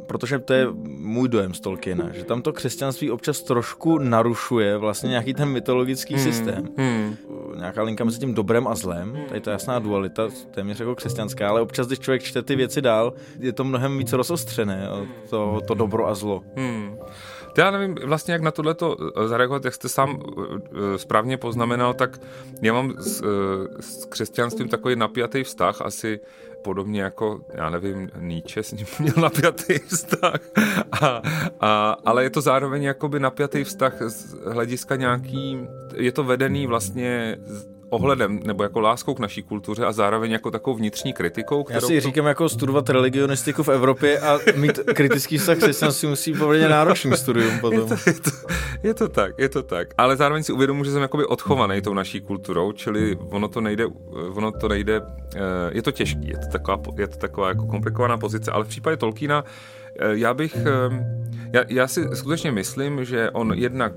protože 0.06 0.38
to 0.38 0.52
je 0.52 0.66
můj 0.86 1.28
dojem 1.28 1.54
z 1.54 1.60
Tolkiena, 1.60 2.10
že 2.12 2.24
tam 2.24 2.42
to 2.42 2.52
křesťanství 2.52 3.10
občas 3.10 3.42
trošku 3.42 3.98
narušuje 3.98 4.76
vlastně 4.76 5.08
nějaký 5.08 5.34
ten 5.34 5.48
mytologický 5.48 6.14
hmm, 6.14 6.24
systém. 6.24 6.68
Hmm. 6.78 7.05
Nějaká 7.56 7.82
linka 7.82 8.04
mezi 8.04 8.18
tím 8.18 8.34
dobrem 8.34 8.68
a 8.68 8.74
zlem, 8.74 9.18
tady 9.28 9.40
to 9.40 9.50
jasná 9.50 9.78
dualita, 9.78 10.28
téměř 10.50 10.80
jako 10.80 10.94
křesťanská, 10.94 11.48
ale 11.48 11.60
občas, 11.60 11.86
když 11.86 11.98
člověk 11.98 12.22
čte 12.22 12.42
ty 12.42 12.56
věci 12.56 12.82
dál, 12.82 13.12
je 13.38 13.52
to 13.52 13.64
mnohem 13.64 13.98
víc 13.98 14.12
rozostřené, 14.12 14.88
to, 15.30 15.60
to 15.66 15.74
dobro 15.74 16.08
a 16.08 16.14
zlo. 16.14 16.42
Hmm. 16.56 16.96
Já 17.58 17.70
nevím 17.70 17.94
vlastně, 18.04 18.32
jak 18.32 18.42
na 18.42 18.50
tohle 18.50 18.74
to 18.74 18.96
eh, 19.00 19.28
zareagovat, 19.28 19.64
jak 19.64 19.74
jste 19.74 19.88
sám 19.88 20.22
eh, 20.22 20.98
správně 20.98 21.36
poznamenal, 21.36 21.94
tak 21.94 22.20
já 22.62 22.72
mám 22.72 22.94
s, 22.98 23.22
eh, 23.22 23.82
s 23.82 24.04
křesťanstvím 24.04 24.68
takový 24.68 24.96
napjatý 24.96 25.44
vztah, 25.44 25.82
asi 25.82 26.20
podobně 26.66 27.02
jako, 27.02 27.40
já 27.54 27.70
nevím, 27.70 28.10
Nietzsche 28.18 28.62
s 28.62 28.72
ním 28.72 28.86
měl 28.98 29.14
napjatý 29.22 29.78
vztah, 29.78 30.40
a, 30.92 31.22
a, 31.60 31.96
ale 32.04 32.22
je 32.22 32.30
to 32.30 32.40
zároveň 32.40 32.82
jakoby 32.82 33.20
napjatý 33.20 33.64
vztah 33.64 34.02
z 34.02 34.34
hlediska 34.34 34.96
nějaký, 34.96 35.58
je 35.94 36.12
to 36.12 36.24
vedený 36.24 36.66
vlastně 36.66 37.38
ohledem 37.90 38.40
nebo 38.44 38.62
jako 38.62 38.80
láskou 38.80 39.14
k 39.14 39.18
naší 39.18 39.42
kultuře 39.42 39.84
a 39.84 39.92
zároveň 39.92 40.30
jako 40.30 40.50
takovou 40.50 40.76
vnitřní 40.76 41.12
kritikou. 41.12 41.64
Kterou 41.64 41.76
Já 41.76 41.86
si 41.86 42.00
říkám, 42.00 42.26
jako 42.26 42.48
studovat 42.48 42.88
religionistiku 42.90 43.62
v 43.62 43.68
Evropě 43.68 44.20
a 44.20 44.38
mít 44.56 44.78
kritický 44.94 45.38
vztah 45.38 45.58
křesťanství 45.58 46.08
musí 46.08 46.34
poměrně 46.34 46.68
náročný 46.68 47.16
studium 47.16 47.58
potom. 47.60 47.80
Je 47.80 47.86
to, 47.86 47.94
je, 48.06 48.14
to, 48.14 48.30
je 48.82 48.94
to 48.94 49.08
tak, 49.08 49.34
je 49.38 49.48
to 49.48 49.62
tak. 49.62 49.88
Ale 49.98 50.16
zároveň 50.16 50.42
si 50.42 50.52
uvědomuji, 50.52 50.84
že 50.84 50.90
jsem 50.90 51.02
jakoby 51.02 51.26
odchovaný 51.26 51.82
tou 51.82 51.94
naší 51.94 52.20
kulturou, 52.20 52.72
čili 52.72 53.16
ono 53.30 53.48
to 53.48 53.60
nejde, 53.60 53.86
ono 54.34 54.52
to 54.52 54.68
nejde, 54.68 55.02
eh, 55.34 55.40
je 55.70 55.82
to 55.82 55.92
těžký, 55.92 56.28
je 56.28 56.38
to 56.38 56.46
taková, 56.52 56.82
je 56.98 57.08
to 57.08 57.16
taková 57.16 57.48
jako 57.48 57.66
komplikovaná 57.66 58.18
pozice, 58.18 58.50
ale 58.50 58.64
v 58.64 58.68
případě 58.68 58.96
Tolkiena 58.96 59.44
eh, 59.98 60.08
já 60.12 60.34
bych, 60.34 60.56
eh, 60.56 61.06
já, 61.52 61.64
já 61.68 61.88
si 61.88 62.08
skutečně 62.14 62.52
myslím, 62.52 63.04
že 63.04 63.30
on 63.30 63.52
jednak 63.56 63.92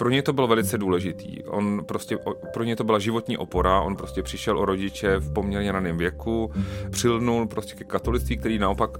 pro 0.00 0.10
něj 0.10 0.22
to 0.22 0.32
bylo 0.32 0.46
velice 0.46 0.78
důležitý. 0.78 1.44
On 1.44 1.84
prostě, 1.84 2.18
pro 2.52 2.64
něj 2.64 2.76
to 2.76 2.84
byla 2.84 2.98
životní 2.98 3.36
opora, 3.36 3.80
on 3.80 3.96
prostě 3.96 4.22
přišel 4.22 4.58
o 4.58 4.64
rodiče 4.64 5.16
v 5.16 5.32
poměrně 5.32 5.72
raném 5.72 5.98
věku, 5.98 6.52
přilnul 6.90 7.46
prostě 7.46 7.74
ke 7.74 7.84
katolictví, 7.84 8.36
který 8.36 8.58
naopak 8.58 8.90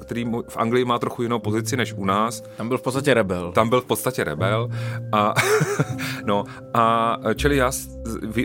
který 0.00 0.24
v 0.48 0.56
Anglii 0.56 0.84
má 0.84 0.98
trochu 0.98 1.22
jinou 1.22 1.38
pozici 1.38 1.76
než 1.76 1.92
u 1.92 2.04
nás. 2.04 2.42
Tam 2.56 2.68
byl 2.68 2.78
v 2.78 2.82
podstatě 2.82 3.14
rebel. 3.14 3.52
Tam 3.52 3.68
byl 3.68 3.80
v 3.80 3.84
podstatě 3.84 4.24
rebel. 4.24 4.68
A, 5.12 5.34
no, 6.24 6.44
a 6.74 7.16
čili 7.34 7.56
já, 7.56 7.72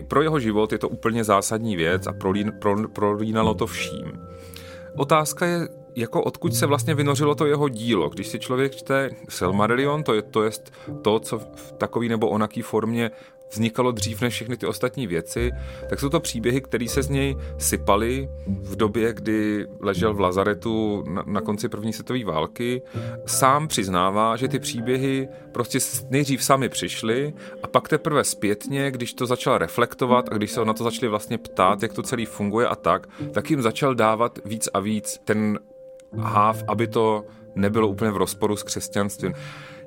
pro 0.08 0.22
jeho 0.22 0.40
život 0.40 0.72
je 0.72 0.78
to 0.78 0.90
úplně 0.90 1.24
zásadní 1.24 1.76
věc 1.76 2.08
a 2.08 2.14
prolín, 2.14 2.54
pro, 2.60 2.88
prolínalo 2.88 3.54
to 3.54 3.68
vším. 3.68 4.14
Otázka 4.96 5.46
je, 5.46 5.68
jako 5.96 6.24
odkud 6.24 6.56
se 6.56 6.66
vlastně 6.66 6.96
vynořilo 6.96 7.36
to 7.36 7.46
jeho 7.46 7.70
dílo. 7.70 8.10
Když 8.10 8.28
si 8.28 8.40
člověk 8.40 8.76
čte 8.76 9.10
Silmarillion, 9.30 10.04
to 10.04 10.14
je 10.14 10.22
to, 10.22 10.44
jest 10.44 10.74
to 11.02 11.20
co 11.20 11.40
v 11.40 11.72
takový 11.78 12.10
nebo 12.10 12.30
onaký 12.30 12.62
formě 12.62 13.12
vznikalo 13.52 13.92
dřív 13.92 14.22
než 14.22 14.34
všechny 14.34 14.58
ty 14.58 14.66
ostatní 14.66 15.08
věci, 15.08 15.52
tak 15.90 16.00
jsou 16.00 16.10
to 16.10 16.20
příběhy, 16.20 16.62
které 16.62 16.88
se 16.88 17.04
z 17.04 17.10
něj 17.10 17.38
sypaly 17.58 18.30
v 18.48 18.76
době, 18.76 19.14
kdy 19.14 19.68
ležel 19.80 20.14
v 20.14 20.20
Lazaretu 20.20 21.04
na, 21.10 21.24
na 21.26 21.42
konci 21.42 21.70
první 21.70 21.94
světové 21.94 22.26
války. 22.26 22.82
Sám 23.26 23.68
přiznává, 23.68 24.36
že 24.36 24.48
ty 24.48 24.60
příběhy 24.60 25.28
prostě 25.52 25.80
nejdřív 26.10 26.44
sami 26.44 26.70
přišly 26.70 27.34
a 27.64 27.68
pak 27.68 27.90
teprve 27.90 28.24
zpětně, 28.24 28.92
když 28.92 29.14
to 29.14 29.26
začal 29.26 29.58
reflektovat 29.58 30.30
a 30.32 30.36
když 30.36 30.52
se 30.52 30.66
na 30.66 30.74
to 30.74 30.84
začali 30.84 31.08
vlastně 31.08 31.38
ptát, 31.38 31.84
jak 31.84 31.94
to 31.94 32.04
celý 32.04 32.26
funguje 32.26 32.68
a 32.68 32.76
tak, 32.76 33.08
tak 33.32 33.50
jim 33.50 33.62
začal 33.62 33.96
dávat 33.96 34.40
víc 34.46 34.70
a 34.74 34.80
víc 34.80 35.22
ten 35.26 35.60
háv, 36.18 36.64
aby 36.68 36.88
to 36.88 37.26
nebylo 37.56 37.88
úplně 37.88 38.12
v 38.12 38.18
rozporu 38.18 38.56
s 38.56 38.64
křesťanstvím. 38.64 39.34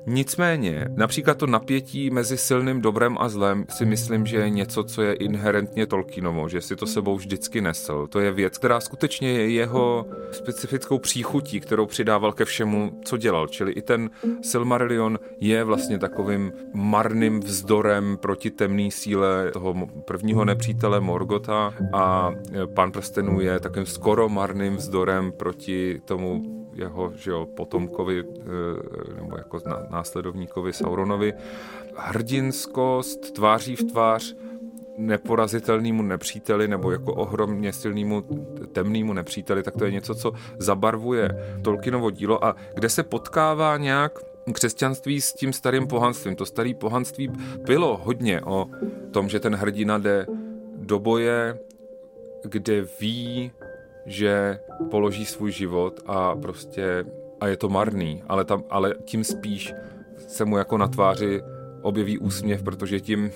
Nicméně, 0.05 0.85
například 0.95 1.37
to 1.37 1.47
napětí 1.47 2.09
mezi 2.09 2.37
silným 2.37 2.81
dobrem 2.81 3.17
a 3.19 3.29
zlem 3.29 3.65
si 3.69 3.85
myslím, 3.85 4.25
že 4.25 4.37
je 4.37 4.49
něco, 4.49 4.83
co 4.83 5.01
je 5.01 5.13
inherentně 5.13 5.85
Tolkienovo, 5.85 6.49
že 6.49 6.61
si 6.61 6.75
to 6.75 6.87
sebou 6.87 7.15
vždycky 7.15 7.61
nesl. 7.61 8.07
To 8.07 8.19
je 8.19 8.31
věc, 8.31 8.57
která 8.57 8.79
skutečně 8.79 9.31
je 9.31 9.49
jeho 9.49 10.05
specifickou 10.31 10.99
příchutí, 10.99 11.59
kterou 11.59 11.85
přidával 11.85 12.31
ke 12.31 12.45
všemu, 12.45 12.99
co 13.05 13.17
dělal. 13.17 13.47
Čili 13.47 13.71
i 13.71 13.81
ten 13.81 14.09
Silmarillion 14.41 15.19
je 15.39 15.63
vlastně 15.63 15.99
takovým 15.99 16.51
marným 16.73 17.39
vzdorem 17.39 18.17
proti 18.17 18.51
temné 18.51 18.91
síle 18.91 19.51
toho 19.51 19.75
prvního 20.05 20.45
nepřítele 20.45 20.99
Morgota 20.99 21.73
a 21.93 22.31
Pan 22.73 22.91
prstenů 22.91 23.41
je 23.41 23.59
takovým 23.59 23.85
skoro 23.85 24.29
marným 24.29 24.75
vzdorem 24.75 25.31
proti 25.31 26.01
tomu 26.05 26.62
jeho 26.75 27.13
že 27.15 27.31
jo, 27.31 27.45
potomkovi 27.45 28.23
nebo 29.15 29.37
jako 29.37 29.59
následovníkovi 29.89 30.73
Sauronovi. 30.73 31.33
Hrdinskost 31.95 33.33
tváří 33.33 33.75
v 33.75 33.83
tvář 33.83 34.35
neporazitelnému 34.97 36.03
nepříteli 36.03 36.67
nebo 36.67 36.91
jako 36.91 37.13
ohromně 37.13 37.73
silnému 37.73 38.21
temnému 38.71 39.13
nepříteli, 39.13 39.63
tak 39.63 39.75
to 39.77 39.85
je 39.85 39.91
něco, 39.91 40.15
co 40.15 40.33
zabarvuje 40.57 41.29
Tolkienovo 41.61 42.11
dílo 42.11 42.45
a 42.45 42.55
kde 42.73 42.89
se 42.89 43.03
potkává 43.03 43.77
nějak 43.77 44.19
křesťanství 44.53 45.21
s 45.21 45.33
tím 45.33 45.53
starým 45.53 45.87
pohanstvím. 45.87 46.35
To 46.35 46.45
staré 46.45 46.73
pohanství 46.73 47.31
bylo 47.65 47.97
hodně 48.03 48.41
o 48.41 48.69
tom, 49.11 49.29
že 49.29 49.39
ten 49.39 49.55
hrdina 49.55 49.97
jde 49.97 50.25
do 50.75 50.99
boje, 50.99 51.59
kde 52.43 52.87
ví, 52.99 53.51
že 54.05 54.59
položí 54.91 55.25
svůj 55.25 55.51
život 55.51 55.99
a 56.05 56.35
prostě 56.35 57.05
a 57.41 57.47
je 57.47 57.57
to 57.57 57.69
marný, 57.69 58.23
ale, 58.27 58.45
tam, 58.45 58.63
ale 58.69 58.95
tím 59.05 59.23
spíš 59.23 59.73
se 60.27 60.45
mu 60.45 60.57
jako 60.57 60.77
na 60.77 60.87
tváři 60.87 61.41
objeví 61.81 62.17
úsměv, 62.17 62.63
protože 62.63 62.99
tím 62.99 63.31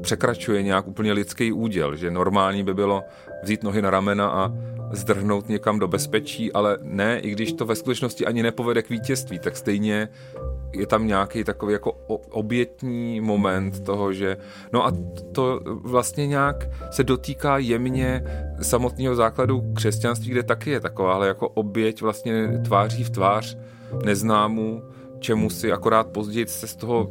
překračuje 0.00 0.62
nějak 0.62 0.86
úplně 0.86 1.12
lidský 1.12 1.52
úděl, 1.52 1.96
že 1.96 2.10
normální 2.10 2.64
by 2.64 2.74
bylo 2.74 3.02
vzít 3.42 3.62
nohy 3.62 3.82
na 3.82 3.90
ramena 3.90 4.28
a 4.30 4.52
zdrhnout 4.92 5.48
někam 5.48 5.78
do 5.78 5.88
bezpečí, 5.88 6.52
ale 6.52 6.78
ne, 6.82 7.18
i 7.18 7.30
když 7.30 7.52
to 7.52 7.66
ve 7.66 7.76
skutečnosti 7.76 8.26
ani 8.26 8.42
nepovede 8.42 8.82
k 8.82 8.90
vítězství, 8.90 9.38
tak 9.38 9.56
stejně 9.56 10.08
je 10.72 10.86
tam 10.86 11.06
nějaký 11.06 11.44
takový 11.44 11.72
jako 11.72 11.92
obětní 12.30 13.20
moment 13.20 13.84
toho, 13.84 14.12
že 14.12 14.36
no 14.72 14.86
a 14.86 14.92
to 15.32 15.60
vlastně 15.64 16.26
nějak 16.26 16.68
se 16.90 17.04
dotýká 17.04 17.58
jemně 17.58 18.24
samotného 18.62 19.14
základu 19.14 19.72
křesťanství, 19.74 20.30
kde 20.30 20.42
taky 20.42 20.70
je 20.70 20.80
taková, 20.80 21.14
ale 21.14 21.28
jako 21.28 21.48
oběť 21.48 22.02
vlastně 22.02 22.60
tváří 22.64 23.04
v 23.04 23.10
tvář 23.10 23.58
neznámu, 24.04 24.82
čemu 25.18 25.50
si 25.50 25.72
akorát 25.72 26.06
později 26.06 26.46
se 26.46 26.66
z 26.66 26.76
toho 26.76 27.08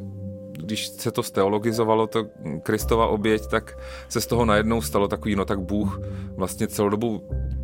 když 0.58 0.88
se 0.88 1.12
to 1.12 1.24
steologizovalo, 1.24 2.08
to 2.08 2.28
Kristova 2.64 3.08
oběť, 3.08 3.48
tak 3.48 3.78
se 4.10 4.22
z 4.22 4.28
toho 4.28 4.46
najednou 4.46 4.82
stalo 4.82 5.08
takový, 5.08 5.36
no 5.36 5.46
tak 5.46 5.60
Bůh 5.60 6.00
vlastně 6.36 6.68
celou 6.68 6.90
dobu 6.90 7.24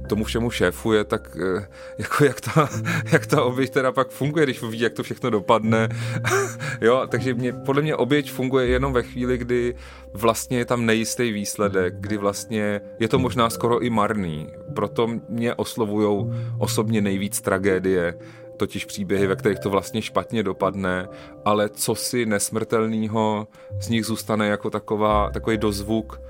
tomu 0.09 0.23
všemu 0.23 0.49
šéfuje, 0.49 1.03
tak 1.03 1.37
eh, 1.57 1.67
jako 1.97 2.25
jak 2.25 2.41
ta, 2.41 2.69
jak 3.11 3.25
ta 3.25 3.43
oběť 3.43 3.69
teda 3.69 3.91
pak 3.91 4.09
funguje, 4.09 4.45
když 4.45 4.63
ví, 4.63 4.79
jak 4.79 4.93
to 4.93 5.03
všechno 5.03 5.29
dopadne. 5.29 5.89
jo, 6.81 7.03
takže 7.07 7.33
mě, 7.33 7.53
podle 7.53 7.81
mě 7.81 7.95
oběť 7.95 8.31
funguje 8.31 8.67
jenom 8.67 8.93
ve 8.93 9.03
chvíli, 9.03 9.37
kdy 9.37 9.75
vlastně 10.13 10.57
je 10.57 10.65
tam 10.65 10.85
nejistý 10.85 11.31
výsledek, 11.31 11.93
kdy 11.99 12.17
vlastně 12.17 12.81
je 12.99 13.07
to 13.07 13.19
možná 13.19 13.49
skoro 13.49 13.79
i 13.79 13.89
marný. 13.89 14.47
Proto 14.75 15.09
mě 15.29 15.55
oslovujou 15.55 16.33
osobně 16.59 17.01
nejvíc 17.01 17.41
tragédie, 17.41 18.13
totiž 18.57 18.85
příběhy, 18.85 19.27
ve 19.27 19.35
kterých 19.35 19.59
to 19.59 19.69
vlastně 19.69 20.01
špatně 20.01 20.43
dopadne, 20.43 21.07
ale 21.45 21.69
co 21.69 21.95
si 21.95 22.25
nesmrtelného 22.25 23.47
z 23.79 23.89
nich 23.89 24.05
zůstane 24.05 24.47
jako 24.47 24.69
taková, 24.69 25.29
takový 25.29 25.57
dozvuk, 25.57 26.21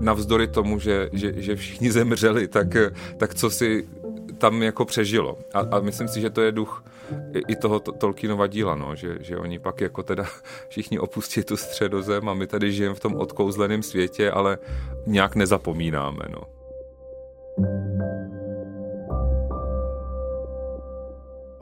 navzdory 0.00 0.48
tomu, 0.48 0.78
že, 0.78 1.08
že, 1.12 1.32
že 1.36 1.56
všichni 1.56 1.92
zemřeli, 1.92 2.48
tak, 2.48 2.76
tak 3.16 3.34
co 3.34 3.50
si 3.50 3.88
tam 4.38 4.62
jako 4.62 4.84
přežilo. 4.84 5.38
A, 5.54 5.60
a 5.60 5.80
myslím 5.80 6.08
si, 6.08 6.20
že 6.20 6.30
to 6.30 6.40
je 6.40 6.52
duch 6.52 6.84
i, 7.48 7.56
toho 7.56 7.80
to, 7.80 7.92
Tolkienova 7.92 8.46
díla, 8.46 8.74
no, 8.74 8.94
že, 8.94 9.16
že 9.20 9.38
oni 9.38 9.58
pak 9.58 9.80
jako 9.80 10.02
teda 10.02 10.24
všichni 10.68 10.98
opustí 10.98 11.42
tu 11.42 11.56
středozem 11.56 12.28
a 12.28 12.34
my 12.34 12.46
tady 12.46 12.72
žijeme 12.72 12.94
v 12.94 13.00
tom 13.00 13.16
odkouzleném 13.16 13.82
světě, 13.82 14.30
ale 14.30 14.58
nějak 15.06 15.36
nezapomínáme. 15.36 16.24
No. 16.30 16.42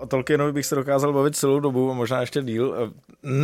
O 0.05 0.07
Tolkienovi 0.07 0.52
bych 0.52 0.66
se 0.66 0.74
dokázal 0.74 1.12
bavit 1.12 1.36
celou 1.36 1.61
dobu, 1.61 1.90
a 1.90 1.94
možná 1.94 2.20
ještě 2.20 2.42
díl. 2.42 2.92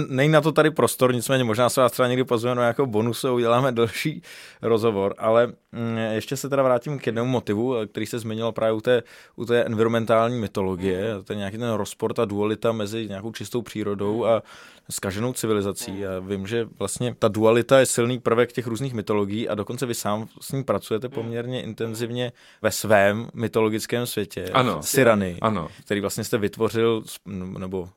Není 0.09 0.33
na 0.33 0.41
to 0.41 0.53
tady 0.53 0.71
prostor, 0.71 1.15
nicméně 1.15 1.45
možná 1.45 1.69
se 1.69 1.81
vás 1.81 1.93
třeba 1.93 2.09
někdy 2.09 2.25
pozveme 2.25 2.55
na 2.55 2.63
nějakou 2.63 2.87
bonusu 2.87 3.29
a 3.29 3.33
uděláme 3.33 3.73
další 3.73 4.23
rozhovor, 4.63 5.15
ale 5.19 5.47
mm, 5.73 5.99
ještě 5.99 6.37
se 6.37 6.49
teda 6.49 6.63
vrátím 6.63 6.99
k 6.99 7.07
jednomu 7.07 7.31
motivu, 7.31 7.75
který 7.87 8.07
se 8.07 8.19
změnil 8.19 8.53
právě 8.53 8.73
u 8.73 8.81
té, 8.81 9.03
u 9.37 9.45
té 9.45 9.65
environmentální 9.65 10.39
mytologie, 10.39 11.15
to 11.25 11.33
je 11.33 11.37
nějaký 11.37 11.59
ten 11.59 11.73
rozpor, 11.73 12.13
ta 12.15 12.25
dualita 12.25 12.73
mezi 12.73 13.09
nějakou 13.09 13.33
čistou 13.33 13.63
přírodou 13.63 14.27
a 14.27 14.43
skaženou 14.91 15.33
civilizací. 15.33 16.07
A 16.07 16.19
vím, 16.19 16.47
že 16.47 16.69
vlastně 16.79 17.15
ta 17.19 17.29
dualita 17.29 17.79
je 17.79 17.87
silný 17.87 18.19
prvek 18.19 18.53
těch 18.53 18.67
různých 18.67 18.95
mytologií 18.95 19.49
a 19.49 19.55
dokonce 19.55 19.87
vy 19.87 19.95
sám 19.95 20.29
s 20.41 20.53
ní 20.53 20.65
pracujete 20.65 21.09
poměrně 21.09 21.63
intenzivně 21.63 22.33
ve 22.63 22.71
svém 22.71 23.29
mytologickém 23.35 24.07
světě. 24.07 24.51
Ano. 24.53 24.83
Sirany, 24.83 25.39
ano. 25.41 25.69
který 25.85 26.01
vlastně 26.01 26.25
jste 26.25 26.39
vytvořil 26.39 27.03
nebo 27.59 27.89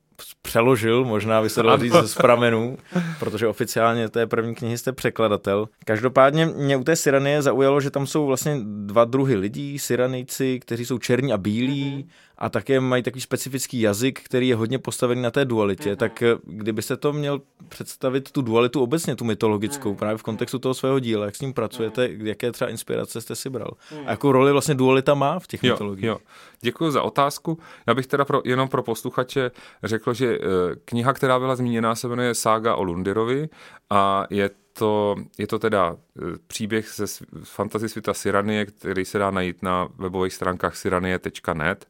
přeložil, 0.42 1.06
možná 1.06 1.42
by 1.42 1.50
se 1.50 1.64
dalo 1.64 1.78
říct 1.78 1.94
z 1.94 2.16
pramenů, 2.16 2.78
protože 3.20 3.48
oficiálně 3.48 4.10
té 4.10 4.28
první 4.28 4.56
knihy 4.56 4.78
jste 4.78 4.92
překladatel. 4.92 5.70
Každopádně 5.86 6.46
mě 6.46 6.78
u 6.78 6.84
té 6.84 6.96
Siranie 6.96 7.42
zaujalo, 7.42 7.82
že 7.82 7.92
tam 7.92 8.08
jsou 8.08 8.26
vlastně 8.26 8.60
dva 8.86 9.06
druhy 9.06 9.36
lidí, 9.36 9.80
Syranejci, 9.80 10.60
kteří 10.60 10.86
jsou 10.86 10.98
černí 10.98 11.34
a 11.34 11.38
bílí 11.38 12.08
a 12.38 12.50
také 12.50 12.80
mají 12.80 13.04
takový 13.04 13.22
specifický 13.22 13.82
jazyk, 13.82 14.22
který 14.24 14.48
je 14.48 14.56
hodně 14.56 14.80
postavený 14.80 15.22
na 15.22 15.32
té 15.32 15.46
dualitě. 15.46 15.90
Mm. 15.90 15.96
Tak 15.96 16.22
eh, 16.22 16.36
kdyby 16.44 16.82
se 16.82 16.98
to 16.98 17.14
měl 17.14 17.42
představit 17.70 18.32
tu 18.32 18.42
dualitu 18.42 18.82
obecně, 18.82 19.16
tu 19.16 19.26
mytologickou, 19.26 19.90
mm. 19.90 19.96
právě 19.96 20.18
v 20.18 20.24
kontextu 20.24 20.60
toho 20.60 20.74
svého 20.74 21.00
díla, 21.00 21.26
jak 21.26 21.36
s 21.36 21.42
ním 21.42 21.54
pracujete, 21.54 22.08
mm. 22.08 22.28
jaké 22.28 22.52
třeba 22.52 22.70
inspirace 22.70 23.22
jste 23.22 23.36
si 23.36 23.50
bral? 23.50 23.72
A 24.06 24.12
jakou 24.12 24.32
roli 24.32 24.52
vlastně 24.52 24.76
dualita 24.76 25.14
má 25.14 25.40
v 25.40 25.48
těch 25.48 25.64
jo, 25.64 25.74
mytologiích? 25.74 26.06
Jo. 26.06 26.18
Děkuji 26.62 26.92
za 26.92 27.02
otázku. 27.02 27.60
Já 27.88 27.94
bych 27.94 28.08
teda 28.08 28.26
pro, 28.26 28.42
jenom 28.46 28.70
pro 28.70 28.84
posluchače 28.84 29.52
řekl, 29.84 30.14
že 30.14 30.38
eh, 30.38 30.40
kniha, 30.86 31.14
která 31.14 31.40
byla 31.40 31.56
zmíněna, 31.56 31.96
se 31.96 32.08
jmenuje 32.08 32.36
Sága 32.36 32.76
o 32.76 32.84
Lundirovi 32.84 33.50
a 33.90 34.26
je 34.30 34.50
to, 34.74 35.16
je 35.38 35.48
to 35.48 35.60
teda 35.60 35.96
e, 35.96 36.22
příběh 36.48 36.90
ze 36.90 37.06
fantasy 37.44 37.90
světa 37.90 38.14
Siranie, 38.14 38.66
který 38.66 39.06
se 39.06 39.18
dá 39.18 39.32
najít 39.32 39.64
na 39.64 39.90
webových 39.96 40.34
stránkách 40.34 40.76
siranie.net. 40.76 41.88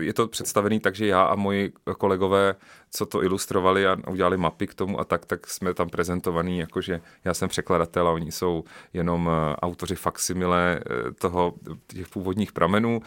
Je 0.00 0.12
to 0.12 0.28
představený 0.28 0.80
tak, 0.80 0.94
že 0.94 1.06
já 1.06 1.22
a 1.22 1.34
moji 1.34 1.72
kolegové, 1.98 2.54
co 2.90 3.06
to 3.06 3.22
ilustrovali 3.22 3.86
a 3.86 3.96
udělali 4.10 4.36
mapy 4.36 4.66
k 4.66 4.74
tomu 4.74 5.00
a 5.00 5.04
tak, 5.04 5.26
tak 5.26 5.46
jsme 5.46 5.74
tam 5.74 5.88
prezentovaní, 5.88 6.58
jakože 6.58 7.00
já 7.24 7.34
jsem 7.34 7.48
překladatel 7.48 8.08
a 8.08 8.12
oni 8.12 8.32
jsou 8.32 8.64
jenom 8.92 9.30
e, 9.30 9.56
autoři 9.56 9.94
faksimile 9.94 10.80
e, 10.80 11.10
toho, 11.12 11.54
těch 11.86 12.08
původních 12.08 12.52
pramenů. 12.52 13.00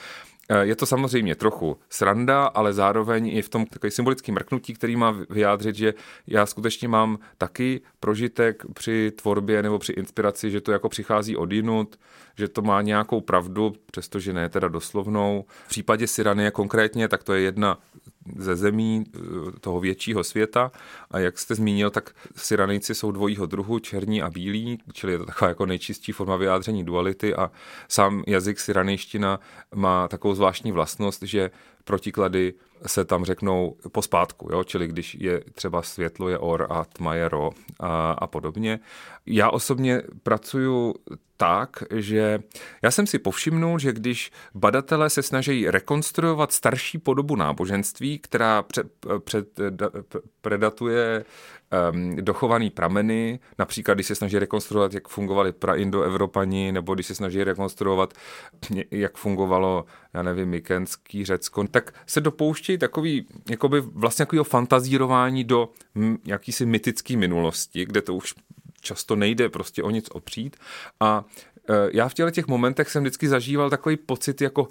Eh, 0.49 0.65
je 0.65 0.75
to 0.75 0.85
samozřejmě 0.85 1.35
trochu 1.35 1.77
sranda, 1.89 2.45
ale 2.45 2.73
zároveň 2.73 3.27
je 3.27 3.41
v 3.41 3.49
tom 3.49 3.65
takový 3.65 3.91
symbolický 3.91 4.31
mrknutí, 4.31 4.73
který 4.73 4.95
má 4.95 5.15
vyjádřit, 5.29 5.75
že 5.75 5.93
já 6.27 6.45
skutečně 6.45 6.87
mám 6.87 7.19
taky 7.37 7.81
prožitek 7.99 8.63
při 8.73 9.11
tvorbě 9.11 9.63
nebo 9.63 9.79
při 9.79 9.93
inspiraci, 9.93 10.51
že 10.51 10.61
to 10.61 10.71
jako 10.71 10.89
přichází 10.89 11.35
od 11.35 11.51
jinut, 11.51 11.99
že 12.37 12.47
to 12.47 12.61
má 12.61 12.81
nějakou 12.81 13.21
pravdu, 13.21 13.73
přestože 13.91 14.33
ne 14.33 14.49
teda 14.49 14.67
doslovnou. 14.67 15.45
V 15.65 15.69
případě 15.69 16.07
Siranie 16.07 16.51
konkrétně, 16.51 17.07
tak 17.07 17.23
to 17.23 17.33
je 17.33 17.41
jedna 17.41 17.79
ze 18.35 18.55
zemí 18.55 19.03
eh, 19.15 19.19
toho 19.59 19.79
většího 19.79 20.23
světa 20.23 20.71
a 21.11 21.19
jak 21.19 21.39
jste 21.39 21.55
zmínil, 21.55 21.89
tak 21.89 22.15
Siranejci 22.35 22.95
jsou 22.95 23.11
dvojího 23.11 23.45
druhu, 23.45 23.79
černí 23.79 24.21
a 24.21 24.29
bílí, 24.29 24.79
čili 24.93 25.11
je 25.13 25.17
to 25.17 25.25
taková 25.25 25.49
jako 25.49 25.65
nejčistší 25.65 26.11
forma 26.11 26.35
vyjádření 26.35 26.83
duality 26.83 27.35
a 27.35 27.51
sám 27.87 28.23
jazyk 28.27 28.59
siranejština 28.59 29.39
má 29.75 30.07
takovou 30.07 30.35
zvláštní 30.35 30.71
vlastnost, 30.71 31.23
že 31.23 31.51
protiklady 31.83 32.53
se 32.85 33.05
tam 33.05 33.25
řeknou 33.25 33.75
pospátku, 33.91 34.49
jo? 34.51 34.63
čili 34.63 34.87
když 34.87 35.15
je 35.19 35.43
třeba 35.53 35.81
světlo 35.81 36.29
je 36.29 36.37
or 36.37 36.67
a 36.69 36.85
tma 36.85 37.15
je 37.15 37.29
ro 37.29 37.49
a, 37.79 38.11
a 38.11 38.27
podobně. 38.27 38.79
Já 39.25 39.49
osobně 39.49 40.01
pracuju 40.23 40.95
tak, 41.37 41.83
že 41.95 42.39
já 42.81 42.91
jsem 42.91 43.07
si 43.07 43.19
povšimnul, 43.19 43.79
že 43.79 43.93
když 43.93 44.31
badatelé 44.53 45.09
se 45.09 45.23
snaží 45.23 45.71
rekonstruovat 45.71 46.51
starší 46.51 46.97
podobu 46.97 47.35
náboženství, 47.35 48.19
která 48.19 48.63
před, 48.63 48.87
před, 49.23 49.59
predatuje 50.41 51.25
um, 51.91 52.15
dochovaný 52.15 52.69
prameny, 52.69 53.39
například 53.57 53.93
když 53.93 54.07
se 54.07 54.15
snaží 54.15 54.39
rekonstruovat, 54.39 54.93
jak 54.93 55.07
fungovali 55.07 55.51
praindoevropani, 55.51 56.71
nebo 56.71 56.93
když 56.93 57.05
se 57.05 57.15
snaží 57.15 57.43
rekonstruovat, 57.43 58.13
jak 58.91 59.17
fungovalo, 59.17 59.85
já 60.13 60.23
nevím, 60.23 60.49
Mykenský 60.49 61.25
Řecko, 61.25 61.67
tak 61.67 61.93
se 62.05 62.21
dopouštějí 62.67 62.77
takový, 62.77 63.25
jakoby 63.49 63.81
vlastně 63.81 64.25
takového 64.25 64.43
fantazírování 64.43 65.43
do 65.43 65.69
jakýsi 66.25 66.65
mytické 66.65 67.17
minulosti, 67.17 67.85
kde 67.85 68.01
to 68.01 68.15
už 68.15 68.33
často 68.81 69.15
nejde 69.15 69.49
prostě 69.49 69.83
o 69.83 69.89
nic 69.89 70.07
opřít. 70.11 70.57
A 70.99 71.23
e, 71.69 71.89
já 71.93 72.09
v 72.09 72.13
těle 72.13 72.31
těch 72.31 72.47
momentech 72.47 72.89
jsem 72.89 73.03
vždycky 73.03 73.27
zažíval 73.27 73.69
takový 73.69 73.97
pocit 73.97 74.41
jako 74.41 74.67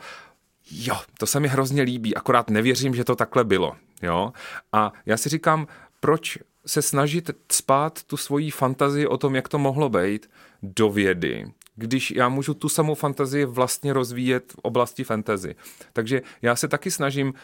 jo, 0.70 0.96
to 1.18 1.26
se 1.26 1.40
mi 1.40 1.48
hrozně 1.48 1.82
líbí, 1.82 2.14
akorát 2.14 2.50
nevěřím, 2.50 2.94
že 2.94 3.04
to 3.04 3.16
takhle 3.16 3.44
bylo. 3.44 3.76
Jo? 4.02 4.32
A 4.72 4.92
já 5.06 5.16
si 5.16 5.28
říkám, 5.28 5.66
proč 6.00 6.38
se 6.66 6.82
snažit 6.82 7.30
spát 7.52 8.02
tu 8.02 8.16
svoji 8.16 8.50
fantazii 8.50 9.06
o 9.06 9.16
tom, 9.16 9.34
jak 9.34 9.48
to 9.48 9.58
mohlo 9.58 9.88
být, 9.88 10.28
do 10.62 10.90
vědy, 10.90 11.46
když 11.76 12.10
já 12.10 12.28
můžu 12.28 12.54
tu 12.54 12.68
samou 12.68 12.94
fantazii 12.94 13.44
vlastně 13.44 13.92
rozvíjet 13.92 14.52
v 14.52 14.58
oblasti 14.62 15.04
fantasy. 15.04 15.54
Takže 15.92 16.22
já 16.42 16.56
se 16.56 16.68
taky 16.68 16.90
snažím 16.90 17.34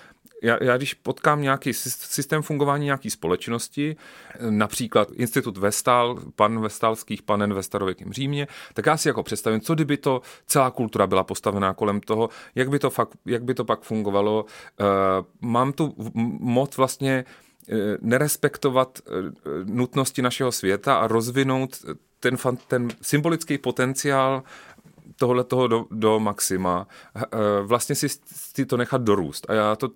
já, 0.43 0.59
já 0.64 0.76
když 0.76 0.95
potkám 0.95 1.43
nějaký 1.43 1.72
systém 1.74 2.43
fungování 2.43 2.84
nějaké 2.84 3.11
společnosti, 3.11 3.97
například 4.51 5.11
Institut 5.12 5.59
Vestal, 5.59 6.18
pan 6.36 6.61
Vestalských, 6.61 7.22
panen 7.22 7.55
ve 7.55 7.62
starověkém 7.62 8.12
Římě, 8.12 8.47
tak 8.74 8.86
já 8.86 8.97
si 8.97 9.09
jako 9.09 9.22
představím, 9.22 9.61
co 9.61 9.74
kdyby 9.74 9.97
to 9.97 10.22
celá 10.47 10.70
kultura 10.70 11.07
byla 11.07 11.24
postavená 11.24 11.74
kolem 11.74 12.01
toho, 12.01 12.28
jak 12.55 12.70
by 12.70 12.78
to, 12.78 12.90
fakt, 12.90 13.11
jak 13.26 13.45
by 13.45 13.55
to 13.55 13.64
pak 13.64 13.82
fungovalo. 13.82 14.45
Uh, 14.45 14.86
mám 15.40 15.72
tu 15.72 15.95
moc 16.40 16.76
vlastně 16.76 17.24
uh, 17.68 17.78
nerespektovat 18.01 18.99
uh, 19.07 19.14
nutnosti 19.64 20.22
našeho 20.22 20.53
světa 20.53 20.97
a 20.97 21.07
rozvinout 21.07 21.76
ten, 22.20 22.36
ten 22.68 22.88
symbolický 23.03 23.59
potenciál 23.59 24.43
tohle 25.16 25.44
toho 25.44 25.68
do, 25.68 25.86
do 25.90 26.20
maxima, 26.20 26.86
eh, 27.16 27.22
vlastně 27.62 27.94
si, 27.94 28.08
si 28.34 28.66
to 28.66 28.76
nechat 28.76 29.02
dorůst. 29.02 29.50
A 29.50 29.54
já 29.54 29.76
to 29.76 29.88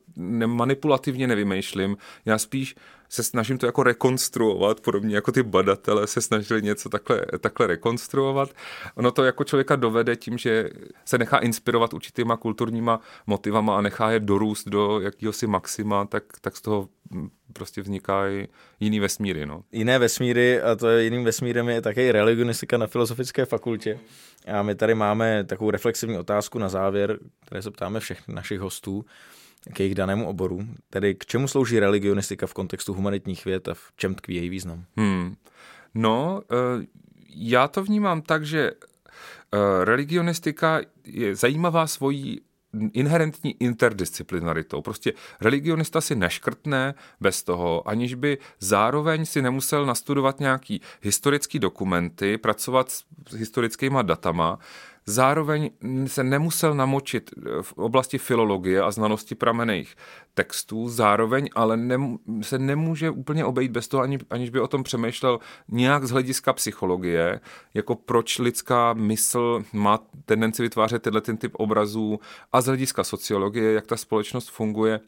manipulativně 0.47 1.27
nevymýšlím, 1.27 1.97
já 2.25 2.39
spíš 2.39 2.75
se 3.09 3.23
snažím 3.23 3.59
to 3.59 3.67
jako 3.67 3.83
rekonstruovat, 3.83 4.81
podobně 4.81 5.15
jako 5.15 5.33
ty 5.33 5.43
badatele 5.43 6.07
se 6.07 6.21
snažili 6.21 6.63
něco 6.63 6.89
takhle, 6.89 7.23
takhle 7.41 7.67
rekonstruovat. 7.67 8.51
Ono 8.95 9.11
to 9.11 9.25
jako 9.25 9.45
člověka 9.45 9.77
dovede 9.77 10.17
tím, 10.17 10.39
že 10.39 10.71
se 11.05 11.19
nechá 11.19 11.39
inspirovat 11.39 11.95
určitýma 11.95 12.37
kulturníma 12.37 13.01
motivama 13.27 13.79
a 13.79 13.81
nechá 13.81 14.11
je 14.11 14.21
dorůst 14.21 14.69
do 14.69 15.01
jakéhosi 15.01 15.47
maxima, 15.47 16.05
tak, 16.05 16.25
tak 16.41 16.57
z 16.57 16.61
toho 16.61 16.89
prostě 17.53 17.83
vznikají 17.83 18.49
jiný 18.81 19.01
vesmíry. 19.01 19.47
No. 19.47 19.63
Jiné 19.73 19.99
vesmíry, 19.99 20.63
a 20.63 20.77
to 20.77 20.89
je 20.89 21.05
jiným 21.05 21.25
vesmírem 21.25 21.69
je 21.69 21.81
také 21.81 22.13
religionistika 22.13 22.79
na 22.79 22.87
Filozofické 22.87 23.45
fakultě. 23.45 23.99
A 24.47 24.63
my 24.63 24.75
tady 24.75 24.95
máme 24.95 25.45
takovou 25.45 25.71
reflexivní 25.71 26.19
otázku 26.19 26.59
na 26.59 26.69
závěr, 26.69 27.19
které 27.47 27.63
se 27.63 27.71
ptáme 27.71 28.01
všech 28.01 28.29
našich 28.29 28.61
hostů 28.61 29.05
k 29.73 29.81
jejich 29.81 29.95
danému 29.95 30.29
oboru. 30.29 30.67
Tedy 30.91 31.15
k 31.15 31.27
čemu 31.27 31.49
slouží 31.49 31.81
religionistika 31.81 32.47
v 32.47 32.55
kontextu 32.55 32.95
humanitních 32.95 33.45
věd 33.45 33.69
a 33.69 33.75
v 33.75 33.93
čem 33.97 34.15
tkví 34.15 34.35
její 34.35 34.49
význam? 34.49 34.85
Hmm. 34.97 35.37
No, 35.95 36.43
eh, 36.53 36.87
já 37.37 37.69
to 37.69 37.85
vnímám 37.85 38.23
tak, 38.23 38.47
že 38.47 38.71
eh, 38.71 39.85
religionistika 39.85 40.81
je 41.05 41.35
zajímavá 41.35 41.87
svojí 41.87 42.41
inherentní 42.93 43.57
interdisciplinaritou. 43.61 44.83
Prostě 44.83 45.13
religionista 45.41 46.01
si 46.01 46.15
neškrtne 46.15 46.95
bez 47.21 47.43
toho, 47.43 47.89
aniž 47.89 48.15
by 48.15 48.39
zároveň 48.61 49.25
si 49.25 49.43
nemusel 49.43 49.87
nastudovat 49.87 50.41
nějaký 50.41 50.81
historický 51.03 51.59
dokumenty, 51.59 52.39
pracovat 52.39 52.91
s 52.91 53.05
historickými 53.33 53.99
datama, 54.03 54.59
Zároveň 55.09 55.71
se 56.07 56.25
nemusel 56.25 56.75
namočit 56.75 57.31
eh, 57.37 57.63
v 57.63 57.73
oblasti 57.73 58.19
filologie 58.19 58.83
a 58.83 58.91
znalosti 58.91 59.35
pramených 59.35 59.97
textů, 60.35 60.89
zároveň 60.89 61.49
ale 61.55 61.77
ne, 61.77 61.97
se 62.43 62.59
nemůže 62.59 63.11
úplně 63.11 63.45
obejít 63.45 63.71
bez 63.71 63.89
toho, 63.89 64.03
ani, 64.03 64.19
aniž 64.31 64.51
by 64.51 64.61
o 64.61 64.69
tom 64.69 64.83
přemýšlel 64.83 65.39
nějak 65.69 66.05
z 66.05 66.11
hlediska 66.11 66.53
psychologie, 66.53 67.41
jako 67.75 67.95
proč 67.95 68.39
lidská 68.39 68.93
mysl 68.93 69.65
má 69.73 69.99
tendenci 70.25 70.63
vytvářet 70.63 71.03
tenhle 71.03 71.21
ten 71.21 71.37
typ 71.37 71.53
obrazů 71.55 72.21
a 72.53 72.61
z 72.61 72.67
hlediska 72.67 73.05
sociologie, 73.05 73.73
jak 73.73 73.87
ta 73.87 73.97
společnost 73.97 74.51
funguje 74.51 75.01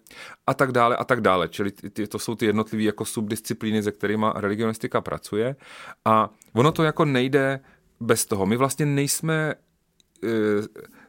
a 0.47 0.55
tak 0.55 0.73
dále 0.73 0.97
a 0.97 1.05
tak 1.05 1.21
dále. 1.21 1.49
Čili 1.49 1.71
ty, 1.71 2.07
to 2.07 2.19
jsou 2.19 2.35
ty 2.35 2.47
jednotlivé 2.47 2.83
jako 2.83 3.05
subdisciplíny, 3.05 3.83
se 3.83 3.93
kterými 3.93 4.27
religionistika 4.35 5.01
pracuje 5.01 5.57
a 6.05 6.31
ono 6.55 6.73
to 6.73 6.83
jako 6.83 7.05
nejde 7.05 7.61
bez 8.01 8.27
toho. 8.27 8.47
My 8.47 8.57
vlastně 8.57 8.87
nejsme 8.87 9.55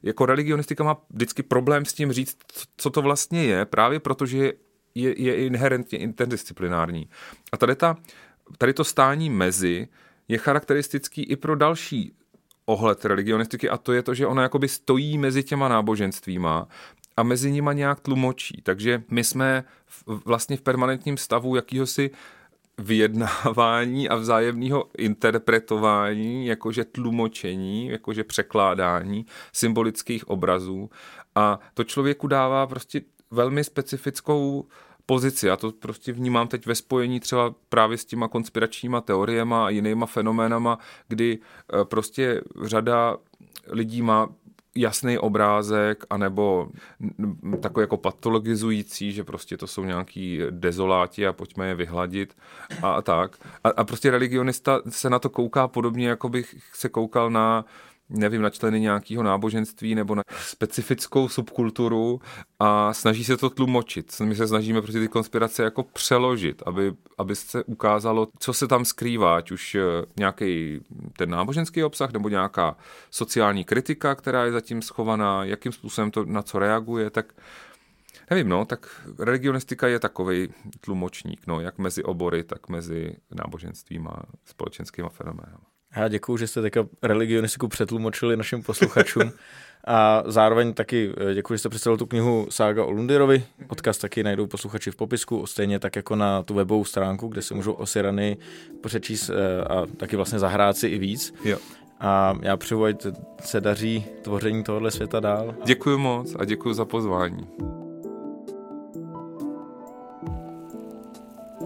jako 0.04 0.26
religionistika 0.26 0.84
má 0.84 0.98
vždycky 1.10 1.44
problém 1.44 1.86
s 1.86 1.94
tím 1.94 2.12
říct, 2.12 2.38
co 2.78 2.90
to 2.90 3.02
vlastně 3.02 3.44
je, 3.44 3.66
právě 3.66 4.00
protože 4.00 4.54
je, 4.96 5.22
je 5.22 5.46
inherentně 5.46 6.00
interdisciplinární. 6.00 7.10
A 7.52 7.58
tady, 7.58 7.76
ta, 7.76 7.98
tady 8.58 8.74
to 8.74 8.84
stání 8.84 9.30
mezi 9.30 9.88
je 10.28 10.38
charakteristický 10.38 11.24
i 11.24 11.36
pro 11.36 11.56
další 11.56 12.14
ohled 12.66 13.06
religionistiky 13.06 13.70
a 13.70 13.78
to 13.78 13.94
je 13.94 14.04
to, 14.04 14.14
že 14.14 14.28
ona 14.28 14.44
jakoby 14.44 14.68
stojí 14.68 15.18
mezi 15.18 15.44
těma 15.44 15.68
náboženstvíma 15.68 16.68
a 17.18 17.24
mezi 17.24 17.52
nima 17.52 17.74
nějak 17.74 18.00
tlumočí. 18.00 18.62
Takže 18.64 19.04
my 19.10 19.24
jsme 19.24 19.64
vlastně 20.26 20.58
v 20.58 20.62
permanentním 20.62 21.18
stavu 21.18 21.56
jakýhosi 21.56 22.12
vyjednávání 22.80 24.10
a 24.10 24.16
vzájemného 24.16 24.86
interpretování, 24.98 26.46
jakože 26.46 26.86
tlumočení, 26.86 27.88
jakože 27.88 28.24
překládání 28.24 29.26
symbolických 29.54 30.30
obrazů. 30.30 30.90
A 31.36 31.60
to 31.74 31.84
člověku 31.84 32.28
dává 32.28 32.68
prostě 32.68 33.02
velmi 33.32 33.64
specifickou 33.64 34.66
pozici. 35.06 35.48
Já 35.48 35.58
to 35.58 35.72
prostě 35.72 36.14
vnímám 36.14 36.48
teď 36.48 36.66
ve 36.66 36.76
spojení 36.76 37.20
třeba 37.20 37.56
právě 37.70 37.98
s 37.98 38.06
těma 38.06 38.28
konspiračníma 38.28 39.02
teoriema 39.02 39.66
a 39.66 39.70
jinýma 39.70 40.06
fenoménama, 40.06 40.80
kdy 41.08 41.40
eh, 41.40 41.86
prostě 41.86 42.42
řada 42.64 43.18
lidí 43.68 44.02
má 44.02 44.30
jasný 44.82 45.18
obrázek, 45.18 46.06
anebo 46.10 46.70
takový 47.62 47.84
jako 47.84 47.98
patologizující, 47.98 49.12
že 49.12 49.24
prostě 49.24 49.58
to 49.58 49.68
jsou 49.68 49.84
nějaký 49.84 50.42
dezoláti 50.50 51.28
a 51.28 51.34
pojďme 51.34 51.68
je 51.68 51.76
vyhladit 51.76 52.38
a 52.84 53.02
tak. 53.02 53.38
A, 53.64 53.70
a 53.70 53.84
prostě 53.84 54.12
religionista 54.12 54.82
se 54.90 55.10
na 55.10 55.20
to 55.20 55.30
kouká 55.30 55.68
podobně, 55.68 56.10
jako 56.10 56.30
bych 56.30 56.56
se 56.74 56.90
koukal 56.90 57.30
na 57.30 57.66
nevím, 58.10 58.42
na 58.42 58.50
členy 58.50 58.80
nějakého 58.80 59.24
náboženství 59.24 59.96
nebo 59.96 60.16
na 60.16 60.24
specifickou 60.40 61.30
subkulturu 61.30 62.22
a 62.60 62.94
snaží 62.94 63.24
se 63.24 63.38
to 63.38 63.50
tlumočit. 63.50 64.20
My 64.24 64.36
se 64.36 64.48
snažíme 64.48 64.82
prostě 64.82 65.00
ty 65.00 65.08
konspirace 65.08 65.64
jako 65.64 65.84
přeložit, 65.84 66.64
aby, 66.66 66.94
aby 67.18 67.36
se 67.36 67.64
ukázalo, 67.64 68.28
co 68.40 68.54
se 68.54 68.68
tam 68.68 68.86
skrývá, 68.86 69.38
ať 69.38 69.52
už 69.52 69.76
eh, 69.76 69.82
nějaký 70.18 70.80
ten 71.18 71.30
náboženský 71.30 71.84
obsah 71.84 72.12
nebo 72.12 72.30
nějaká 72.30 72.78
sociální 73.12 73.64
kritika, 73.64 74.16
která 74.16 74.46
je 74.46 74.52
zatím 74.52 74.82
schovaná, 74.82 75.44
jakým 75.44 75.72
způsobem 75.72 76.12
to 76.12 76.26
na 76.26 76.42
co 76.42 76.60
reaguje, 76.60 77.10
tak 77.10 77.34
Nevím, 78.30 78.50
no, 78.50 78.66
tak 78.66 79.02
religionistika 79.20 79.88
je 79.88 80.00
takový 80.00 80.50
tlumočník, 80.82 81.48
no, 81.48 81.62
jak 81.62 81.78
mezi 81.78 82.04
obory, 82.04 82.44
tak 82.44 82.70
mezi 82.70 83.16
náboženstvím 83.32 84.08
a 84.08 84.24
společenskými 84.46 85.10
fenomény. 85.10 85.69
Já 85.96 86.08
děkuju, 86.08 86.38
že 86.38 86.48
jste 86.48 86.62
teďka 86.62 86.86
religionistiku 87.04 87.68
přetlumočili 87.68 88.38
našim 88.38 88.64
posluchačům. 88.64 89.32
A 89.88 90.24
zároveň 90.26 90.74
taky 90.74 91.14
eh, 91.18 91.34
děkuji, 91.34 91.54
že 91.54 91.58
jste 91.58 91.70
představil 91.70 91.98
tu 91.98 92.06
knihu 92.06 92.48
Sága 92.50 92.86
o 92.86 92.92
Lundirovi. 92.92 93.44
Odkaz 93.68 93.98
taky 93.98 94.24
najdou 94.24 94.48
posluchači 94.48 94.92
v 94.92 94.96
popisku, 94.96 95.46
stejně 95.46 95.80
tak 95.80 95.96
jako 95.96 96.16
na 96.16 96.44
tu 96.44 96.54
webovou 96.54 96.86
stránku, 96.86 97.28
kde 97.28 97.42
si 97.42 97.54
můžou 97.54 97.74
o 97.74 97.86
Sirany 97.86 98.38
přečíst 98.82 99.30
eh, 99.30 99.64
a 99.64 99.86
taky 99.98 100.16
vlastně 100.16 100.40
zahrát 100.40 100.78
si 100.78 100.88
i 100.88 100.98
víc. 100.98 101.34
Jo. 101.44 101.58
A 102.00 102.38
já 102.42 102.58
přeju, 102.58 102.84
ať 102.84 103.06
se 103.42 103.62
daří 103.62 104.06
tvoření 104.22 104.64
tohohle 104.64 104.92
světa 104.92 105.20
dál. 105.20 105.56
Děkuji 105.66 105.98
moc 105.98 106.36
a 106.40 106.46
děkuji 106.46 106.74
za 106.74 106.86
pozvání. 106.86 107.48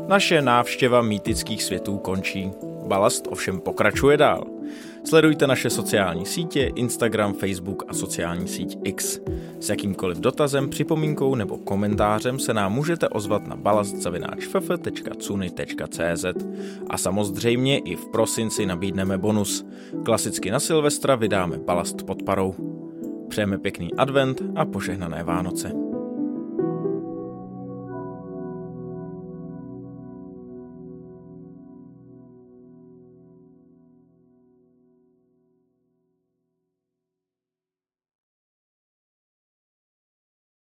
Naše 0.08 0.42
návštěva 0.42 1.02
mýtických 1.02 1.64
světů 1.64 1.98
končí. 1.98 2.52
Balast 2.94 3.28
ovšem 3.30 3.60
pokračuje 3.60 4.18
dál. 4.18 4.46
Sledujte 5.04 5.48
naše 5.48 5.70
sociální 5.70 6.26
sítě, 6.26 6.72
Instagram, 6.76 7.34
Facebook 7.34 7.84
a 7.88 7.94
sociální 7.94 8.48
síť 8.48 8.78
X. 8.84 9.20
S 9.60 9.70
jakýmkoliv 9.70 10.18
dotazem, 10.18 10.70
připomínkou 10.70 11.36
nebo 11.36 11.58
komentářem 11.58 12.40
se 12.40 12.54
nám 12.54 12.74
můžete 12.74 13.10
ozvat 13.10 13.48
na 13.48 13.56
balastzavináčff.cuny.cz 13.56 16.26
a 16.90 16.98
samozřejmě 16.98 17.78
i 17.78 17.96
v 17.96 18.08
prosinci 18.08 18.66
nabídneme 18.66 19.18
bonus. 19.18 19.66
Klasicky 20.06 20.52
na 20.52 20.60
Silvestra 20.60 21.16
vydáme 21.16 21.58
balast 21.58 22.04
pod 22.04 22.24
parou. 22.24 22.56
Přejeme 23.30 23.58
pěkný 23.58 23.94
advent 23.94 24.42
a 24.56 24.66
požehnané 24.66 25.24
Vánoce. 25.24 25.83